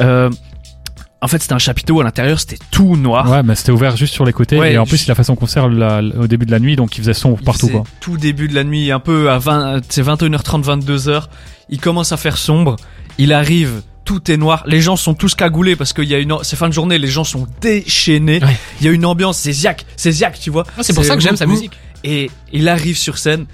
Euh, 0.00 0.30
en 1.22 1.28
fait, 1.28 1.40
c'était 1.40 1.54
un 1.54 1.58
chapiteau, 1.58 2.00
à 2.00 2.04
l'intérieur, 2.04 2.38
c'était 2.38 2.58
tout 2.70 2.94
noir. 2.96 3.30
Ouais, 3.30 3.42
mais 3.42 3.54
c'était 3.54 3.72
ouvert 3.72 3.96
juste 3.96 4.12
sur 4.12 4.24
les 4.24 4.32
côtés 4.34 4.58
Ouais, 4.58 4.74
et 4.74 4.78
en 4.78 4.84
plus 4.84 5.06
il 5.06 5.10
a 5.10 5.14
fait 5.14 5.24
son 5.24 5.34
concert 5.34 5.68
la- 5.68 6.02
au 6.20 6.26
début 6.26 6.44
de 6.44 6.50
la 6.50 6.60
nuit 6.60 6.76
donc 6.76 6.96
il 6.98 7.00
faisait 7.00 7.14
sombre 7.14 7.38
partout 7.42 7.68
quoi. 7.68 7.84
Tout 8.00 8.18
début 8.18 8.48
de 8.48 8.54
la 8.54 8.64
nuit, 8.64 8.92
un 8.92 9.00
peu 9.00 9.30
à 9.30 9.38
20, 9.38 9.80
c'est 9.88 10.02
21h30, 10.02 10.62
22h. 10.62 11.22
Il 11.70 11.80
commence 11.80 12.12
à 12.12 12.16
faire 12.18 12.36
sombre. 12.36 12.76
Il 13.18 13.32
arrive, 13.32 13.80
tout 14.06 14.30
est 14.30 14.38
noir. 14.38 14.62
Les 14.66 14.80
gens 14.80 14.96
sont 14.96 15.12
tous 15.12 15.34
cagoulés 15.34 15.76
parce 15.76 15.92
qu'il 15.92 16.04
y 16.04 16.14
a 16.14 16.18
une, 16.18 16.34
c'est 16.42 16.56
fin 16.56 16.68
de 16.68 16.72
journée, 16.72 16.96
les 16.96 17.08
gens 17.08 17.24
sont 17.24 17.46
déchaînés. 17.60 18.42
Ouais. 18.42 18.56
Il 18.80 18.86
y 18.86 18.88
a 18.88 18.92
une 18.92 19.04
ambiance, 19.04 19.36
c'est 19.36 19.52
Ziak, 19.52 19.84
c'est 19.96 20.12
Ziak, 20.12 20.40
tu 20.40 20.48
vois. 20.48 20.64
Ah, 20.78 20.82
c'est 20.82 20.94
pour 20.94 21.04
ça 21.04 21.16
que 21.16 21.20
j'aime 21.20 21.36
sa 21.36 21.44
musique. 21.44 21.72
Et 22.04 22.30
il 22.52 22.68
arrive 22.70 22.96
sur 22.96 23.18
scène. 23.18 23.44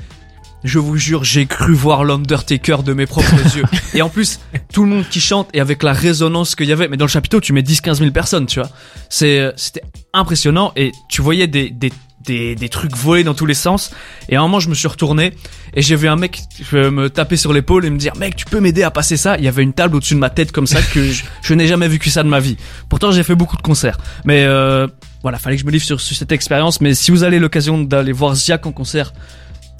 Je 0.62 0.78
vous 0.78 0.96
jure, 0.96 1.24
j'ai 1.24 1.46
cru 1.46 1.72
voir 1.74 2.04
l'Undertaker 2.04 2.84
de 2.84 2.92
mes 2.92 3.06
propres 3.06 3.34
yeux. 3.56 3.64
Et 3.94 4.02
en 4.02 4.08
plus, 4.08 4.38
tout 4.72 4.84
le 4.84 4.90
monde 4.90 5.04
qui 5.10 5.20
chante 5.20 5.48
et 5.54 5.60
avec 5.60 5.82
la 5.82 5.92
résonance 5.92 6.54
qu'il 6.54 6.68
y 6.68 6.72
avait. 6.72 6.86
Mais 6.86 6.96
dans 6.96 7.06
le 7.06 7.10
chapiteau, 7.10 7.40
tu 7.40 7.52
mets 7.52 7.62
10-15 7.62 7.94
000 7.98 8.10
personnes, 8.12 8.46
tu 8.46 8.60
vois. 8.60 8.68
C'est, 9.08 9.40
euh, 9.40 9.52
c'était 9.56 9.82
impressionnant 10.12 10.72
et 10.76 10.92
tu 11.08 11.20
voyais 11.20 11.48
des, 11.48 11.70
des, 11.70 11.92
des, 12.24 12.54
des 12.54 12.68
trucs 12.68 12.96
voler 12.96 13.24
dans 13.24 13.34
tous 13.34 13.46
les 13.46 13.54
sens. 13.54 13.90
Et 14.28 14.36
à 14.36 14.40
un 14.40 14.42
moment, 14.42 14.60
je 14.60 14.68
me 14.68 14.74
suis 14.74 14.88
retourné 14.88 15.32
et 15.74 15.82
j'ai 15.82 15.96
vu 15.96 16.08
un 16.08 16.16
mec 16.16 16.42
me 16.72 17.08
taper 17.08 17.36
sur 17.36 17.52
l'épaule 17.52 17.84
et 17.84 17.90
me 17.90 17.98
dire, 17.98 18.14
mec, 18.16 18.36
tu 18.36 18.44
peux 18.44 18.60
m'aider 18.60 18.82
à 18.82 18.90
passer 18.90 19.16
ça? 19.16 19.36
Il 19.38 19.44
y 19.44 19.48
avait 19.48 19.62
une 19.62 19.72
table 19.72 19.96
au-dessus 19.96 20.14
de 20.14 20.18
ma 20.20 20.30
tête 20.30 20.52
comme 20.52 20.66
ça 20.66 20.80
que 20.82 21.04
je, 21.10 21.24
je 21.42 21.54
n'ai 21.54 21.66
jamais 21.66 21.88
vécu 21.88 22.10
ça 22.10 22.22
de 22.22 22.28
ma 22.28 22.40
vie. 22.40 22.56
Pourtant, 22.88 23.12
j'ai 23.12 23.22
fait 23.22 23.34
beaucoup 23.34 23.56
de 23.56 23.62
concerts. 23.62 23.98
Mais, 24.24 24.44
euh, 24.44 24.86
voilà, 25.22 25.38
fallait 25.38 25.56
que 25.56 25.62
je 25.62 25.66
me 25.66 25.70
livre 25.72 25.84
sur, 25.84 26.00
sur 26.00 26.16
cette 26.16 26.32
expérience. 26.32 26.80
Mais 26.80 26.94
si 26.94 27.10
vous 27.10 27.22
avez 27.22 27.38
l'occasion 27.38 27.80
d'aller 27.82 28.12
voir 28.12 28.34
Ziak 28.34 28.66
en 28.66 28.72
concert, 28.72 29.12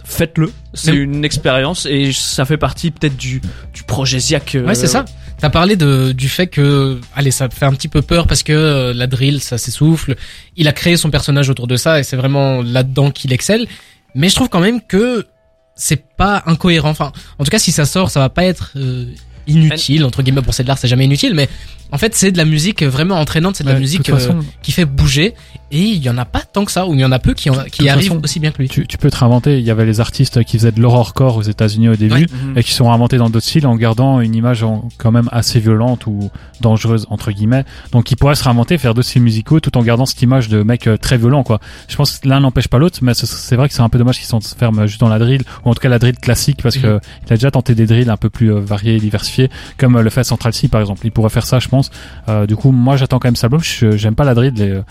faites-le. 0.05 0.53
C'est 0.75 0.95
une 0.95 1.25
expérience 1.25 1.87
et 1.87 2.13
ça 2.13 2.45
fait 2.45 2.57
partie 2.57 2.91
peut-être 2.91 3.17
du, 3.17 3.41
du 3.75 3.83
projet 3.85 4.19
Ziak. 4.19 4.55
euh, 4.55 4.67
Ouais, 4.67 4.75
c'est 4.75 4.87
ça. 4.87 5.05
T'as 5.43 5.51
parlé 5.51 5.75
de, 5.75 6.13
du 6.13 6.29
fait 6.29 6.47
que, 6.47 7.01
allez, 7.17 7.33
ça 7.33 7.49
fait 7.49 7.65
un 7.65 7.73
petit 7.73 7.89
peu 7.89 8.01
peur 8.01 8.29
parce 8.29 8.45
que 8.45 8.53
euh, 8.53 8.95
la 8.95 9.09
drill, 9.09 9.41
ça 9.41 9.59
s'essouffle. 9.59 10.15
Il 10.57 10.69
a 10.69 10.73
créé 10.73 10.97
son 10.97 11.11
personnage 11.11 11.51
autour 11.51 11.67
de 11.67 11.75
ça 11.75 11.99
et 11.99 12.05
c'est 12.05 12.15
vraiment 12.15 12.63
là-dedans 12.63 13.11
qu'il 13.11 13.33
excelle. 13.33 13.67
Mais 14.15 14.29
je 14.29 14.37
trouve 14.37 14.49
quand 14.49 14.61
même 14.61 14.81
que 14.81 15.27
c'est 15.75 16.05
pas 16.17 16.45
incohérent. 16.47 16.91
Enfin, 16.91 17.11
en 17.41 17.45
tout 17.45 17.51
cas, 17.51 17.59
si 17.59 17.73
ça 17.73 17.87
sort, 17.87 18.09
ça 18.09 18.21
va 18.21 18.29
pas 18.29 18.45
être 18.45 18.71
euh, 18.77 19.07
inutile 19.47 20.05
entre 20.05 20.23
guillemets. 20.23 20.43
Pour 20.43 20.55
c'est 20.55 20.63
de 20.63 20.69
l'art, 20.69 20.79
c'est 20.79 20.89
jamais 20.89 21.05
inutile, 21.05 21.35
mais 21.35 21.49
en 21.91 21.99
fait, 21.99 22.15
c'est 22.15 22.33
de 22.33 22.39
la 22.39 22.47
musique 22.47 22.83
vraiment 22.83 23.17
entraînante. 23.17 23.57
C'est 23.57 23.65
de 23.65 23.69
la 23.69 23.75
Ouais, 23.75 23.81
musique 23.81 24.09
façon, 24.11 24.39
euh, 24.39 24.43
qui 24.63 24.73
fait 24.73 24.87
bouger. 24.87 25.35
Et 25.75 25.81
il 25.81 26.03
y 26.03 26.11
en 26.11 26.19
a 26.19 26.25
pas 26.27 26.41
tant 26.41 26.65
que 26.67 26.73
ça, 26.73 26.87
ou 26.87 26.93
il 26.95 27.01
y 27.01 27.05
en 27.05 27.13
a 27.13 27.19
peu 27.19 27.33
qui, 27.35 27.49
en- 27.49 27.65
qui 27.65 27.89
arrivent 27.89 28.09
façon, 28.11 28.21
aussi 28.23 28.41
bien 28.41 28.51
que 28.51 28.59
lui. 28.59 28.69
tu, 28.69 28.87
tu 28.87 28.99
peux 28.99 29.11
te 29.11 29.17
réinventer. 29.17 29.59
Il 29.59 29.65
y 29.65 29.71
avait 29.71 29.87
les 29.87 30.01
artistes 30.01 30.43
qui 30.45 30.59
faisaient 30.59 30.73
de 30.73 30.81
l'horrorcore 30.81 31.37
aux 31.39 31.43
États-Unis 31.43 31.89
au 31.91 31.97
début 31.97 32.15
Ouais. 32.15 32.27
Mhm. 32.31 32.59
et 32.59 32.63
qui 32.63 32.73
sont 32.73 32.91
inventés 32.93 33.17
dans 33.17 33.31
d'autres 33.31 33.47
styles 33.47 33.67
en 33.67 33.77
gardant 33.77 34.21
une 34.21 34.35
image 34.35 34.63
en- 34.65 34.89
quand 34.99 35.11
même 35.13 35.29
assez 35.33 35.61
violente 35.61 36.07
ou 36.07 36.31
dangereuse 36.61 37.07
entre 37.11 37.33
guillemets. 37.33 37.65
Donc 37.93 38.11
ils 38.11 38.17
pourraient 38.17 38.35
se 38.35 38.45
réinventer, 38.45 38.77
faire 38.79 38.93
d'autres 38.95 39.09
styles 39.09 39.23
musicaux 39.23 39.61
tout 39.61 39.77
en 39.79 39.83
gardant 39.83 40.05
cette 40.07 40.21
image 40.23 40.49
de 40.49 40.63
mec 40.63 40.87
euh, 40.87 40.97
très 40.99 41.17
violent 41.19 41.43
quoi. 41.43 41.59
Je 41.89 41.97
pense 41.97 42.19
que 42.19 42.29
l'un 42.29 42.41
n'empêche 42.41 42.69
pas 42.69 42.79
l'autre, 42.79 42.99
mais 43.03 43.15
ce- 43.15 43.27
c'est 43.27 43.57
vrai 43.57 43.69
que 43.69 43.75
c'est 43.75 43.81
un 43.83 43.89
peu 43.89 43.99
dommage 43.99 44.19
qu'ils 44.19 44.27
s'enferment 44.27 44.87
juste 44.87 45.01
dans 45.01 45.09
la 45.09 45.19
drill 45.19 45.43
ou 45.65 45.71
en 45.71 45.75
tout 45.75 45.81
cas 45.81 45.89
la 45.89 45.99
drill 45.99 46.17
classique 46.17 46.59
parce 46.63 46.77
que 46.77 47.01
il 47.27 47.33
a 47.33 47.37
déjà 47.37 47.51
tenté 47.51 47.75
des 47.75 47.87
drills 47.87 48.11
un 48.11 48.17
peu 48.19 48.29
plus 48.31 48.53
euh, 48.53 48.61
variés 48.61 48.97
et 48.97 49.01
diversifiés 49.01 49.32
comme 49.79 49.97
euh, 49.97 50.03
le 50.03 50.11
fait 50.11 50.25
Central 50.25 50.53
C 50.53 50.69
par 50.69 50.81
exemple. 50.81 51.01
Il 51.05 51.11
pourrait 51.13 51.31
faire 51.31 51.47
ça 51.47 51.59
je 51.59 51.69
pense. 51.69 51.91
Euh, 52.29 52.47
du 52.47 52.57
coup 52.57 52.71
moi 52.73 52.97
j'attends 52.97 53.19
quand 53.19 53.29
même. 53.29 53.37
Je- 53.63 53.97
J'aime 53.97 54.15
pas 54.15 54.25
la 54.25 54.35
drill, 54.35 54.61
et, 54.61 54.63
euh, 54.71 54.83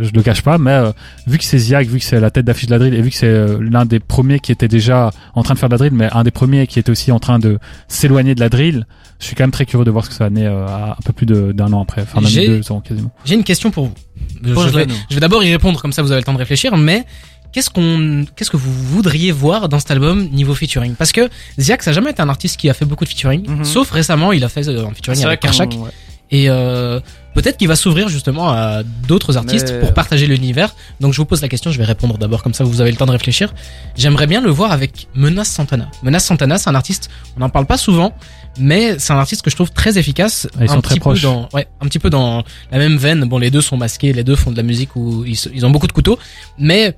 je 0.00 0.10
le 0.12 0.22
cache 0.22 0.42
pas, 0.42 0.58
mais 0.58 0.70
euh, 0.72 0.92
vu 1.26 1.38
que 1.38 1.44
c'est 1.44 1.58
Ziak, 1.58 1.86
vu 1.88 1.98
que 1.98 2.04
c'est 2.04 2.20
la 2.20 2.30
tête 2.30 2.44
d'affiche 2.44 2.66
de 2.66 2.70
la 2.72 2.78
drill 2.78 2.94
et 2.94 3.02
vu 3.02 3.10
que 3.10 3.16
c'est 3.16 3.26
euh, 3.26 3.58
l'un 3.60 3.84
des 3.84 4.00
premiers 4.00 4.40
qui 4.40 4.52
était 4.52 4.68
déjà 4.68 5.10
en 5.34 5.42
train 5.42 5.54
de 5.54 5.58
faire 5.58 5.68
de 5.68 5.74
la 5.74 5.78
drill, 5.78 5.92
mais 5.92 6.08
un 6.12 6.22
des 6.24 6.30
premiers 6.30 6.66
qui 6.66 6.78
était 6.78 6.90
aussi 6.90 7.12
en 7.12 7.18
train 7.18 7.38
de 7.38 7.58
s'éloigner 7.88 8.34
de 8.34 8.40
la 8.40 8.48
drill, 8.48 8.86
je 9.18 9.26
suis 9.26 9.34
quand 9.36 9.44
même 9.44 9.50
très 9.50 9.66
curieux 9.66 9.84
de 9.84 9.90
voir 9.90 10.04
ce 10.04 10.10
que 10.10 10.14
ça 10.16 10.24
va 10.24 10.30
donner 10.30 10.46
euh, 10.46 10.66
un 10.66 10.96
peu 11.04 11.12
plus 11.12 11.26
de- 11.26 11.52
d'un 11.52 11.72
an 11.72 11.82
après, 11.82 12.02
enfin 12.02 12.20
même 12.20 12.28
J'ai- 12.30 12.48
deux 12.48 12.72
ans 12.72 12.80
quasiment. 12.80 13.10
J'ai 13.24 13.34
une 13.34 13.44
question 13.44 13.70
pour 13.70 13.86
vous. 13.86 13.94
Je 14.42 14.52
vais, 14.52 14.86
je 15.10 15.14
vais 15.14 15.20
d'abord 15.20 15.42
y 15.44 15.50
répondre, 15.50 15.80
comme 15.80 15.92
ça 15.92 16.02
vous 16.02 16.10
avez 16.12 16.20
le 16.20 16.24
temps 16.24 16.32
de 16.34 16.38
réfléchir, 16.38 16.76
mais 16.76 17.04
qu'est-ce 17.52 17.70
qu'on, 17.70 18.24
qu'est-ce 18.36 18.50
que 18.50 18.56
vous 18.56 18.72
voudriez 18.72 19.32
voir 19.32 19.68
dans 19.68 19.78
cet 19.78 19.90
album 19.90 20.28
niveau 20.30 20.54
featuring? 20.54 20.94
Parce 20.94 21.12
que 21.12 21.28
Ziak, 21.58 21.82
ça 21.82 21.90
n'a 21.90 21.94
jamais 21.94 22.10
été 22.10 22.22
un 22.22 22.28
artiste 22.28 22.58
qui 22.58 22.68
a 22.70 22.74
fait 22.74 22.84
beaucoup 22.84 23.04
de 23.04 23.08
featuring, 23.08 23.48
Mhm. 23.48 23.64
sauf 23.64 23.90
récemment, 23.90 24.32
il 24.32 24.44
a 24.44 24.48
fait 24.48 24.68
euh, 24.68 24.86
un 24.86 24.94
featuring 24.94 25.24
avec 25.24 25.40
Karchak. 25.40 25.70
ouais. 25.72 25.90
Et 26.32 26.50
euh, 26.50 26.98
peut-être 27.36 27.56
qu'il 27.56 27.68
va 27.68 27.76
s'ouvrir 27.76 28.08
justement 28.08 28.48
à 28.50 28.82
d'autres 28.82 29.36
artistes 29.36 29.70
Mais- 29.72 29.78
pour 29.78 29.94
partager 29.94 30.26
l'univers. 30.26 30.74
Donc 30.98 31.12
je 31.12 31.18
vous 31.18 31.24
pose 31.24 31.40
la 31.40 31.46
question, 31.48 31.70
je 31.70 31.78
vais 31.78 31.84
répondre 31.84 32.18
d'abord 32.18 32.42
comme 32.42 32.52
ça 32.52 32.64
vous 32.64 32.80
avez 32.80 32.90
le 32.90 32.96
temps 32.96 33.06
de 33.06 33.12
réfléchir. 33.12 33.54
J'aimerais 33.96 34.26
bien 34.26 34.40
le 34.40 34.50
voir 34.50 34.72
avec 34.72 35.06
Menace 35.14 35.48
Santana. 35.50 35.88
Menace 36.02 36.24
Santana, 36.24 36.58
c'est 36.58 36.68
un 36.68 36.74
artiste, 36.74 37.10
on 37.36 37.40
n'en 37.40 37.48
parle 37.48 37.66
pas 37.66 37.76
souvent, 37.76 38.12
mais 38.58 38.98
c'est 38.98 39.12
un 39.12 39.18
artiste 39.18 39.42
que 39.42 39.50
je 39.50 39.54
trouve 39.54 39.70
très 39.70 39.98
efficace. 39.98 40.48
Ah, 40.54 40.64
ils 40.64 40.70
un 40.70 40.74
sont 40.74 40.80
très 40.80 40.94
petit 40.94 41.00
proches. 41.00 41.20
Peu 41.20 41.28
dans, 41.28 41.48
ouais, 41.54 41.68
un 41.80 41.86
petit 41.86 42.00
peu 42.00 42.10
dans 42.10 42.42
la 42.72 42.78
même 42.78 42.96
veine. 42.96 43.24
Bon, 43.26 43.38
les 43.38 43.52
deux 43.52 43.60
sont 43.60 43.76
masqués, 43.76 44.12
les 44.12 44.24
deux 44.24 44.34
font 44.34 44.50
de 44.50 44.56
la 44.56 44.64
musique 44.64 44.96
où 44.96 45.24
ils 45.24 45.64
ont 45.64 45.70
beaucoup 45.70 45.86
de 45.86 45.92
couteaux, 45.92 46.18
mais 46.58 46.96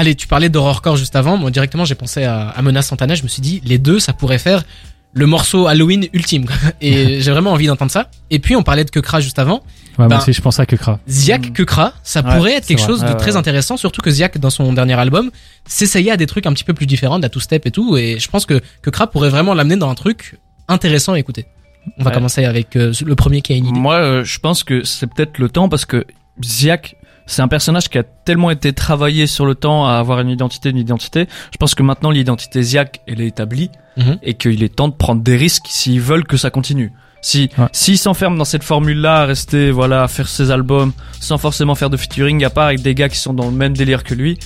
Allez, 0.00 0.14
tu 0.14 0.28
parlais 0.28 0.48
d'horrorcore 0.48 0.96
juste 0.96 1.16
avant. 1.16 1.36
Moi, 1.36 1.50
directement, 1.50 1.84
j'ai 1.84 1.96
pensé 1.96 2.22
à, 2.22 2.48
à 2.50 2.62
Menace 2.62 2.86
Santana. 2.86 3.16
Je 3.16 3.24
me 3.24 3.28
suis 3.28 3.42
dit, 3.42 3.60
les 3.64 3.78
deux, 3.78 3.98
ça 3.98 4.12
pourrait 4.12 4.38
faire 4.38 4.62
le 5.12 5.26
morceau 5.26 5.66
Halloween 5.66 6.06
ultime. 6.12 6.46
Et 6.80 7.20
j'ai 7.20 7.30
vraiment 7.32 7.50
envie 7.52 7.66
d'entendre 7.66 7.90
ça. 7.90 8.08
Et 8.30 8.38
puis 8.38 8.54
on 8.54 8.62
parlait 8.62 8.84
de 8.84 8.90
Kekra 8.90 9.18
juste 9.20 9.40
avant. 9.40 9.56
Ouais, 9.98 10.06
Ben, 10.06 10.08
moi 10.10 10.18
aussi, 10.18 10.32
je 10.32 10.40
pense 10.40 10.60
à 10.60 10.66
Kekra. 10.66 11.00
Ziak 11.08 11.48
Mm. 11.48 11.52
Kekra, 11.52 11.92
ça 12.04 12.20
Ouais, 12.20 12.32
pourrait 12.36 12.52
être 12.52 12.66
quelque 12.66 12.78
vrai. 12.78 12.86
chose 12.86 13.00
de 13.00 13.06
Ouais, 13.08 13.16
très 13.16 13.32
ouais. 13.32 13.36
intéressant, 13.38 13.76
surtout 13.76 14.00
que 14.00 14.10
Ziak 14.12 14.38
dans 14.38 14.50
son 14.50 14.72
dernier 14.72 14.94
album 14.94 15.32
s'essayait 15.66 16.12
à 16.12 16.16
des 16.16 16.26
trucs 16.26 16.46
un 16.46 16.52
petit 16.52 16.62
peu 16.64 16.74
plus 16.74 16.86
différents, 16.86 17.18
de 17.18 17.24
la 17.24 17.28
two-step 17.30 17.66
et 17.66 17.72
tout. 17.72 17.96
Et 17.96 18.20
je 18.20 18.28
pense 18.28 18.46
que 18.46 18.60
Kekra 18.84 19.08
pourrait 19.08 19.30
vraiment 19.30 19.54
l'amener 19.54 19.74
dans 19.76 19.90
un 19.90 19.96
truc 19.96 20.38
intéressant 20.68 21.14
à 21.14 21.18
écouter. 21.18 21.46
On 21.98 22.04
va 22.04 22.10
Ouais. 22.10 22.14
commencer 22.14 22.44
avec 22.44 22.76
euh, 22.76 22.92
le 23.04 23.14
premier 23.16 23.42
qui 23.42 23.52
a 23.54 23.56
une 23.56 23.66
idée. 23.66 23.80
Moi, 23.80 23.94
euh, 23.96 24.22
je 24.24 24.38
pense 24.38 24.62
que 24.62 24.84
c'est 24.84 25.08
peut-être 25.12 25.38
le 25.38 25.48
temps 25.48 25.68
parce 25.68 25.86
que 25.86 26.04
Ziak, 26.44 26.94
c'est 27.28 27.42
un 27.42 27.46
personnage 27.48 27.88
qui 27.88 27.98
a 27.98 28.02
tellement 28.02 28.50
été 28.50 28.72
travaillé 28.72 29.28
sur 29.28 29.46
le 29.46 29.54
temps 29.54 29.86
à 29.86 29.92
avoir 29.92 30.18
une 30.20 30.30
identité, 30.30 30.70
une 30.70 30.76
identité. 30.78 31.28
Je 31.52 31.56
pense 31.58 31.76
que 31.76 31.84
maintenant 31.84 32.10
l'identité 32.10 32.60
Ziak, 32.62 33.00
elle 33.06 33.20
est 33.20 33.28
établie 33.28 33.70
Mhm. 33.96 34.18
et 34.22 34.34
qu'il 34.34 34.62
est 34.62 34.74
temps 34.74 34.88
de 34.88 34.94
prendre 34.94 35.22
des 35.22 35.36
risques 35.36 35.66
s'ils 35.68 36.00
veulent 36.00 36.24
que 36.26 36.36
ça 36.36 36.50
continue. 36.50 36.92
Si 37.20 37.50
Ouais. 37.58 37.66
s'il 37.72 37.98
s'enferme 37.98 38.38
dans 38.38 38.44
cette 38.44 38.62
formule-là, 38.62 39.22
à 39.22 39.24
rester 39.26 39.70
voilà, 39.72 40.04
à 40.04 40.08
faire 40.08 40.28
ses 40.28 40.50
albums 40.52 40.92
sans 41.20 41.36
forcément 41.36 41.74
faire 41.74 41.90
de 41.90 41.96
featuring, 41.96 42.44
à 42.44 42.50
part 42.50 42.66
avec 42.66 42.80
des 42.80 42.94
gars 42.94 43.08
qui 43.08 43.18
sont 43.18 43.34
dans 43.34 43.46
le 43.46 43.50
même 43.56 43.76
délire 43.76 44.04
que 44.04 44.14
lui, 44.14 44.38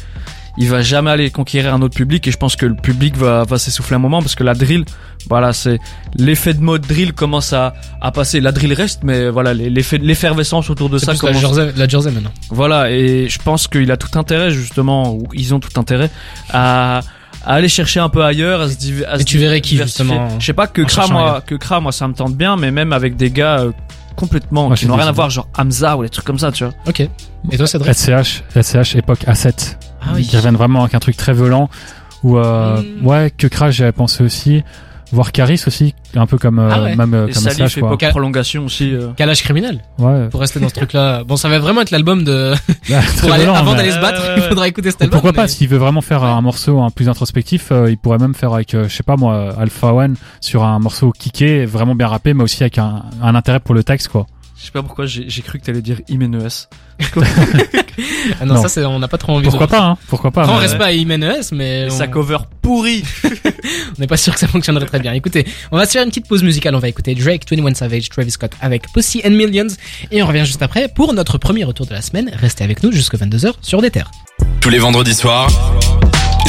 il 0.59 0.69
va 0.69 0.83
jamais 0.83 1.11
aller 1.11 1.31
conquérir 1.31 1.73
un 1.75 1.81
autre 1.83 1.95
public 1.97 2.27
et 2.29 2.31
je 2.31 2.37
pense 2.37 2.57
que 2.57 2.67
le 2.67 2.75
public 2.75 3.17
va, 3.17 3.45
va 3.45 3.59
s'essouffler 3.59 3.97
un 3.97 4.01
moment 4.01 4.21
parce 4.21 4.35
que 4.35 4.45
la 4.45 4.55
drill, 4.55 4.85
voilà, 5.29 5.53
c'est 5.53 5.79
l'effet 6.17 6.53
de 6.55 6.61
mode 6.61 6.83
drill 6.83 7.13
commence 7.15 7.53
à, 7.53 7.73
à 8.01 8.11
passer. 8.13 8.41
La 8.41 8.53
drill 8.53 8.73
reste, 8.75 9.01
mais 9.03 9.31
voilà, 9.31 9.55
l'effet, 9.55 9.99
l'effervescence 9.99 10.69
autour 10.69 10.91
de 10.91 10.99
ça 10.99 11.13
plus 11.15 11.23
la 11.23 11.33
commence. 11.33 11.41
jersey, 11.57 11.73
la 11.77 11.89
jersey 11.89 12.11
maintenant. 12.11 12.33
Voilà, 12.51 12.91
et 12.91 13.29
je 13.29 13.39
pense 13.39 13.67
qu'il 13.67 13.91
a 13.91 13.97
tout 13.97 14.19
intérêt 14.19 14.51
justement, 14.51 15.15
ou 15.15 15.27
ils 15.33 15.55
ont 15.55 15.61
tout 15.61 15.81
intérêt 15.81 16.11
à, 16.51 17.01
à 17.47 17.55
aller 17.55 17.69
chercher 17.71 18.01
un 18.01 18.09
peu 18.11 18.23
ailleurs, 18.25 18.61
à 18.61 18.69
se, 18.69 18.77
div- 18.77 19.05
à 19.09 19.19
se 19.19 19.25
tu 19.25 19.39
verrais 19.39 19.61
qui, 19.63 19.77
justement, 19.79 20.39
Je 20.39 20.45
sais 20.45 20.53
pas 20.53 20.67
que 20.67 20.83
Kra, 20.83 21.07
moi, 21.09 21.43
que 21.47 21.55
Kra, 21.55 21.81
moi, 21.81 21.93
ça 21.93 22.07
me 22.09 22.13
tente 22.15 22.37
bien, 22.37 22.57
mais 22.57 22.71
même 22.71 22.93
avec 22.93 23.17
des 23.17 23.31
gars 23.31 23.61
euh, 23.61 23.73
complètement 24.15 24.69
Moi, 24.69 24.77
qui 24.77 24.87
n'ont 24.87 24.97
rien 24.97 25.07
à 25.07 25.13
voir, 25.13 25.31
genre 25.31 25.49
Hamza 25.59 25.97
ou 25.97 26.03
des 26.03 26.09
trucs 26.09 26.25
comme 26.25 26.39
ça, 26.39 26.53
tu 26.53 26.65
vois. 26.65 26.73
Ok. 26.87 27.01
Et 27.01 27.57
toi, 27.57 27.67
Cédric 27.67 27.95
SCH, 27.95 28.43
SCH 28.61 28.97
époque 28.97 29.25
A7. 29.27 29.77
Ah 30.01 30.07
oui. 30.15 30.27
Qui 30.27 30.37
reviennent 30.37 30.57
vraiment 30.57 30.83
avec 30.83 30.95
un 30.95 30.99
truc 31.01 31.17
très 31.17 31.33
violent. 31.33 31.69
Ou 32.23 32.39
euh, 32.39 32.81
Mm. 32.83 33.07
ouais, 33.07 33.33
Kekra, 33.37 33.71
j'y 33.71 33.83
avais 33.83 33.93
pensé 33.93 34.23
aussi. 34.23 34.63
Voir 35.13 35.31
Caris 35.31 35.63
aussi, 35.67 35.95
un 36.17 36.27
peu 36.27 36.39
comme 36.39 36.59
euh, 36.59 36.69
Ah 36.73 36.83
ouais. 36.83 36.97
même 36.97 37.13
euh, 37.15 37.27
Et 37.29 37.33
comme 37.33 37.43
Salif, 37.43 37.69
SCH 37.73 37.81
quoi. 37.81 37.89
époque 37.91 38.09
prolongation 38.11 38.65
aussi. 38.65 38.95
euh. 38.95 39.13
Calage 39.17 39.43
criminel, 39.43 39.83
Ouais. 39.99 40.29
pour 40.31 40.41
rester 40.41 40.59
dans 40.59 40.69
ce 40.71 40.75
truc-là. 40.75 41.23
Bon, 41.25 41.37
ça 41.37 41.49
va 41.51 41.59
vraiment 41.59 41.83
être 41.83 41.91
l'album 41.91 42.25
de. 42.25 42.55
Très 42.87 43.01
Pour 43.21 43.33
aller, 43.33 43.43
violent, 43.45 43.59
avant 43.59 43.73
mais- 43.73 43.77
d'aller 43.79 43.93
se 43.93 44.01
battre, 44.01 44.23
il 44.37 44.43
faudra 44.43 44.67
écouter 44.69 44.91
cet 44.91 45.01
Ou 45.01 45.05
album. 45.05 45.21
pourquoi 45.21 45.33
pas 45.35 45.49
s'il 45.49 45.69
veut 45.69 45.77
vraiment 45.79 46.01
faire 46.01 46.25
un 46.25 46.41
morceau 46.41 46.81
un 46.81 46.91
plus 46.91 47.09
introspectif, 47.09 47.69
euh, 47.73 47.91
il 47.91 47.99
pourrait 47.99 48.19
même 48.19 48.35
faire 48.35 48.55
avec 48.55 48.75
euh, 48.75 48.89
je 48.89 48.95
sais 48.97 49.03
pas 49.03 49.17
moi 49.17 49.55
Alpha 49.59 49.93
One 49.93 50.17
sur 50.41 50.65
un 50.65 50.79
morceau 50.79 51.13
kické, 51.13 51.67
vraiment 51.67 51.95
bien 51.95 52.09
rappé, 52.09 52.33
mais 52.35 52.43
aussi 52.45 52.63
avec 52.63 52.79
un, 52.79 53.03
un 53.23 53.35
intérêt 53.35 53.61
pour 53.61 53.75
le 53.75 53.85
texte 53.85 54.09
quoi. 54.09 54.27
Je 54.63 54.67
sais 54.67 54.73
pas 54.73 54.83
pourquoi 54.85 55.07
j'ai 55.07 55.29
j'ai 55.29 55.43
cru 55.43 55.59
que 55.59 55.65
t'allais 55.65 55.83
dire 55.83 56.01
Imenes. 56.09 56.49
Ah 58.41 58.47
non, 58.47 58.55
Non. 58.55 58.63
ça, 58.63 58.69
c'est, 58.69 58.85
on 58.85 58.99
n'a 59.01 59.09
pas 59.09 59.19
trop 59.19 59.33
envie 59.33 59.45
Pourquoi 59.49 59.67
de. 59.67 59.73
pas 59.73 59.83
hein 59.83 59.99
Pourquoi 60.09 60.31
pas 60.31 60.47
reste 60.57 60.79
pas 60.79 60.87
à 60.87 60.93
Imenes, 60.93 61.43
mais 61.53 61.89
on 61.91 61.91
sa 61.91 62.07
cover 62.07 62.39
pourrie. 62.63 63.03
on 63.25 64.01
n'est 64.01 64.07
pas 64.07 64.17
sûr 64.17 64.33
que 64.33 64.41
ça 64.41 64.47
fonctionnerait 64.47 64.87
très 64.87 65.01
bien. 65.01 65.13
Écoutez, 65.13 65.45
on 65.73 65.77
va 65.77 65.85
se 65.85 65.91
faire 65.91 66.03
une 66.05 66.09
petite 66.09 66.27
pause 66.29 66.43
musicale. 66.43 66.75
On 66.75 66.79
va 66.79 66.89
écouter 66.89 67.15
Drake, 67.15 67.43
21 67.51 67.75
Savage, 67.75 68.09
Travis 68.09 68.31
Scott 68.31 68.53
avec 68.63 68.91
Pussy 68.95 69.21
and 69.27 69.31
Millions. 69.33 69.67
Et 70.11 70.23
on 70.23 70.27
revient 70.27 70.47
juste 70.47 70.63
après 70.63 70.89
pour 70.89 71.13
notre 71.13 71.37
premier 71.39 71.65
retour 71.65 71.87
de 71.87 71.93
la 71.93 72.01
semaine. 72.01 72.31
Restez 72.35 72.65
avec 72.65 72.83
nous 72.83 72.93
jusqu'à 72.93 73.19
22h 73.19 73.55
sur 73.61 73.83
des 73.83 73.91
terres. 73.91 74.11
Tous 74.61 74.71
les 74.71 74.79
vendredis 74.79 75.15
soirs, 75.15 75.51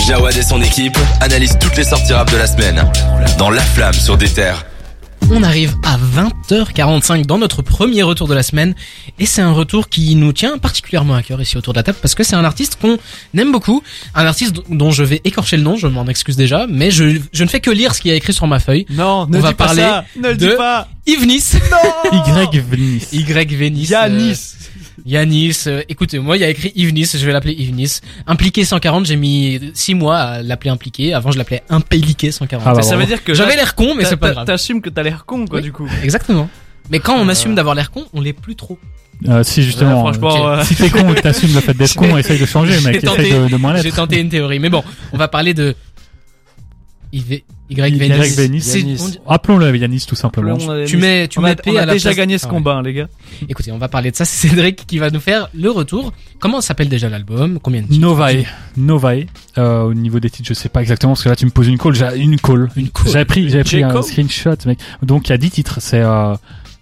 Jawad 0.08 0.38
et 0.38 0.44
son 0.44 0.62
équipe 0.62 0.98
analysent 1.20 1.58
toutes 1.60 1.76
les 1.76 1.84
sorties 1.84 2.14
rap 2.14 2.32
de 2.32 2.38
la 2.38 2.48
semaine 2.48 2.84
dans 3.38 3.50
La 3.50 3.62
Flamme 3.62 3.94
sur 3.94 4.18
des 4.18 4.30
terres. 4.30 4.66
On 5.32 5.42
arrive 5.44 5.76
à 5.84 5.98
20h45 5.98 7.26
dans 7.26 7.38
notre 7.38 7.62
premier 7.62 8.04
retour 8.04 8.28
de 8.28 8.34
la 8.34 8.44
semaine 8.44 8.76
et 9.20 9.26
c'est 9.26 9.42
un 9.42 9.52
retour 9.52 9.90
qui 9.90 10.16
nous 10.16 10.32
tient 10.34 10.58
particulièrement 10.58 11.16
à 11.16 11.24
cœur 11.24 11.42
ici 11.42 11.58
autour 11.58 11.74
de 11.74 11.80
la 11.80 11.84
table 11.84 11.98
parce 12.02 12.14
que 12.16 12.24
c'est 12.24 12.36
un 12.36 12.44
artiste 12.44 12.78
qu'on 12.80 12.98
aime 13.38 13.52
beaucoup, 13.52 13.82
un 14.16 14.26
artiste 14.26 14.56
dont 14.70 14.92
je 14.92 15.04
vais 15.04 15.22
écorcher 15.24 15.58
le 15.58 15.64
nom, 15.64 15.76
je 15.76 15.88
m'en 15.88 16.06
excuse 16.08 16.36
déjà, 16.36 16.68
mais 16.68 16.92
je, 16.92 17.20
je 17.32 17.44
ne 17.44 17.50
fais 17.50 17.60
que 17.60 17.72
lire 17.72 17.96
ce 17.96 18.02
qu'il 18.02 18.12
y 18.12 18.14
a 18.14 18.18
écrit 18.18 18.34
sur 18.34 18.48
ma 18.48 18.60
feuille. 18.60 18.86
Non, 18.90 19.26
ne 19.28 19.42
dis 19.42 19.54
pas 19.54 19.74
ça. 19.74 20.06
Ne 20.16 20.30
le 20.30 20.36
dis 20.36 20.50
pas. 20.58 20.88
Yves 21.06 21.28
Nice. 21.28 21.58
Y 22.12 22.60
Venice. 22.60 23.14
Y 23.14 23.56
Vénis. 23.56 23.88
Yanis. 23.90 24.54
Yanis, 25.06 25.64
euh, 25.68 25.82
écoutez, 25.90 26.20
moi 26.20 26.38
il 26.38 26.42
y 26.42 26.44
a 26.44 26.50
écrit 26.50 26.72
Yves 26.76 26.94
Nice, 26.94 27.18
je 27.18 27.26
vais 27.26 27.32
l'appeler 27.34 27.54
Yves 27.54 27.74
Nice. 27.74 28.02
Impliqué 28.28 28.64
140, 28.66 29.06
j'ai 29.06 29.16
mis 29.16 29.60
6 29.74 29.96
mois 29.96 30.18
à 30.18 30.42
l'appeler 30.44 30.70
impliqué, 30.70 31.14
avant 31.14 31.32
je 31.32 31.38
l'appelais 31.38 31.64
impéliqué 31.70 32.32
140. 32.32 32.68
Ah 32.68 32.74
bah, 32.76 32.82
ça 32.84 32.96
veut 32.96 33.06
dire 33.06 33.24
que 33.24 33.34
J'avais 33.34 33.56
l'air 33.56 33.76
con, 33.76 33.96
mais 33.96 34.06
c'est 34.06 34.18
pas 34.18 34.32
grave. 34.32 34.46
T'assumes 34.46 34.82
que 34.82 34.90
t'as 34.90 35.04
l'air 35.04 35.26
con, 35.26 35.46
quoi, 35.48 35.58
Oui. 35.58 35.64
du 35.64 35.72
coup. 35.72 35.88
Exactement. 36.04 36.50
Mais 36.92 37.00
quand 37.00 37.16
on 37.18 37.28
Euh. 37.28 37.32
assume 37.32 37.56
d'avoir 37.56 37.76
l'air 37.76 37.92
con, 37.92 38.06
on 38.14 38.22
l'est 38.22 38.34
plus 38.34 38.56
trop. 38.56 38.78
Euh, 39.28 39.42
si 39.44 39.64
justement. 39.64 40.04
Ouais, 40.04 40.14
franchement, 40.14 40.50
euh, 40.50 40.64
Si 40.64 40.76
t'es 40.76 40.90
con 40.90 41.10
et 41.12 41.16
que 41.16 41.22
t'assumes 41.22 41.54
le 41.54 41.62
fait 41.62 41.74
d'être 41.74 41.96
con, 41.98 42.18
essaye 42.18 42.40
de 42.40 42.46
changer, 42.46 42.74
J'ai 42.80 42.92
mec. 42.92 43.02
tenté- 43.04 43.22
Essaye 43.28 43.40
de, 43.44 43.48
de 43.48 43.56
moins 43.56 43.76
J'ai 43.78 43.84
l'être. 43.84 43.96
tenté 43.96 44.20
une 44.20 44.30
théorie, 44.30 44.60
mais 44.60 44.70
bon, 44.70 44.84
on 45.14 45.18
va 45.18 45.28
parler 45.28 45.54
de 45.54 45.76
Yves- 47.14 47.44
Y 47.70 47.82
on 47.82 49.08
dit- 49.08 49.20
Appelons-le 49.28 49.76
Yanis 49.76 50.06
tout 50.08 50.16
simplement. 50.16 50.56
a- 50.70 50.86
Tu 50.86 50.98
mets, 50.98 51.28
tu 51.28 51.40
on 51.40 51.42
mets 51.42 51.52
a, 51.52 51.56
P 51.56 51.72
on 51.72 51.78
a 51.78 51.82
à 51.84 51.86
déjà 51.86 52.14
gagné 52.14 52.38
ce 52.38 52.46
Ah 52.46 52.50
ouais. 52.50 52.56
combat, 52.56 52.74
hein, 52.76 52.84
les 52.84 52.94
gars. 52.94 53.08
Écoutez, 53.50 53.72
on 53.72 53.78
va 53.78 53.88
parler 53.88 54.12
de 54.12 54.16
ça. 54.16 54.26
C'est 54.26 54.50
Cédric 54.50 54.86
qui 54.86 55.00
va 55.00 55.10
nous 55.10 55.20
faire 55.22 55.48
le 55.56 55.70
retour. 55.72 56.14
Comment 56.40 56.62
s'appelle 56.62 56.90
déjà 56.90 57.10
l'album? 57.10 57.60
Combien 57.62 57.82
de 57.82 57.88
titres 57.88 58.00
Novae, 58.02 58.44
Novae. 58.78 59.26
Euh, 59.58 59.84
au 59.84 59.94
niveau 59.94 60.20
des 60.20 60.30
titres, 60.30 60.50
je 60.50 60.54
sais 60.54 60.70
pas 60.70 60.82
exactement 60.82 61.14
parce 61.14 61.24
que 61.24 61.30
là 61.30 61.36
tu 61.36 61.46
me 61.46 61.52
poses 61.52 61.68
une 61.68 61.78
call. 61.78 61.96
J'ai 61.96 62.18
une 62.18 62.38
call. 62.40 62.70
Une 62.76 62.90
call. 62.90 63.12
J'avais 63.12 63.26
pris, 63.26 63.50
j'avais 63.50 63.64
pris 63.64 63.82
un 63.84 64.02
screenshot, 64.02 64.56
mec. 64.66 64.80
Donc 65.02 65.30
il 65.30 65.32
y 65.32 65.34
a 65.34 65.38
10 65.38 65.50
titres. 65.52 65.78
C'est 65.80 66.02
euh, 66.02 66.36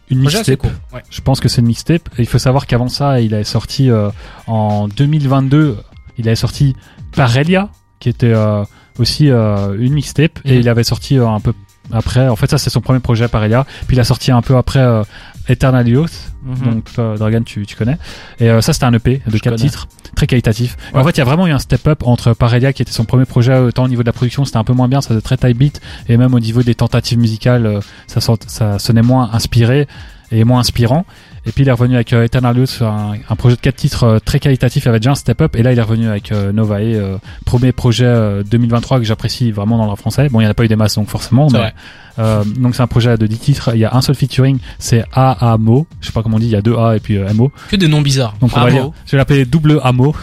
une 0.10 0.20
mixtape. 0.20 0.64
Ouais. 0.94 1.02
Je 1.10 1.22
pense 1.22 1.40
que 1.40 1.48
c'est 1.48 1.62
une 1.62 1.68
mixtape. 1.68 2.10
Il 2.18 2.28
faut 2.28 2.40
savoir 2.40 2.66
qu'avant 2.66 2.90
ça, 2.90 3.22
il 3.22 3.34
avait 3.34 3.44
sorti 3.44 3.90
euh, 3.90 4.10
en 4.48 4.88
2022, 4.88 5.78
il 6.18 6.28
avait 6.28 6.36
sorti 6.36 6.76
Parelia, 7.16 7.70
qui 8.00 8.10
était 8.10 8.34
euh, 8.34 8.64
aussi 9.00 9.30
euh, 9.30 9.76
une 9.80 9.94
mixtape. 9.94 10.40
Et 10.46 10.54
Mhm. 10.56 10.60
il 10.62 10.70
avait 10.70 10.84
sorti 10.84 11.18
euh, 11.18 11.28
un 11.28 11.40
peu 11.40 11.54
après. 11.92 12.28
En 12.28 12.36
fait, 12.36 12.50
ça 12.50 12.58
c'est 12.58 12.70
son 12.70 12.82
premier 12.82 13.00
projet 13.00 13.28
Parelia. 13.28 13.66
Puis 13.88 13.98
il 13.98 14.00
a 14.00 14.04
sorti 14.04 14.32
un 14.32 14.42
peu 14.42 14.56
après 14.58 14.80
euh, 14.80 15.04
Eternal 15.50 15.88
Youth. 15.88 16.12
Mhm. 16.44 16.56
Donc 16.74 16.94
toi, 16.94 17.16
Dragon, 17.18 17.42
tu, 17.44 17.66
tu 17.66 17.76
connais. 17.76 17.98
Et 18.40 18.50
euh, 18.50 18.62
ça 18.62 18.74
c'était 18.74 18.86
un 18.86 18.94
EP 18.94 19.22
de 19.26 19.32
Je 19.32 19.38
4 19.38 19.44
connais. 19.56 19.70
titres, 19.70 19.88
très 20.16 20.28
qualitatif. 20.28 20.78
Ouais. 20.94 21.00
En 21.02 21.04
fait, 21.04 21.12
il 21.12 21.18
y 21.18 21.22
a 21.22 21.26
vraiment 21.26 21.48
eu 21.48 21.52
un 21.52 21.60
step 21.60 21.88
up 21.88 22.04
entre 22.06 22.34
Parelia 22.34 22.74
qui 22.74 22.82
était 22.82 22.92
son 22.92 23.06
premier 23.06 23.26
projet, 23.26 23.58
autant 23.58 23.84
au 23.86 23.88
niveau 23.88 24.04
de 24.04 24.08
la 24.08 24.14
production, 24.14 24.46
c'était 24.46 24.58
un 24.58 24.64
peu 24.64 24.74
moins 24.74 24.88
bien, 24.88 25.02
ça 25.02 25.10
faisait 25.10 25.22
très 25.22 25.38
type 25.38 25.58
beat, 25.58 25.82
et 26.08 26.18
même 26.18 26.34
au 26.34 26.40
niveau 26.40 26.64
des 26.64 26.76
tentatives 26.76 27.20
musicales, 27.20 27.66
euh, 27.66 27.80
ça, 28.08 28.20
ça 28.48 28.80
sonnait 28.80 29.02
moins 29.02 29.30
inspiré 29.34 29.88
et 30.32 30.44
moins 30.44 30.60
inspirant. 30.62 31.06
Et 31.46 31.52
puis 31.52 31.64
il 31.64 31.68
est 31.70 31.72
revenu 31.72 31.96
avec 31.96 32.14
euh, 32.14 32.24
Eternal 32.24 32.56
Youth 32.56 32.70
sur 32.70 32.88
un, 32.88 33.16
un 33.28 33.36
projet 33.36 33.56
de 33.56 33.62
quatre 33.62 33.76
titres 33.78 34.04
euh, 34.04 34.20
très 34.20 34.40
qualitatif, 34.40 34.84
il 34.84 34.86
y 34.86 34.90
avait 34.90 35.00
déjà 35.00 35.12
un 35.12 35.16
step 35.16 35.42
up, 35.42 35.56
et 35.56 35.64
là 35.64 35.72
il 35.74 35.80
est 35.80 35.82
revenu 35.82 36.08
avec 36.08 36.32
euh, 36.32 36.52
Novae, 36.52 36.82
euh, 36.96 37.18
premier 37.46 37.72
projet 37.72 38.06
euh, 38.06 38.44
2023 38.44 39.00
que 39.00 39.06
j'apprécie 39.06 39.52
vraiment 39.52 39.78
dans 39.80 39.90
le 39.90 39.96
français. 39.96 40.30
Bon, 40.30 40.40
il 40.40 40.44
n'y 40.44 40.48
en 40.48 40.52
a 40.52 40.54
pas 40.54 40.66
eu 40.66 40.68
des 40.68 40.76
masses 40.76 40.96
donc 40.96 41.08
forcément, 41.10 41.48
mais 41.52 41.58
vrai. 41.58 41.74
euh, 42.20 42.44
donc 42.44 42.76
c'est 42.76 42.84
un 42.84 42.88
projet 42.88 43.18
de 43.18 43.26
10 43.26 43.38
titres, 43.40 43.72
il 43.74 43.80
y 43.80 43.86
a 43.86 43.96
un 43.96 44.02
seul 44.02 44.14
featuring, 44.16 44.60
c'est 44.78 45.04
A 45.14 45.54
A 45.54 45.58
Mo, 45.58 45.88
je 46.00 46.08
sais 46.08 46.12
pas 46.14 46.22
comment 46.22 46.38
on 46.38 46.40
dit, 46.40 46.46
il 46.46 46.52
y 46.52 46.56
a 46.56 46.62
deux 46.62 46.76
A 46.78 46.96
et 46.96 47.00
puis 47.00 47.18
euh, 47.18 47.34
MO. 47.34 47.52
Que 47.70 47.76
des 47.76 47.88
noms 47.88 48.02
bizarres. 48.02 48.36
Donc 48.40 48.52
on 48.56 48.60
va 48.60 48.70
dire, 48.70 48.92
je 49.08 49.12
vais 49.14 49.18
l'appeler 49.18 49.46
double 49.46 49.80
Amo. 49.84 50.16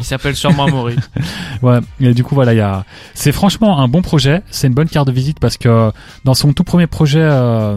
Il 0.00 0.04
s'appelle 0.04 0.34
sûrement 0.34 0.64
Amaury. 0.64 0.96
Ouais, 1.62 1.80
et 2.00 2.14
du 2.14 2.22
coup 2.24 2.34
voilà, 2.36 2.54
il 2.54 2.58
y 2.58 2.60
a 2.60 2.84
c'est 3.14 3.32
franchement 3.32 3.80
un 3.80 3.88
bon 3.88 4.00
projet, 4.00 4.42
c'est 4.50 4.68
une 4.68 4.74
bonne 4.74 4.88
carte 4.88 5.08
de 5.08 5.12
visite 5.12 5.40
parce 5.40 5.58
que 5.58 5.90
dans 6.24 6.34
son 6.34 6.52
tout 6.52 6.62
premier 6.64 6.86
projet 6.86 7.20
euh, 7.20 7.76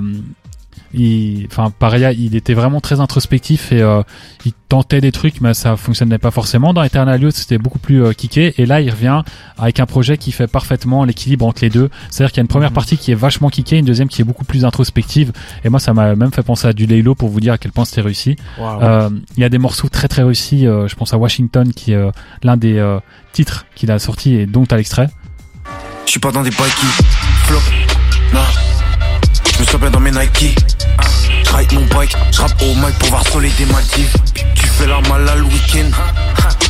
il 0.93 1.47
enfin 1.49 1.71
pareil, 1.71 2.06
il 2.19 2.36
était 2.36 2.54
vraiment 2.54 2.82
très 2.82 2.99
introspectif 2.99 3.71
et 3.71 3.82
euh, 3.82 4.01
il 4.45 4.54
tentait 4.69 5.01
des 5.01 5.12
trucs 5.12 5.41
mais 5.41 5.54
ça 5.54 5.75
fonctionnait 5.77 6.17
pas 6.17 6.32
forcément 6.32 6.73
dans 6.73 6.84
Eternal 6.84 7.21
Youth, 7.21 7.36
c'était 7.36 7.58
beaucoup 7.58 7.80
plus 7.80 8.04
euh, 8.04 8.13
kické 8.13 8.54
et 8.58 8.65
là 8.65 8.82
il 8.82 8.89
revient 8.89 9.21
avec 9.58 9.80
un 9.80 9.86
projet 9.86 10.17
qui 10.17 10.32
fait 10.32 10.47
parfaitement 10.47 11.04
l'équilibre 11.04 11.45
entre 11.45 11.62
les 11.63 11.69
deux. 11.69 11.89
C'est-à-dire 12.10 12.32
qu'il 12.32 12.38
y 12.38 12.41
a 12.41 12.43
une 12.43 12.47
première 12.47 12.69
Mhm. 12.71 12.75
partie 12.75 12.97
qui 12.97 13.12
est 13.12 13.15
vachement 13.15 13.49
kickée, 13.49 13.77
une 13.77 13.86
deuxième 13.86 14.08
qui 14.08 14.21
est 14.21 14.25
beaucoup 14.25 14.45
plus 14.45 14.65
introspective 14.65 15.32
et 15.63 15.69
moi 15.69 15.80
ça 15.80 15.93
m'a 15.93 16.15
même 16.15 16.32
fait 16.32 16.43
penser 16.43 16.67
à 16.67 16.73
du 16.73 16.86
Laylo 16.86 17.15
pour 17.15 17.30
vous 17.30 17.39
dire 17.39 17.54
à 17.54 17.58
quel 17.58 17.71
point 17.71 17.86
c'était 17.86 18.01
réussi. 18.01 18.36
Euh, 18.60 19.10
Il 19.38 19.41
y 19.41 19.45
a 19.45 19.49
des 19.49 19.58
morceaux 19.60 19.89
très 19.89 20.08
très 20.08 20.23
réussis. 20.23 20.67
euh, 20.67 20.88
je 20.88 20.95
pense 20.95 21.13
à 21.13 21.17
Washington 21.17 21.71
qui 21.73 21.91
est 21.93 21.95
euh, 21.95 22.12
l'un 22.43 22.58
des 22.58 22.77
euh, 22.77 22.99
titres 23.34 23.65
qu'il 23.75 23.91
a 23.91 23.99
sorti 23.99 24.36
et 24.36 24.45
dont 24.45 24.65
à 24.71 24.77
l'extrait. 24.77 25.10
Je 26.06 26.12
suis 26.12 26.19
pas 26.19 26.32
dans 26.32 26.43
des 26.43 26.49
bikes 26.49 26.60
Flop, 27.45 27.60
non 28.34 28.39
Je 29.54 29.62
me 29.62 29.65
suis 29.65 29.91
dans 29.91 29.99
mes 29.99 30.12
Nike 30.12 30.56
ride 32.12 32.24
mon 32.24 32.26
bike, 32.26 32.34
je 32.34 32.41
rappe 32.41 32.62
au 32.62 32.76
mic 32.76 32.97
pour 33.00 33.10
voir 33.10 33.28
soleil 33.28 33.52
des 33.58 33.65
Maldives. 33.65 34.15
Tu 34.56 34.67
fais 34.67 34.88
la 34.88 35.02
mal 35.02 35.28
à 35.28 35.36
le 35.36 35.43
week-end 35.43 35.89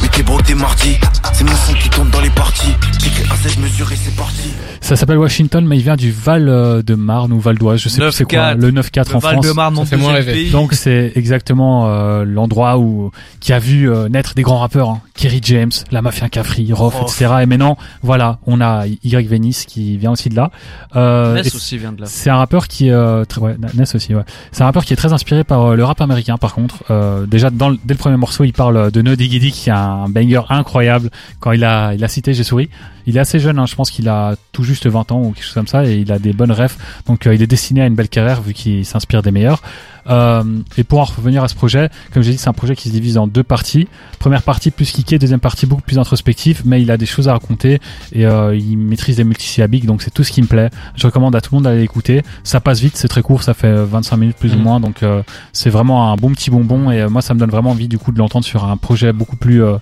Mais 0.01 0.07
t'es 0.09 0.23
broke, 0.23 0.43
t'es 0.43 0.55
mardi. 0.55 0.97
C'est 1.33 1.43
mon 1.43 1.55
son 1.55 1.73
qui 1.73 1.89
tombe 1.89 2.09
dans 2.09 2.21
les 2.21 2.29
parties. 2.29 2.73
J'écris 3.01 3.23
à 3.31 3.35
16 3.35 3.57
mesures 3.59 3.91
et 3.91 3.95
c'est 3.95 4.15
parti. 4.15 4.49
Ça 4.81 4.95
s'appelle 4.95 5.17
Washington, 5.17 5.65
mais 5.65 5.77
il 5.77 5.83
vient 5.83 5.95
du 5.95 6.11
Val 6.11 6.49
euh, 6.49 6.81
de 6.81 6.95
Marne 6.95 7.31
ou 7.31 7.39
Val 7.39 7.57
d'Oise, 7.57 7.79
je 7.79 7.89
sais 7.89 8.01
plus 8.01 8.11
c'est 8.11 8.23
quoi, 8.25 8.53
9-4. 8.55 8.57
le 8.57 8.71
9-4 8.71 9.15
en 9.15 9.19
Val 9.19 9.33
France. 9.33 9.45
de 9.47 9.51
Marne, 9.51 9.75
Ça 9.77 9.85
fait 9.85 9.97
moins 9.97 10.13
rêver. 10.13 10.49
Donc 10.49 10.73
c'est 10.73 11.11
exactement 11.15 11.87
euh, 11.87 12.23
l'endroit 12.25 12.77
où 12.77 13.11
qui 13.39 13.53
a 13.53 13.59
vu 13.59 13.89
euh, 13.89 14.09
naître 14.09 14.33
des 14.35 14.41
grands 14.41 14.59
rappeurs, 14.59 14.89
hein. 14.89 15.01
Kerry 15.15 15.39
James, 15.43 15.71
la 15.91 16.01
Mafia 16.01 16.29
Cafri, 16.29 16.73
Rof, 16.73 16.95
Rof. 16.95 17.11
etc. 17.21 17.31
Et 17.43 17.45
maintenant, 17.45 17.77
voilà, 18.01 18.39
on 18.47 18.59
a 18.59 18.85
Y 18.87 19.27
Venice 19.27 19.65
qui 19.65 19.97
vient 19.97 20.11
aussi 20.11 20.29
de 20.29 20.35
là. 20.35 20.51
Euh, 20.95 21.35
Ness 21.35 21.53
aussi 21.55 21.77
vient 21.77 21.91
de 21.91 22.01
là. 22.01 22.07
c'est 22.09 22.29
un 22.31 22.37
rappeur 22.37 22.67
qui 22.67 22.87
est 22.87 22.91
euh, 22.91 23.23
très, 23.25 23.39
ouais, 23.41 23.55
Ness 23.75 23.93
aussi, 23.95 24.13
ouais. 24.15 24.23
C'est 24.51 24.63
un 24.63 24.65
rappeur 24.65 24.83
qui 24.83 24.93
est 24.93 24.97
très 24.97 25.13
inspiré 25.13 25.43
par 25.43 25.61
euh, 25.71 25.75
le 25.75 25.83
rap 25.85 26.01
américain. 26.01 26.37
Par 26.37 26.53
contre, 26.55 26.83
euh, 26.89 27.25
déjà 27.27 27.49
dans 27.51 27.69
le- 27.69 27.77
dès 27.85 27.93
le 27.93 27.99
premier 27.99 28.17
morceau, 28.17 28.43
il 28.43 28.53
parle 28.53 28.91
de 28.91 29.01
No 29.01 29.15
Diggy 29.15 29.51
qui 29.51 29.69
est 29.69 29.73
un 29.73 29.90
banger 30.09 30.41
incroyable. 30.49 31.09
Quand 31.39 31.51
il 31.51 31.63
a 31.63 31.93
il 31.93 32.03
a 32.03 32.07
cité 32.07 32.33
J'ai 32.33 32.43
souri. 32.43 32.69
Il 33.07 33.17
est 33.17 33.19
assez 33.19 33.39
jeune, 33.39 33.57
hein, 33.57 33.65
je 33.65 33.75
pense 33.75 33.89
qu'il 33.89 34.07
a 34.09 34.35
tout 34.51 34.63
juste 34.63 34.85
20 34.87 35.11
ans 35.11 35.21
ou 35.21 35.31
quelque 35.31 35.43
chose 35.43 35.53
comme 35.53 35.67
ça, 35.67 35.85
et 35.85 35.97
il 35.97 36.11
a 36.11 36.19
des 36.19 36.33
bonnes 36.33 36.51
refs. 36.51 36.77
Donc 37.07 37.25
euh, 37.25 37.33
il 37.33 37.41
est 37.41 37.47
destiné 37.47 37.81
à 37.81 37.87
une 37.87 37.95
belle 37.95 38.09
carrière 38.09 38.41
vu 38.41 38.53
qu'il 38.53 38.85
s'inspire 38.85 39.21
des 39.21 39.31
meilleurs. 39.31 39.61
Euh, 40.09 40.43
et 40.77 40.83
pour 40.83 40.99
en 40.99 41.03
revenir 41.03 41.43
à 41.43 41.47
ce 41.47 41.55
projet, 41.55 41.89
comme 42.13 42.23
j'ai 42.23 42.31
dit, 42.31 42.37
c'est 42.37 42.49
un 42.49 42.53
projet 42.53 42.75
qui 42.75 42.89
se 42.89 42.93
divise 42.93 43.17
en 43.17 43.27
deux 43.27 43.43
parties. 43.43 43.87
Première 44.19 44.43
partie 44.43 44.71
plus 44.71 44.91
kické, 44.91 45.19
deuxième 45.19 45.39
partie 45.39 45.65
beaucoup 45.65 45.81
plus 45.81 45.99
introspective, 45.99 46.61
mais 46.65 46.81
il 46.81 46.89
a 46.91 46.97
des 46.97 47.05
choses 47.05 47.27
à 47.27 47.33
raconter 47.33 47.79
et 48.13 48.25
euh, 48.25 48.55
il 48.55 48.77
maîtrise 48.77 49.17
les 49.17 49.23
multisyllabiques, 49.23 49.85
donc 49.85 50.01
c'est 50.01 50.11
tout 50.11 50.23
ce 50.23 50.31
qui 50.31 50.41
me 50.41 50.47
plaît. 50.47 50.69
Je 50.95 51.05
recommande 51.07 51.35
à 51.35 51.41
tout 51.41 51.49
le 51.53 51.57
monde 51.57 51.63
d'aller 51.65 51.81
l'écouter. 51.81 52.23
Ça 52.43 52.59
passe 52.59 52.79
vite, 52.79 52.97
c'est 52.97 53.07
très 53.07 53.21
court, 53.21 53.43
ça 53.43 53.53
fait 53.53 53.73
25 53.73 54.17
minutes 54.17 54.37
plus 54.37 54.53
ou 54.53 54.57
Mhm. 54.57 54.63
moins, 54.63 54.79
donc 54.79 55.03
euh, 55.03 55.21
c'est 55.53 55.69
vraiment 55.69 56.11
un 56.11 56.15
bon 56.15 56.31
petit 56.31 56.49
bonbon 56.51 56.91
et 56.91 57.01
euh, 57.01 57.09
moi 57.09 57.21
ça 57.21 57.33
me 57.33 57.39
donne 57.39 57.49
vraiment 57.51 57.71
envie 57.71 57.87
du 57.87 57.97
coup 57.97 58.11
de 58.11 58.17
l'entendre 58.19 58.45
sur 58.45 58.65
un 58.65 58.77
projet 58.77 59.13
beaucoup 59.13 59.35
plus 59.37 59.63
euh, 59.63 59.77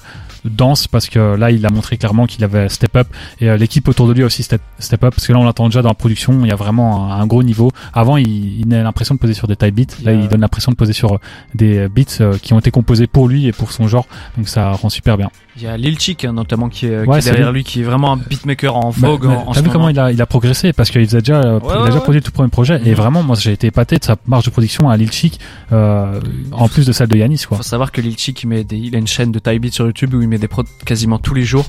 dense 0.46 0.88
parce 0.88 1.10
que 1.10 1.36
là 1.36 1.52
il 1.52 1.66
a 1.66 1.70
montré 1.70 1.98
clairement 1.98 2.26
qu'il 2.26 2.44
avait 2.46 2.70
step 2.70 2.96
up 2.96 3.08
et 3.42 3.50
euh, 3.50 3.58
l'équipe 3.58 3.86
autour 3.90 4.08
de 4.08 4.14
lui 4.14 4.24
a 4.24 4.26
aussi 4.26 4.42
step, 4.44 4.62
step 4.80 5.04
up 5.04 5.14
parce 5.14 5.28
que 5.28 5.34
là 5.34 5.40
on 5.40 5.44
l'entend 5.44 5.66
déjà 5.66 5.82
dans 5.82 5.90
la 5.90 5.96
production 5.96 6.40
il 6.44 6.48
y 6.48 6.52
a 6.52 6.56
vraiment 6.56 7.12
un, 7.12 7.20
un 7.20 7.28
gros 7.28 7.44
niveau 7.44 7.72
avant 7.94 8.16
il, 8.16 8.62
il 8.62 8.74
a 8.74 8.84
l'impression 8.84 9.16
de 9.16 9.20
poser 9.20 9.34
sur 9.34 9.48
des 9.48 9.56
type 9.58 9.76
beats 9.76 9.96
là 10.10 10.14
Il 10.18 10.22
il 10.24 10.28
donne 10.28 10.42
l'impression 10.42 10.72
de 10.72 10.78
poser 10.78 10.94
sur 10.94 11.14
euh, 11.16 11.20
des 11.56 11.88
beats 11.88 12.22
euh, 12.22 12.38
qui 12.42 12.54
ont 12.54 12.60
été 12.60 12.72
composés 12.72 13.08
pour 13.08 13.28
lui 13.28 13.48
et 13.48 13.52
pour 13.52 13.72
son 13.72 13.88
genre 13.88 14.06
donc 14.38 14.48
ça 14.48 14.72
rend 14.72 14.90
super 14.90 15.18
bien 15.18 15.30
Il 15.56 15.64
y 15.64 15.68
a 15.68 15.78
Lil 15.78 15.98
Chick 16.00 16.26
hein, 16.26 16.34
notamment 16.34 16.70
qui 16.70 16.86
est, 16.88 17.04
qui 17.04 17.10
Ouais, 17.10 17.20
est 17.20 17.24
derrière 17.24 17.52
lui. 17.52 17.60
lui, 17.60 17.64
qui 17.64 17.82
est 17.82 17.84
vraiment 17.84 18.14
un 18.14 18.18
beatmaker 18.18 18.76
en 18.76 18.90
Bah, 18.98 19.08
vogue 19.10 19.28
bah, 19.28 19.44
T'as 19.48 19.60
ce 19.60 19.64
vu 19.64 19.70
comment 19.70 19.90
il 19.90 20.00
a, 20.00 20.12
il 20.12 20.22
a 20.22 20.26
progressé? 20.26 20.74
Parce 20.74 20.90
qu'il 20.92 21.04
faisait 21.06 21.20
déjà, 21.20 21.42
euh, 21.42 21.60
Ouais, 21.60 21.66
il 21.70 21.72
a 21.78 21.82
ouais, 21.82 21.86
déjà 21.90 22.00
produit 22.02 22.20
le 22.20 22.24
tout 22.26 22.32
premier 22.32 22.50
projet 22.50 22.82
et 22.86 22.90
Mhm. 22.90 22.96
vraiment 22.96 23.24
moi 23.24 23.36
j'ai 23.40 23.52
été 23.54 23.68
épaté 23.68 23.98
de 23.98 24.04
sa 24.04 24.16
marge 24.28 24.46
de 24.46 24.50
production 24.52 24.90
à 24.90 24.98
Lil 24.98 25.12
Chic 25.12 25.40
euh, 25.72 26.20
en 26.52 26.68
plus 26.68 26.86
de 26.86 26.92
celle 26.92 27.08
de 27.08 27.18
Yanis 27.18 27.44
quoi. 27.48 27.58
Faut 27.58 27.64
savoir 27.64 27.92
que 27.92 28.02
Lil 28.02 28.18
Chick 28.18 28.44
il, 28.44 28.48
met 28.48 28.64
des, 28.64 28.78
il 28.78 28.96
a 28.96 29.00
une 29.00 29.08
chaîne 29.08 29.32
de 29.32 29.40
type 29.40 29.62
beat 29.62 29.74
sur 29.74 29.86
YouTube 29.86 30.14
où 30.14 30.22
il 30.22 30.28
met 30.28 30.38
des 30.38 30.48
prods 30.48 30.64
quasiment 30.86 31.18
tous 31.20 31.34
les 31.34 31.44
jours. 31.44 31.66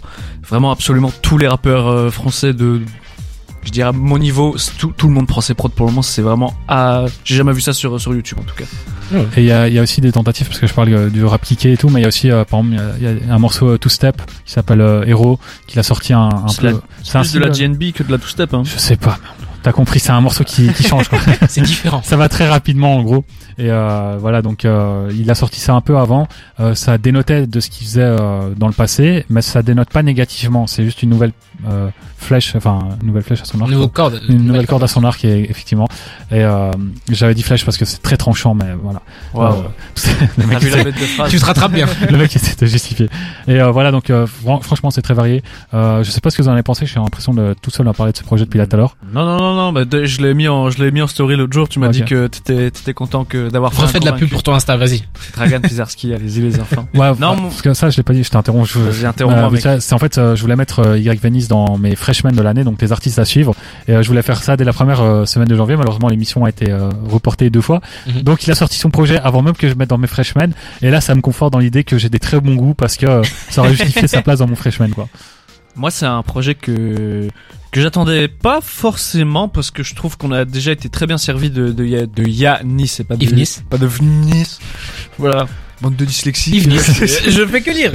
Vraiment 0.49 0.71
absolument 0.71 1.13
tous 1.23 1.39
les 1.39 1.49
rappeurs 1.49 1.87
euh, 1.89 2.11
français 2.11 2.53
de 2.53 2.81
je 3.65 3.71
dirais 3.71 3.89
à 3.89 3.93
mon 3.93 4.19
niveau, 4.19 4.57
tout, 4.79 4.93
tout 4.97 5.07
le 5.09 5.13
monde 5.15 5.27
prend 5.27 5.41
ses 5.41 5.55
prods 5.55 5.69
pour 5.69 5.87
le 5.87 5.93
moment, 5.93 6.03
c'est 6.03 6.23
vraiment 6.23 6.55
ah, 6.69 7.05
j'ai 7.25 7.37
jamais 7.37 7.53
vu 7.53 7.61
ça 7.61 7.73
sur 7.73 8.01
sur 8.01 8.15
YouTube 8.15 8.39
en 8.41 8.45
tout 8.45 8.55
cas. 8.57 8.65
Et 9.37 9.41
il 9.41 9.45
y 9.47 9.51
a, 9.53 9.67
il 9.67 9.75
y 9.75 9.79
a 9.79 9.83
aussi 9.83 10.01
des 10.01 10.13
tentatives 10.13 10.47
parce 10.47 10.61
que 10.61 10.69
je 10.69 10.73
parle 10.73 10.93
euh, 10.95 11.11
du 11.11 11.25
rap 11.25 11.43
kické 11.43 11.73
et 11.73 11.77
tout, 11.77 11.89
mais 11.89 11.99
il 12.01 12.03
y 12.03 12.07
a 12.07 12.09
aussi 12.09 12.31
euh, 12.31 12.45
par 12.45 12.61
exemple 12.61 12.83
il 12.99 13.05
y 13.05 13.09
a- 13.09 13.11
il 13.13 13.27
y, 13.27 13.31
a 13.31 13.35
un 13.35 13.39
morceau 13.39 13.71
euh, 13.71 13.79
Two 13.79 13.89
Step 13.91 14.23
qui 14.45 14.53
s'appelle 14.53 14.81
euh, 14.81 15.05
Hero 15.05 15.39
qu'il 15.67 15.81
a 15.81 15.83
sorti 15.83 16.13
un, 16.13 16.29
peu. 16.61 16.81
C'est 17.03 17.19
un 17.19 17.23
Plus 17.23 17.33
de 17.33 17.41
la 17.41 17.49
GNB 17.51 17.93
que 17.93 18.03
de 18.05 18.13
la 18.13 18.19
two 18.19 18.29
step 18.29 18.55
hein. 18.55 18.63
Je 18.65 18.79
sais 18.79 18.97
pas. 18.97 19.19
T'as 19.63 19.73
compris, 19.73 19.99
c'est 20.01 20.13
un 20.13 20.21
morceau 20.21 20.45
qui, 20.45 20.73
qui 20.73 20.83
change 20.89 21.09
quoi. 21.09 21.19
C'est 21.49 21.61
différent. 21.61 22.03
ça 22.05 22.17
va 22.17 22.29
très 22.29 22.49
rapidement 22.49 22.97
en 22.97 23.03
gros 23.03 23.25
et 23.61 23.71
euh, 23.71 24.17
voilà 24.19 24.41
donc 24.43 24.65
euh, 24.65 25.13
il 25.15 25.31
a 25.31 25.35
sorti 25.35 25.61
ça 25.61 25.75
un 25.75 25.81
peu 25.81 25.97
avant. 25.99 26.27
Euh, 26.61 26.75
ça 26.75 26.99
dénotait 26.99 27.47
de 27.47 27.61
ce 27.61 27.69
qu'il 27.71 27.87
faisait 27.87 28.03
euh, 28.03 28.51
dans 28.57 28.67
le 28.69 28.73
passé 28.73 29.25
mais 29.29 29.43
ça 29.43 29.63
dénote 29.63 29.91
pas 29.91 30.03
négativement. 30.03 30.67
C'est 30.67 30.83
juste 30.85 31.03
une 31.03 31.11
nouvelle 31.11 31.33
euh, 31.69 31.89
flèche 32.17 32.55
enfin 32.57 32.79
une 33.03 33.09
nouvelle 33.09 33.23
flèche 33.23 33.43
à 33.43 33.45
son 33.45 33.61
arc 33.61 33.71
Nouveau 33.71 33.89
corde. 33.89 34.21
une 34.29 34.45
nouvelle 34.47 34.67
corde 34.67 34.83
à 34.83 34.89
son 34.89 35.05
arc 35.05 35.25
et, 35.25 35.51
effectivement. 35.51 35.89
Et 36.31 36.43
euh, 36.43 36.71
j'avais 37.11 37.35
dit 37.35 37.43
flèche 37.43 37.65
parce 37.67 37.77
que 37.77 37.85
c'est 37.85 38.01
très 38.03 38.17
tranchant 38.17 38.55
mais 38.55 38.75
voilà. 38.83 39.03
Waouh. 39.35 39.53
Euh, 39.55 39.63
le 40.39 40.47
mec 40.47 40.61
de 40.61 40.91
phrase. 41.07 41.31
Tu 41.31 41.39
te 41.39 41.45
rattrapes 41.45 41.73
bien. 41.73 41.87
le 42.11 42.17
mec 42.17 42.35
essaie 42.35 42.57
de 42.59 42.67
justifier. 42.67 43.11
Et 43.47 43.61
euh, 43.61 43.71
voilà 43.71 43.91
donc 43.93 44.09
euh, 44.11 44.27
fran- 44.27 44.61
franchement 44.61 44.91
c'est 44.91 45.03
très 45.03 45.15
varié. 45.15 45.43
Euh, 45.75 46.03
je 46.03 46.11
sais 46.11 46.21
pas 46.21 46.31
ce 46.31 46.37
que 46.39 46.43
vous 46.43 46.49
en 46.49 46.53
avez 46.53 46.63
pensé 46.63 46.87
j'ai 46.87 46.99
l'impression 46.99 47.35
de 47.35 47.55
tout 47.61 47.71
seul 47.71 47.87
à 47.89 47.93
parler 47.93 48.13
de 48.13 48.17
ce 48.17 48.23
projet 48.23 48.45
depuis 48.47 48.59
là 48.59 48.67
tout 48.67 48.77
à 48.77 48.79
l'heure 48.79 48.97
Non 49.13 49.25
non 49.27 49.37
non 49.39 49.55
non, 49.55 49.73
bah, 49.73 49.83
je 50.05 50.23
l'ai 50.23 50.33
mis 50.35 50.49
en 50.49 50.71
je 50.71 50.83
l'ai 50.83 50.91
mis 50.91 51.03
en 51.03 51.07
story 51.07 51.37
l'autre 51.37 51.53
jour, 51.53 51.69
tu 51.69 51.79
m'as 51.79 51.89
dit 51.89 52.05
que 52.05 52.27
t'étais 52.27 52.71
t'étais 52.71 52.95
content 52.95 53.25
que 53.25 53.50
d'avoir 53.51 53.73
fait 53.73 53.83
Refais 53.83 54.01
de 54.01 54.05
la 54.05 54.13
pub 54.13 54.29
pour 54.29 54.43
ton 54.43 54.55
Insta, 54.55 54.77
vas-y. 54.77 55.03
Dragan 55.37 55.61
Pizarski, 55.61 56.13
allez-y 56.15 56.41
les 56.41 56.61
enfants. 56.61 56.87
ouais 56.95 57.11
Non, 57.19 57.37
parce 57.37 57.63
que 57.63 57.75
ça 57.75 57.91
je 57.91 57.97
l'ai 57.97 58.03
pas 58.03 58.13
dit 58.13 58.23
je 58.25 58.31
t'interromps 58.31 58.77
Vas-y, 58.77 59.05
Euh, 59.07 59.57
ça, 59.61 59.81
c'est 59.81 59.95
en 59.95 59.99
fait, 59.99 60.19
euh, 60.19 60.37
je 60.37 60.43
voulais 60.43 60.57
mettre 60.57 60.81
euh, 60.81 60.99
Y 60.99 61.21
Venice 61.21 61.49
dans 61.49 61.79
mes 61.79 61.95
freshmen 61.97 62.35
de 62.35 62.43
l'année, 62.43 62.65
donc 62.65 62.81
les 62.83 62.93
artistes 62.93 63.19
à 63.19 63.25
suivre. 63.25 63.55
Et 63.89 63.93
euh, 63.95 64.03
je 64.03 64.09
voulais 64.09 64.23
faire 64.23 64.43
ça 64.43 64.57
dès 64.57 64.65
la 64.65 64.73
première 64.73 65.01
euh, 65.03 65.25
semaine 65.27 65.49
de 65.49 65.57
janvier. 65.57 65.77
Malheureusement, 65.77 66.09
l'émission 66.09 66.45
a 66.45 66.49
été 66.49 66.71
euh, 66.71 66.89
reportée 67.09 67.51
deux 67.51 67.61
fois. 67.61 67.81
Mhm. 68.07 68.23
Donc, 68.23 68.47
il 68.47 68.51
a 68.51 68.55
sorti 68.55 68.79
son 68.79 68.91
projet 68.91 69.19
avant 69.19 69.43
même 69.43 69.55
que 69.57 69.69
je 69.69 69.75
mette 69.75 69.91
dans 69.91 69.99
mes 69.99 70.07
freshmen. 70.07 70.53
Et 70.83 70.91
là, 70.91 71.01
ça 71.01 71.15
me 71.15 71.21
conforte 71.21 71.53
dans 71.53 71.59
l'idée 71.59 71.85
que 71.85 71.99
j'ai 71.99 72.09
des 72.09 72.19
très 72.19 72.41
bons 72.41 72.55
goûts 72.55 72.75
parce 72.75 72.97
que 72.97 73.23
ça 73.51 73.61
aurait 73.63 73.75
justifié 73.75 74.07
sa 74.09 74.23
place 74.23 74.39
dans 74.41 74.47
mon 74.49 74.57
freshman, 74.57 74.91
quoi. 74.91 75.09
Moi, 75.77 75.91
c'est 75.91 76.07
un 76.07 76.23
projet 76.23 76.55
que 76.55 77.29
que 77.71 77.81
j'attendais 77.81 78.27
pas 78.27 78.61
forcément 78.61 79.49
parce 79.49 79.71
que 79.71 79.83
je 79.85 79.95
trouve 79.95 80.17
qu'on 80.19 80.33
a 80.33 80.45
déjà 80.45 80.73
été 80.73 80.89
très 80.89 81.07
bien 81.07 81.19
servi 81.19 81.51
de 81.51 81.71
de, 81.73 81.85
Ya- 81.85 82.07
de 82.07 82.25
Yanis 82.25 82.97
et 82.99 83.05
pas 83.05 83.17
de 83.17 83.25
Yves 83.25 83.63
pas 83.71 83.79
de 83.79 83.87
Vnis. 83.87 84.59
Voilà, 85.19 85.47
bande 85.81 85.95
de 85.97 86.05
dyslexie. 86.05 86.57
Yves. 86.57 86.73
Je 87.31 87.47
fais 87.47 87.61
que 87.63 87.71
lire. 87.71 87.93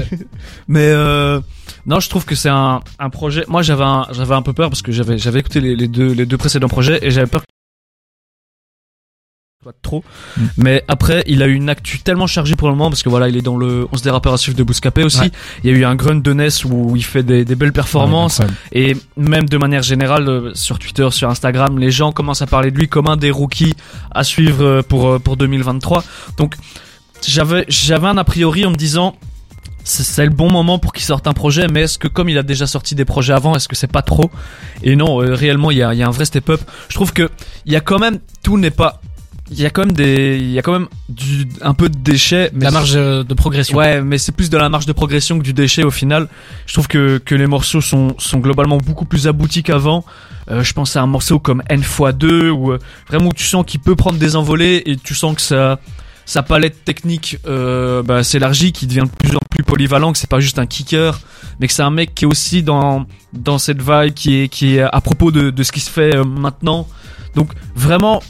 Mais 0.69 0.87
euh, 0.87 1.41
non, 1.85 1.99
je 1.99 2.09
trouve 2.09 2.25
que 2.25 2.35
c'est 2.35 2.49
un, 2.49 2.79
un 2.99 3.09
projet. 3.09 3.43
Moi, 3.47 3.61
j'avais 3.61 3.83
un, 3.83 4.07
j'avais 4.11 4.33
un 4.35 4.41
peu 4.41 4.53
peur 4.53 4.69
parce 4.69 4.81
que 4.81 4.91
j'avais 4.93 5.17
j'avais 5.17 5.39
écouté 5.41 5.59
les, 5.59 5.75
les 5.75 5.87
deux 5.89 6.13
les 6.13 6.25
deux 6.25 6.37
précédents 6.37 6.69
projets 6.69 6.99
et 7.05 7.11
j'avais 7.11 7.27
peur 7.27 7.43
pas 9.65 9.71
trop. 9.81 10.03
Mais 10.57 10.83
après, 10.87 11.23
il 11.25 11.41
a 11.41 11.47
eu 11.47 11.55
une 11.55 11.69
actu 11.69 11.97
tellement 11.97 12.27
chargée 12.27 12.55
pour 12.55 12.67
le 12.67 12.75
moment 12.75 12.91
parce 12.91 13.01
que 13.01 13.09
voilà, 13.09 13.29
il 13.29 13.35
est 13.35 13.41
dans 13.41 13.57
le 13.57 13.87
11 13.91 14.03
des 14.03 14.11
rappeurs 14.11 14.33
à 14.33 14.37
suivre 14.37 14.55
de 14.55 14.61
Bouscapé 14.61 15.03
aussi. 15.03 15.21
Ouais. 15.21 15.31
Il 15.63 15.71
y 15.71 15.73
a 15.73 15.75
eu 15.75 15.83
un 15.85 15.95
grunt 15.95 16.21
de 16.21 16.33
Ness 16.33 16.63
où 16.65 16.95
il 16.95 17.03
fait 17.03 17.23
des, 17.23 17.45
des 17.45 17.55
belles 17.55 17.73
performances 17.73 18.37
Ouais, 18.39 18.45
et 18.73 18.95
même 19.17 19.49
de 19.49 19.57
manière 19.57 19.81
générale 19.81 20.29
euh, 20.29 20.51
sur 20.53 20.77
Twitter, 20.77 21.07
sur 21.09 21.31
Instagram, 21.31 21.79
les 21.79 21.89
gens 21.89 22.11
commencent 22.11 22.43
à 22.43 22.45
parler 22.47 22.69
de 22.69 22.77
lui 22.77 22.87
comme 22.87 23.07
un 23.07 23.17
des 23.17 23.31
rookies 23.31 23.73
à 24.11 24.23
suivre 24.23 24.63
euh, 24.63 24.81
pour 24.83 25.07
euh, 25.07 25.17
pour 25.17 25.35
2023. 25.35 26.03
Donc 26.37 26.53
j'avais 27.27 27.65
j'avais 27.67 28.05
un 28.07 28.17
a 28.19 28.23
priori 28.23 28.67
en 28.67 28.69
me 28.69 28.75
disant 28.75 29.15
c'est- 29.83 30.23
le 30.25 30.29
bon 30.31 30.51
moment 30.51 30.77
pour 30.79 30.93
qu'il 30.93 31.03
sorte 31.03 31.25
un 31.27 31.33
projet, 31.33 31.67
mais 31.67 31.81
est-ce 31.81 31.97
que 31.97 32.07
comme 32.07 32.29
il 32.29 32.37
a 32.37 32.43
déjà 32.43 32.67
sorti 32.67 32.93
des 32.93 33.05
projets 33.05 33.33
avant, 33.33 33.55
est-ce 33.55 33.67
que 33.67 33.75
c'est 33.75 33.91
pas 33.91 34.01
trop? 34.03 34.29
Et 34.83 34.95
non, 34.95 35.21
euh, 35.23 35.33
réellement, 35.33 35.71
il 35.71 35.77
y 35.77 35.83
a, 35.83 35.93
il 35.93 35.99
y 35.99 36.03
a 36.03 36.07
un 36.07 36.11
vrai 36.11 36.25
step-up. 36.25 36.61
Je 36.89 36.95
trouve 36.95 37.13
que 37.13 37.29
il 37.65 37.73
y 37.73 37.75
a 37.75 37.81
quand 37.81 37.99
même 37.99 38.19
tout 38.43 38.57
n'est 38.57 38.71
pas, 38.71 38.99
il 39.51 39.59
y 39.59 39.65
a 39.65 39.69
quand 39.69 39.85
même 39.85 39.91
des, 39.91 40.37
il 40.39 40.51
y 40.51 40.59
a 40.59 40.61
quand 40.61 40.73
même 40.73 40.87
du 41.09 41.47
un 41.61 41.73
peu 41.73 41.89
de 41.89 41.97
déchets. 41.97 42.49
Mais 42.53 42.65
La 42.65 42.71
marge 42.71 42.93
euh, 42.95 43.23
de 43.23 43.33
progression. 43.33 43.77
Ouais, 43.77 44.01
mais 44.01 44.17
c'est 44.17 44.31
plus 44.31 44.49
de 44.49 44.57
la 44.57 44.69
marge 44.69 44.85
de 44.85 44.93
progression 44.93 45.37
que 45.37 45.43
du 45.43 45.53
déchet 45.53 45.83
au 45.83 45.91
final. 45.91 46.27
Je 46.65 46.73
trouve 46.73 46.87
que, 46.87 47.17
que 47.19 47.35
les 47.35 47.47
morceaux 47.47 47.81
sont, 47.81 48.15
sont 48.17 48.39
globalement 48.39 48.77
beaucoup 48.77 49.05
plus 49.05 49.27
aboutis 49.27 49.63
qu'avant. 49.63 50.03
Euh, 50.49 50.63
je 50.63 50.73
pense 50.73 50.95
à 50.95 51.01
un 51.01 51.07
morceau 51.07 51.39
comme 51.39 51.63
N 51.69 51.81
x 51.81 52.01
2 52.15 52.49
où 52.49 52.71
euh, 52.71 52.79
vraiment 53.07 53.29
où 53.29 53.33
tu 53.33 53.45
sens 53.45 53.65
qu'il 53.65 53.79
peut 53.79 53.95
prendre 53.95 54.17
des 54.17 54.35
envolées 54.35 54.83
et 54.85 54.95
tu 54.95 55.15
sens 55.15 55.35
que 55.35 55.41
ça, 55.41 55.79
sa 56.25 56.43
palette 56.43 56.83
technique 56.83 57.37
euh, 57.47 58.03
bah, 58.03 58.23
s'élargit, 58.23 58.71
qu'il 58.71 58.87
devient 58.87 59.03
de 59.05 59.15
plus 59.15 59.35
en 59.35 59.39
plus 59.49 59.63
polyvalent, 59.63 60.11
que 60.11 60.17
c'est 60.17 60.29
pas 60.29 60.39
juste 60.39 60.59
un 60.59 60.65
kicker, 60.65 61.19
mais 61.59 61.67
que 61.67 61.73
c'est 61.73 61.83
un 61.83 61.91
mec 61.91 62.13
qui 62.15 62.25
est 62.25 62.27
aussi 62.27 62.63
dans 62.63 63.05
dans 63.33 63.57
cette 63.57 63.81
vibe 63.81 64.13
qui 64.13 64.41
est 64.41 64.49
qui 64.49 64.77
est 64.77 64.81
à 64.81 65.01
propos 65.01 65.31
de, 65.31 65.51
de 65.51 65.63
ce 65.63 65.71
qui 65.71 65.79
se 65.79 65.89
fait 65.89 66.15
euh, 66.15 66.23
maintenant. 66.23 66.87
Donc 67.35 67.51
vraiment 67.75 68.21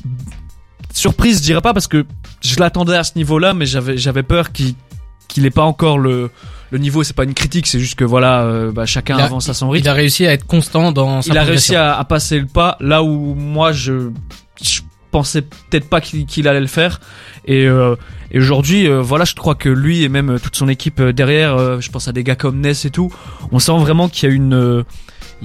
surprise, 0.97 1.37
je 1.39 1.43
dirais 1.43 1.61
pas 1.61 1.73
parce 1.73 1.87
que 1.87 2.05
je 2.41 2.59
l'attendais 2.59 2.95
à 2.95 3.03
ce 3.03 3.13
niveau-là, 3.15 3.53
mais 3.53 3.65
j'avais 3.65 3.97
j'avais 3.97 4.23
peur 4.23 4.51
qu'il 4.51 4.73
qu'il 5.27 5.45
ait 5.45 5.49
pas 5.51 5.63
encore 5.63 5.97
le 5.99 6.29
le 6.71 6.77
niveau. 6.77 7.03
C'est 7.03 7.15
pas 7.15 7.23
une 7.23 7.33
critique, 7.33 7.67
c'est 7.67 7.79
juste 7.79 7.95
que 7.95 8.03
voilà, 8.05 8.41
euh, 8.43 8.71
bah, 8.71 8.85
chacun 8.85 9.17
a- 9.17 9.23
avance 9.25 9.49
à 9.49 9.53
son 9.53 9.69
rythme. 9.69 9.85
Il 9.85 9.89
a 9.89 9.93
réussi 9.93 10.25
à 10.25 10.33
être 10.33 10.45
constant 10.45 10.91
dans 10.91 11.21
sa 11.21 11.31
Il 11.31 11.37
a 11.37 11.43
réussi 11.43 11.75
à, 11.75 11.97
à 11.97 12.03
passer 12.05 12.39
le 12.39 12.47
pas 12.47 12.77
là 12.79 13.03
où 13.03 13.35
moi 13.35 13.71
je, 13.71 14.09
je 14.61 14.81
pensais 15.11 15.41
peut-être 15.41 15.89
pas 15.89 16.01
qu'il 16.01 16.25
qu'il 16.25 16.47
allait 16.47 16.59
le 16.59 16.67
faire. 16.67 16.99
Et, 17.45 17.67
euh, 17.67 17.95
et 18.31 18.39
aujourd'hui, 18.39 18.87
euh, 18.87 19.01
voilà, 19.01 19.23
je 19.25 19.35
crois 19.35 19.55
que 19.55 19.69
lui 19.69 20.03
et 20.03 20.09
même 20.09 20.39
toute 20.41 20.55
son 20.55 20.67
équipe 20.67 20.99
euh, 20.99 21.13
derrière, 21.13 21.55
euh, 21.55 21.79
je 21.79 21.89
pense 21.91 22.07
à 22.07 22.11
des 22.11 22.23
gars 22.23 22.35
comme 22.35 22.59
Ness 22.59 22.85
et 22.85 22.89
tout, 22.89 23.11
on 23.51 23.59
sent 23.59 23.77
vraiment 23.77 24.09
qu'il 24.09 24.27
y 24.27 24.31
a 24.31 24.35
une 24.35 24.53
euh, 24.55 24.83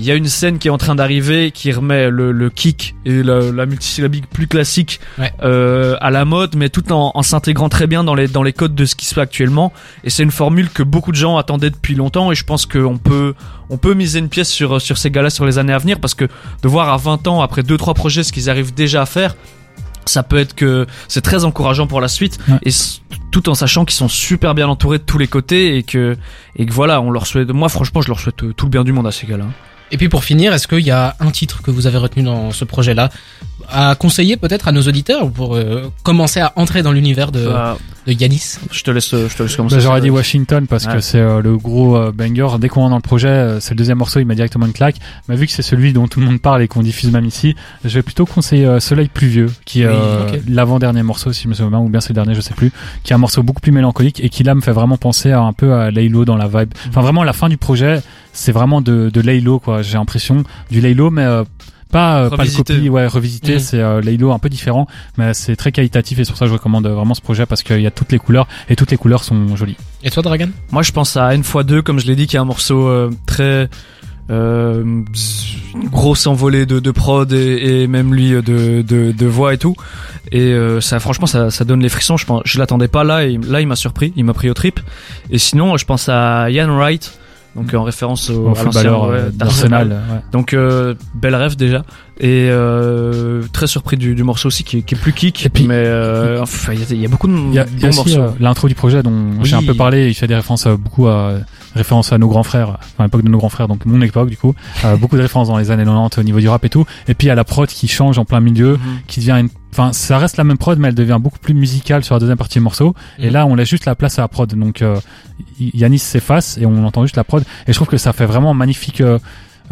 il 0.01 0.07
y 0.07 0.11
a 0.11 0.15
une 0.15 0.27
scène 0.29 0.59
qui 0.59 0.69
est 0.69 0.71
en 0.71 0.79
train 0.79 0.95
d'arriver 0.95 1.51
qui 1.51 1.71
remet 1.73 2.09
le, 2.11 2.33
le 2.33 2.49
kick 2.51 2.95
et 3.05 3.23
la, 3.23 3.53
la 3.53 3.67
multisyllabique 3.67 4.29
plus 4.31 4.47
classique 4.47 4.99
Ouais. 5.19 5.31
euh, 5.43 5.97
à 6.01 6.11
la 6.11 6.25
mode, 6.25 6.57
mais 6.57 6.71
tout 6.71 6.91
en, 6.93 7.13
en 7.15 7.23
s'intégrant 7.23 7.69
très 7.69 7.87
bien 7.87 8.03
dans 8.03 8.15
les 8.15 8.27
dans 8.29 8.43
les 8.43 8.53
codes 8.53 8.75
de 8.75 8.85
ce 8.87 8.95
qui 8.95 9.05
se 9.07 9.15
fait 9.15 9.21
actuellement. 9.21 9.73
Et 10.05 10.11
c'est 10.11 10.23
une 10.23 10.31
formule 10.31 10.71
que 10.71 10.83
beaucoup 10.83 11.13
de 11.13 11.17
gens 11.17 11.37
attendaient 11.37 11.71
depuis 11.71 11.95
longtemps. 11.95 12.33
Et 12.33 12.35
je 12.35 12.45
pense 12.45 12.65
qu'on 12.67 12.97
peut 12.99 13.35
on 13.69 13.77
peut 13.77 13.95
miser 13.95 14.19
une 14.19 14.29
pièce 14.31 14.49
sur 14.49 14.81
sur 14.81 14.97
ces 14.99 15.11
gars-là 15.11 15.31
sur 15.31 15.45
les 15.45 15.59
années 15.59 15.73
à 15.75 15.79
venir 15.79 16.01
parce 16.01 16.15
que 16.15 16.25
de 16.25 16.69
voir 16.69 16.89
à 16.89 16.97
20 16.97 17.29
ans 17.29 17.43
après 17.43 17.63
deux 17.63 17.77
trois 17.77 17.95
projets 17.95 18.23
ce 18.23 18.33
qu'ils 18.33 18.49
arrivent 18.51 18.73
déjà 18.75 19.03
à 19.03 19.07
faire. 19.07 19.37
ça 20.07 20.23
peut 20.23 20.39
être 20.39 20.55
que 20.55 20.87
c'est 21.09 21.21
très 21.21 21.45
encourageant 21.45 21.87
pour 21.87 22.01
la 22.01 22.09
suite 22.09 22.39
Ouais. 22.49 22.59
et 22.65 22.71
tout 23.31 23.49
en 23.49 23.55
sachant 23.55 23.85
qu'ils 23.85 23.95
sont 23.97 24.09
super 24.09 24.55
bien 24.55 24.67
entourés 24.67 24.99
de 24.99 25.05
tous 25.05 25.19
les 25.19 25.29
côtés 25.29 25.77
et 25.77 25.83
que 25.85 26.17
et 26.57 26.67
que 26.67 26.73
voilà 26.73 27.01
on 27.01 27.11
leur 27.13 27.27
souhaite 27.27 27.51
moi 27.51 27.69
franchement 27.69 28.01
je 28.01 28.09
leur 28.09 28.19
souhaite 28.19 28.37
tout 28.57 28.67
le 28.67 28.71
bien 28.71 28.83
du 28.83 28.93
monde 28.93 29.07
à 29.07 29.13
ces 29.13 29.27
gars-là 29.27 29.45
Et 29.93 29.97
puis 29.97 30.09
pour 30.09 30.25
finir, 30.25 30.53
est-ce 30.55 30.69
qu'il 30.69 30.81
y 30.81 30.91
a 30.91 31.17
un 31.21 31.31
titre 31.31 31.63
que 31.63 31.71
vous 31.71 31.87
avez 31.87 31.99
retenu 31.99 32.23
dans 32.23 32.53
ce 32.53 32.65
projet-là 32.65 33.11
à 33.73 33.95
conseiller 33.95 34.37
peut-être 34.37 34.67
à 34.69 34.73
nos 34.73 34.83
auditeurs 34.83 35.31
pour 35.31 35.55
euh, 35.55 35.93
commencer 36.03 36.41
à 36.41 36.53
entrer 36.57 36.83
dans 36.83 36.91
l'univers 36.93 37.31
de, 37.31 37.47
Bah, 37.47 37.77
de 38.07 38.13
Yanis? 38.13 38.57
je 38.73 38.83
te 38.83 38.91
laisse 38.91 39.11
je 39.11 39.37
te 39.37 39.43
laisse 39.45 39.55
commencer 39.55 39.77
Bah, 39.77 39.81
J'aurais 39.83 40.01
dit 40.01 40.11
Washington 40.11 40.67
parce 40.67 40.87
Ouais. 40.87 40.95
que 40.95 41.01
c'est 41.01 41.19
euh, 41.21 41.41
le 41.41 41.57
gros 41.57 41.97
euh, 41.97 42.11
banger. 42.11 42.49
Dès 42.59 42.69
qu'on 42.69 42.81
rentre 42.81 42.91
dans 42.91 42.97
le 42.97 43.03
projet, 43.03 43.29
euh, 43.29 43.61
c'est 43.61 43.71
le 43.75 43.77
deuxième 43.77 43.99
morceau, 43.99 44.19
il 44.19 44.27
m'a 44.27 44.35
directement 44.35 44.67
une 44.67 44.73
claque. 44.73 44.97
Mais 45.29 45.37
vu 45.37 45.47
que 45.47 45.53
c'est 45.53 45.63
celui 45.63 45.93
dont 45.93 46.09
tout 46.09 46.19
le 46.21 46.27
monde 46.27 46.41
parle 46.41 46.63
et 46.63 46.69
qu'on 46.69 46.83
diffuse 46.83 47.13
même 47.13 47.27
ici, 47.27 47.55
je 47.85 47.91
vais 47.95 48.03
plutôt 48.03 48.27
conseiller 48.27 48.67
euh, 48.67 48.81
Soleil 48.81 49.09
pluvieux, 49.13 49.53
qui 49.67 49.83
est 49.83 49.87
Oui, 49.87 49.93
euh, 49.95 50.37
l'avant-dernier 50.49 51.03
morceau, 51.05 51.33
si 51.33 51.45
je 51.45 51.49
me 51.49 51.55
souviens 51.55 51.71
bien, 51.71 51.79
ou 51.81 51.89
bien 51.89 52.01
c'est 52.01 52.11
le 52.11 52.15
dernier, 52.15 52.35
je 52.35 52.41
sais 52.41 52.55
plus, 52.55 52.73
qui 53.05 53.13
est 53.13 53.15
un 53.15 53.19
morceau 53.19 53.43
beaucoup 53.45 53.61
plus 53.61 53.73
mélancolique 53.73 54.21
et 54.25 54.31
qui 54.31 54.43
là 54.43 54.55
me 54.57 54.63
fait 54.63 54.73
vraiment 54.73 54.97
penser 54.97 55.31
à 55.31 55.41
un 55.43 55.53
peu 55.53 55.75
à 55.75 55.91
Laylo 55.93 56.25
dans 56.25 56.37
la 56.37 56.49
vibe. 56.49 56.73
Enfin 56.89 57.03
vraiment 57.03 57.23
la 57.23 57.33
fin 57.35 57.49
du 57.49 57.57
projet, 57.59 58.01
c'est 58.33 58.53
vraiment 58.53 58.81
de, 58.81 59.11
de 59.11 59.21
Laylo 59.21 59.59
quoi. 59.59 59.83
J'ai 59.83 59.99
l'impression 59.99 60.45
du 60.71 60.81
Laylo, 60.81 61.11
mais 61.11 61.25
euh, 61.25 61.45
pas, 61.91 62.23
euh, 62.23 62.31
pas 62.31 62.45
le 62.45 62.51
copie, 62.57 62.89
ouais, 62.89 63.07
revisité, 63.07 63.59
c'est 63.59 63.81
euh, 63.81 64.01
Laylo 64.01 64.33
un 64.33 64.39
peu 64.39 64.49
différent, 64.49 64.87
mais 65.19 65.35
c'est 65.35 65.57
très 65.57 65.73
qualitatif 65.73 66.19
et 66.21 66.25
c'est 66.25 66.31
pour 66.31 66.39
ça 66.39 66.45
que 66.45 66.51
je 66.51 66.55
recommande 66.55 66.87
euh, 66.87 66.95
vraiment 66.95 67.15
ce 67.15 67.21
projet 67.21 67.47
parce 67.47 67.63
qu'il 67.65 67.81
y 67.81 67.87
a 67.87 67.91
toutes 67.91 68.13
les 68.13 68.19
couleurs 68.19 68.47
et 68.69 68.77
toutes 68.77 68.93
les 68.93 68.97
couleurs 68.97 69.25
sont 69.25 69.57
jolies. 69.57 69.77
Et 70.05 70.11
toi, 70.11 70.23
Dragon 70.23 70.49
Moi, 70.71 70.83
je 70.83 70.93
pense 70.93 71.17
à 71.17 71.35
N 71.35 71.43
x2, 71.43 71.83
comme 71.83 71.99
je 71.99 72.07
l'ai 72.07 72.15
dit, 72.15 72.27
qui 72.29 72.37
est 72.37 72.39
un 72.39 72.45
morceau 72.45 72.87
euh, 72.87 73.11
très 73.27 73.69
euh, 74.31 75.03
grosse 75.91 76.29
envolée 76.29 76.65
de, 76.65 76.79
de 76.79 76.91
prod 76.93 77.33
et, 77.33 77.83
et 77.83 77.87
même 77.89 78.15
lui 78.15 78.35
euh, 78.35 78.43
de, 78.43 78.83
de, 78.83 79.11
de 79.11 79.27
voix 79.27 79.53
et 79.55 79.59
tout. 79.59 79.75
Et 80.31 80.53
euh, 80.53 80.81
ça, 80.81 81.01
franchement, 81.01 81.27
ça, 81.27 81.51
ça 81.51 81.65
donne 81.65 81.81
les 81.81 81.89
frissons. 81.89 82.17
Je 82.17 82.27
pense, 82.27 82.43
je 82.45 82.59
l'attendais 82.61 82.87
pas 82.87 83.03
là 83.03 83.25
et 83.25 83.37
là, 83.37 83.61
il 83.61 83.67
m'a 83.67 83.75
surpris, 83.75 84.13
il 84.15 84.25
m'a 84.25 84.35
pris 84.35 84.49
au 84.49 84.55
trip. 84.55 84.79
Et 85.31 85.39
sinon, 85.39 85.77
je 85.77 85.85
pense 85.85 86.09
à 86.09 86.49
Ian 86.51 86.73
Wright, 86.77 87.19
donc 87.57 87.75
en 87.75 87.83
référence 87.83 88.31
au, 88.31 88.49
Au 88.49 88.51
à 88.53 88.55
footballeur 88.55 89.09
ouais, 89.09 89.17
euh, 89.17 89.31
d'Arsenal. 89.33 89.89
ouais. 89.91 90.21
Donc 90.33 90.55
euh, 90.55 90.95
belle 91.15 91.35
rêve 91.35 91.57
déjà 91.57 91.83
et 92.23 92.49
euh, 92.51 93.43
très 93.53 93.67
surpris 93.67 93.97
du, 93.97 94.15
du 94.15 94.23
morceau 94.23 94.49
aussi 94.49 94.63
qui 94.63 94.79
est, 94.79 94.83
qui 94.83 94.95
est 94.95 94.99
plus 94.99 95.13
kick 95.13 95.47
Et 95.47 95.49
puis- 95.49 95.67
mais 95.67 95.75
euh, 95.77 96.45
il 96.73 96.79
y, 96.79 96.83
a- 96.83 96.87
il 96.91 97.01
y 97.01 97.07
a 97.07 97.09
beaucoup 97.09 97.29
de 97.29 97.33
Il 97.33 97.55
y 97.55 97.59
a, 97.59 97.63
y 97.65 97.65
a 97.65 97.65
bons 97.81 97.89
aussi 97.89 98.17
morceaux. 98.17 98.21
euh, 98.21 98.37
l'intro 98.41 98.69
du 98.69 98.75
projet 98.75 99.03
dont 99.03 99.43
j'ai 99.43 99.57
un 99.57 99.63
peu 99.63 99.75
parlé. 99.75 100.09
Il 100.09 100.15
fait 100.15 100.27
des 100.27 100.35
références 100.35 100.67
euh, 100.67 100.77
beaucoup 100.77 101.09
à 101.09 101.35
références 101.75 102.13
à 102.13 102.19
nos 102.19 102.29
grands 102.29 102.43
frères, 102.43 102.71
enfin 102.81 102.89
à 102.99 103.03
l'époque 103.05 103.23
de 103.23 103.29
nos 103.29 103.39
grands 103.39 103.49
frères, 103.49 103.69
donc 103.69 103.87
mon 103.87 104.01
époque 104.03 104.29
du 104.29 104.37
coup. 104.37 104.55
Beaucoup 104.99 105.17
de 105.17 105.23
références 105.23 105.49
dans 105.49 105.57
les 105.59 105.71
années 105.71 105.85
90 105.85 106.19
au 106.19 106.23
niveau 106.25 106.41
du 106.41 106.49
rap 106.49 106.65
et 106.65 106.69
tout. 106.69 106.85
Et 107.09 107.15
puis 107.15 107.27
il 107.27 107.29
y 107.29 107.33
a 107.33 107.37
la 107.37 107.45
prod 107.45 107.69
qui 107.69 107.89
change 107.89 108.19
en 108.19 108.25
plein 108.25 108.41
milieu, 108.41 108.73
Mhm. 108.73 108.79
qui 109.07 109.21
devient 109.21 109.37
une, 109.41 109.49
enfin 109.73 109.93
ça 109.93 110.19
reste 110.19 110.37
la 110.37 110.45
même 110.45 110.59
prod, 110.59 110.79
mais 110.79 110.89
elle 110.89 110.95
devient 110.95 111.19
beaucoup 111.21 111.39
plus 111.39 111.55
musicale 111.55 112.05
sur 112.05 112.15
la 112.15 112.19
deuxième 112.21 112.39
partie 112.39 112.59
du 112.59 112.63
morceau. 112.65 112.95
Et 113.19 113.27
Mhm. 113.27 113.33
là 113.33 113.47
on 113.47 113.55
laisse 113.55 113.69
juste 113.69 113.87
la 113.87 113.95
place 113.95 114.19
à 114.19 114.23
la 114.23 114.29
prod. 114.29 114.53
Donc 114.55 114.83
euh, 114.83 114.99
Yanis 115.59 115.99
s'efface 115.99 116.59
et 116.59 116.67
on 116.67 116.85
entend 116.85 117.03
juste 117.03 117.17
la 117.17 117.25
prod. 117.25 117.43
Et 117.67 117.73
je 117.73 117.77
trouve 117.77 117.89
que 117.89 117.97
ça 117.99 118.13
fait 118.13 118.27
vraiment 118.27 118.51
un 118.51 118.55
magnifique 118.55 119.01
euh, 119.01 119.19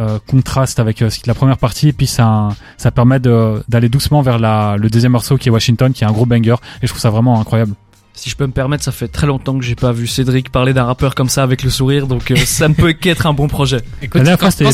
euh, 0.01 0.19
contraste 0.29 0.79
avec 0.79 1.03
euh, 1.03 1.11
la 1.27 1.35
première 1.35 1.59
partie. 1.59 1.89
Et 1.89 1.93
puis 1.93 2.07
ça, 2.07 2.51
ça 2.77 2.91
permet 2.91 3.19
d'aller 3.21 3.89
doucement 3.89 4.23
vers 4.23 4.39
la, 4.39 4.77
le 4.79 4.89
deuxième 4.91 5.13
morceau 5.13 5.37
qui 5.37 5.49
est 5.49 5.53
Washington, 5.53 5.93
qui 5.93 6.05
est 6.05 6.07
un 6.07 6.13
gros 6.13 6.25
banger. 6.27 6.55
Et 6.83 6.87
je 6.87 6.89
trouve 6.89 7.01
ça 7.01 7.11
vraiment 7.11 7.41
incroyable. 7.41 7.75
Si 8.19 8.29
je 8.31 8.35
peux 8.35 8.47
me 8.47 8.53
permettre, 8.53 8.83
ça 8.83 8.91
fait 8.91 9.07
très 9.07 9.29
longtemps 9.29 9.57
que 9.57 9.65
j'ai 9.65 9.77
pas 9.77 9.93
vu 9.93 10.09
Cédric 10.09 10.51
parler 10.51 10.73
d'un 10.75 10.83
rappeur 10.83 11.15
comme 11.15 11.29
ça 11.29 11.45
avec 11.45 11.63
le 11.63 11.71
sourire, 11.71 12.09
donc 12.09 12.33
euh, 12.33 12.37
ça 12.37 12.69
ne 12.69 12.75
peut 12.75 12.93
qu'être 13.01 13.27
un 13.29 13.33
bon 13.33 13.47
projet. 13.47 13.77
Écoute, 14.03 14.17
La 14.17 14.25
dernière 14.25 14.39
quand, 14.39 14.47
fois, 14.47 14.51
c'était. 14.51 14.65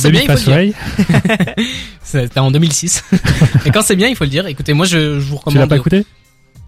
C'était 2.03 2.40
en 2.40 2.51
2006. 2.51 3.05
Et 3.66 3.70
quand 3.70 3.82
c'est 3.82 3.97
bien, 3.97 4.09
il 4.09 4.16
faut 4.16 4.24
le 4.24 4.30
dire. 4.30 4.47
Écoutez, 4.47 4.72
moi, 4.72 4.86
je, 4.86 5.20
je 5.20 5.26
vous 5.26 5.36
Tu 5.47 5.57
l'as 5.59 5.64
recommande. 5.64 5.68
pas 5.68 5.76
écouté? 5.76 6.07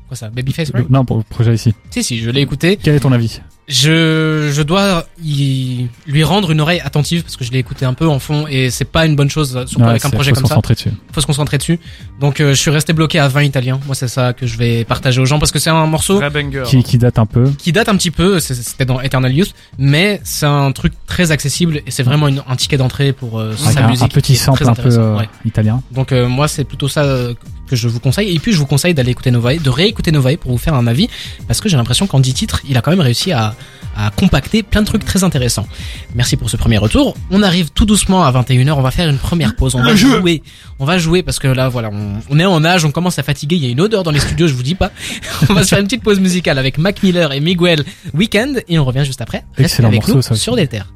Quoi 0.09 0.17
ça 0.17 0.29
Babyface 0.31 0.71
Ray 0.73 0.85
Non, 0.89 1.05
pour 1.05 1.17
le 1.17 1.23
projet 1.25 1.55
ici. 1.55 1.75
Si, 1.91 2.03
si, 2.05 2.19
je 2.21 2.31
l'ai 2.31 2.41
écouté. 2.41 2.79
Quel 2.81 2.95
est 2.95 3.01
ton 3.01 3.13
avis? 3.13 3.41
Je, 3.69 4.53
je 4.55 4.63
dois 4.63 5.07
y, 5.25 5.87
lui 6.07 6.23
rendre 6.23 6.53
une 6.53 6.61
oreille 6.61 6.79
attentive 6.79 7.25
parce 7.25 7.37
que 7.37 7.45
je 7.45 7.51
l'ai 7.51 7.59
écouté 7.59 7.85
un 7.85 7.95
peu 7.95 8.07
en 8.07 8.21
fond 8.21 8.47
et 8.49 8.71
c'est 8.71 8.85
pas 8.85 9.07
une 9.07 9.17
bonne 9.17 9.29
chose, 9.29 9.51
surtout 9.67 9.81
Ouais, 9.83 9.89
avec 9.91 10.05
un 10.05 10.11
projet 10.11 10.31
faut 10.31 10.37
se 10.37 10.41
comme 10.43 10.49
ça. 10.49 10.55
concentrer 10.55 10.75
dessus. 10.75 10.91
Faut 11.11 11.21
se 11.21 11.27
concentrer 11.27 11.59
dessus. 11.59 11.81
Donc, 12.21 12.39
euh, 12.41 12.51
je 12.55 12.61
suis 12.61 12.71
resté 12.71 12.93
bloqué 12.93 13.19
à 13.19 13.27
20 13.27 13.43
italiens. 13.43 13.81
Moi, 13.87 13.97
c'est 13.97 14.07
ça 14.07 14.33
que 14.35 14.47
je 14.47 14.57
vais 14.57 14.85
partager 14.85 15.21
aux 15.21 15.25
gens 15.25 15.41
parce 15.41 15.51
que 15.51 15.59
c'est 15.59 15.71
un 15.71 15.87
morceau. 15.87 16.21
Qui, 16.67 16.85
qui 16.85 16.97
date 16.99 17.19
un 17.19 17.27
peu. 17.27 17.51
qui 17.59 17.73
date 17.73 17.89
un 17.89 17.97
petit 17.97 18.13
peu. 18.13 18.39
C'était 18.39 18.85
dans 18.85 19.01
Eternal 19.01 19.33
Youth, 19.35 19.53
mais 19.79 20.21
c'est 20.23 20.47
un 20.47 20.71
truc 20.71 20.93
très 21.09 21.33
accessible 21.33 21.79
et 21.79 21.91
c'est 21.91 22.05
vraiment 22.05 22.29
une- 22.29 22.43
un 22.49 22.55
ticket 22.55 22.77
d'entrée 22.77 23.13
pour 23.13 23.41
euh, 23.41 23.57
sa 23.57 23.85
un, 23.85 23.89
musique. 23.91 24.05
un 24.05 24.09
petit 24.09 24.37
sample 24.37 24.69
un 24.69 24.75
peu 24.75 24.91
euh, 24.97 25.17
Ouais. 25.19 25.29
italien. 25.45 25.83
Donc 25.91 26.13
euh, 26.13 26.29
moi 26.29 26.47
c'est 26.47 26.63
plutôt 26.65 26.87
ça 26.89 27.03
euh, 27.03 27.35
que 27.67 27.77
je 27.77 27.89
vous 27.89 28.01
conseille 28.01 28.35
et 28.35 28.39
puis 28.39 28.53
je 28.53 28.59
vous 28.59 28.67
conseille 28.67 28.95
d'aller 28.95 29.11
écouter 29.11 29.31
Novae, 29.31 29.59
de 29.59 29.71
réécouter 29.71 30.13
Novae 30.13 30.37
pour 30.37 30.53
vous 30.53 30.59
faire 30.59 30.75
un 30.75 30.87
avis 30.87 31.09
parce 31.49 31.61
que 31.61 31.69
j'ai 31.69 31.77
l'impression 31.77 32.07
qu'en 32.07 32.21
10 32.21 32.35
titres 32.35 32.61
il 32.69 32.77
a 32.77 32.81
quand 32.83 32.91
même 32.91 33.01
réussi 33.01 33.33
à, 33.33 33.55
à 33.97 34.11
compacter 34.11 34.63
plein 34.63 34.83
de 34.83 34.87
trucs 34.87 35.05
très 35.05 35.25
intéressants. 35.25 35.67
Merci 36.15 36.37
pour 36.37 36.51
ce 36.51 36.57
premier 36.57 36.79
retour. 36.79 37.17
On 37.31 37.43
arrive 37.43 37.71
tout 37.71 37.87
doucement 37.87 38.25
à 38.25 38.33
21h, 38.33 38.73
on 38.73 38.83
va 38.83 38.91
faire 38.91 39.09
une 39.09 39.19
première 39.19 39.57
pause, 39.57 39.75
on 39.75 39.83
va 39.83 39.95
jouer. 39.97 40.43
On 40.79 40.85
va 40.85 40.99
jouer 40.99 41.23
parce 41.23 41.39
que 41.39 41.49
là 41.49 41.69
voilà, 41.69 41.91
on, 41.93 42.21
on 42.31 42.39
est 42.39 42.45
en 42.45 42.65
âge, 42.65 42.85
on 42.85 42.91
commence 42.91 43.19
à 43.19 43.23
fatiguer, 43.23 43.57
il 43.57 43.65
y 43.65 43.69
a 43.69 43.71
une 43.71 43.81
odeur 43.81 44.03
dans 44.03 44.11
les 44.11 44.21
studios, 44.21 44.47
je 44.49 44.55
vous 44.55 44.63
dis 44.63 44.75
pas. 44.75 44.91
on 45.49 45.55
va 45.55 45.63
se 45.63 45.69
faire 45.69 45.79
une 45.79 45.87
petite 45.87 46.03
pause 46.03 46.21
musicale 46.21 46.59
avec 46.59 46.79
Mac 46.79 47.03
Miller 47.03 47.33
et 47.33 47.41
Miguel 47.41 47.85
Weekend 48.15 48.63
et 48.69 48.79
on 48.79 48.85
revient 48.85 49.05
juste 49.05 49.21
après. 49.21 49.45
Restez 49.57 49.63
Excellent 49.65 49.89
avec 49.89 50.01
morceau, 50.03 50.15
nous 50.17 50.23
ça 50.23 50.33
aussi. 50.35 50.43
sur 50.43 50.57
des 50.57 50.67
terres. 50.67 50.93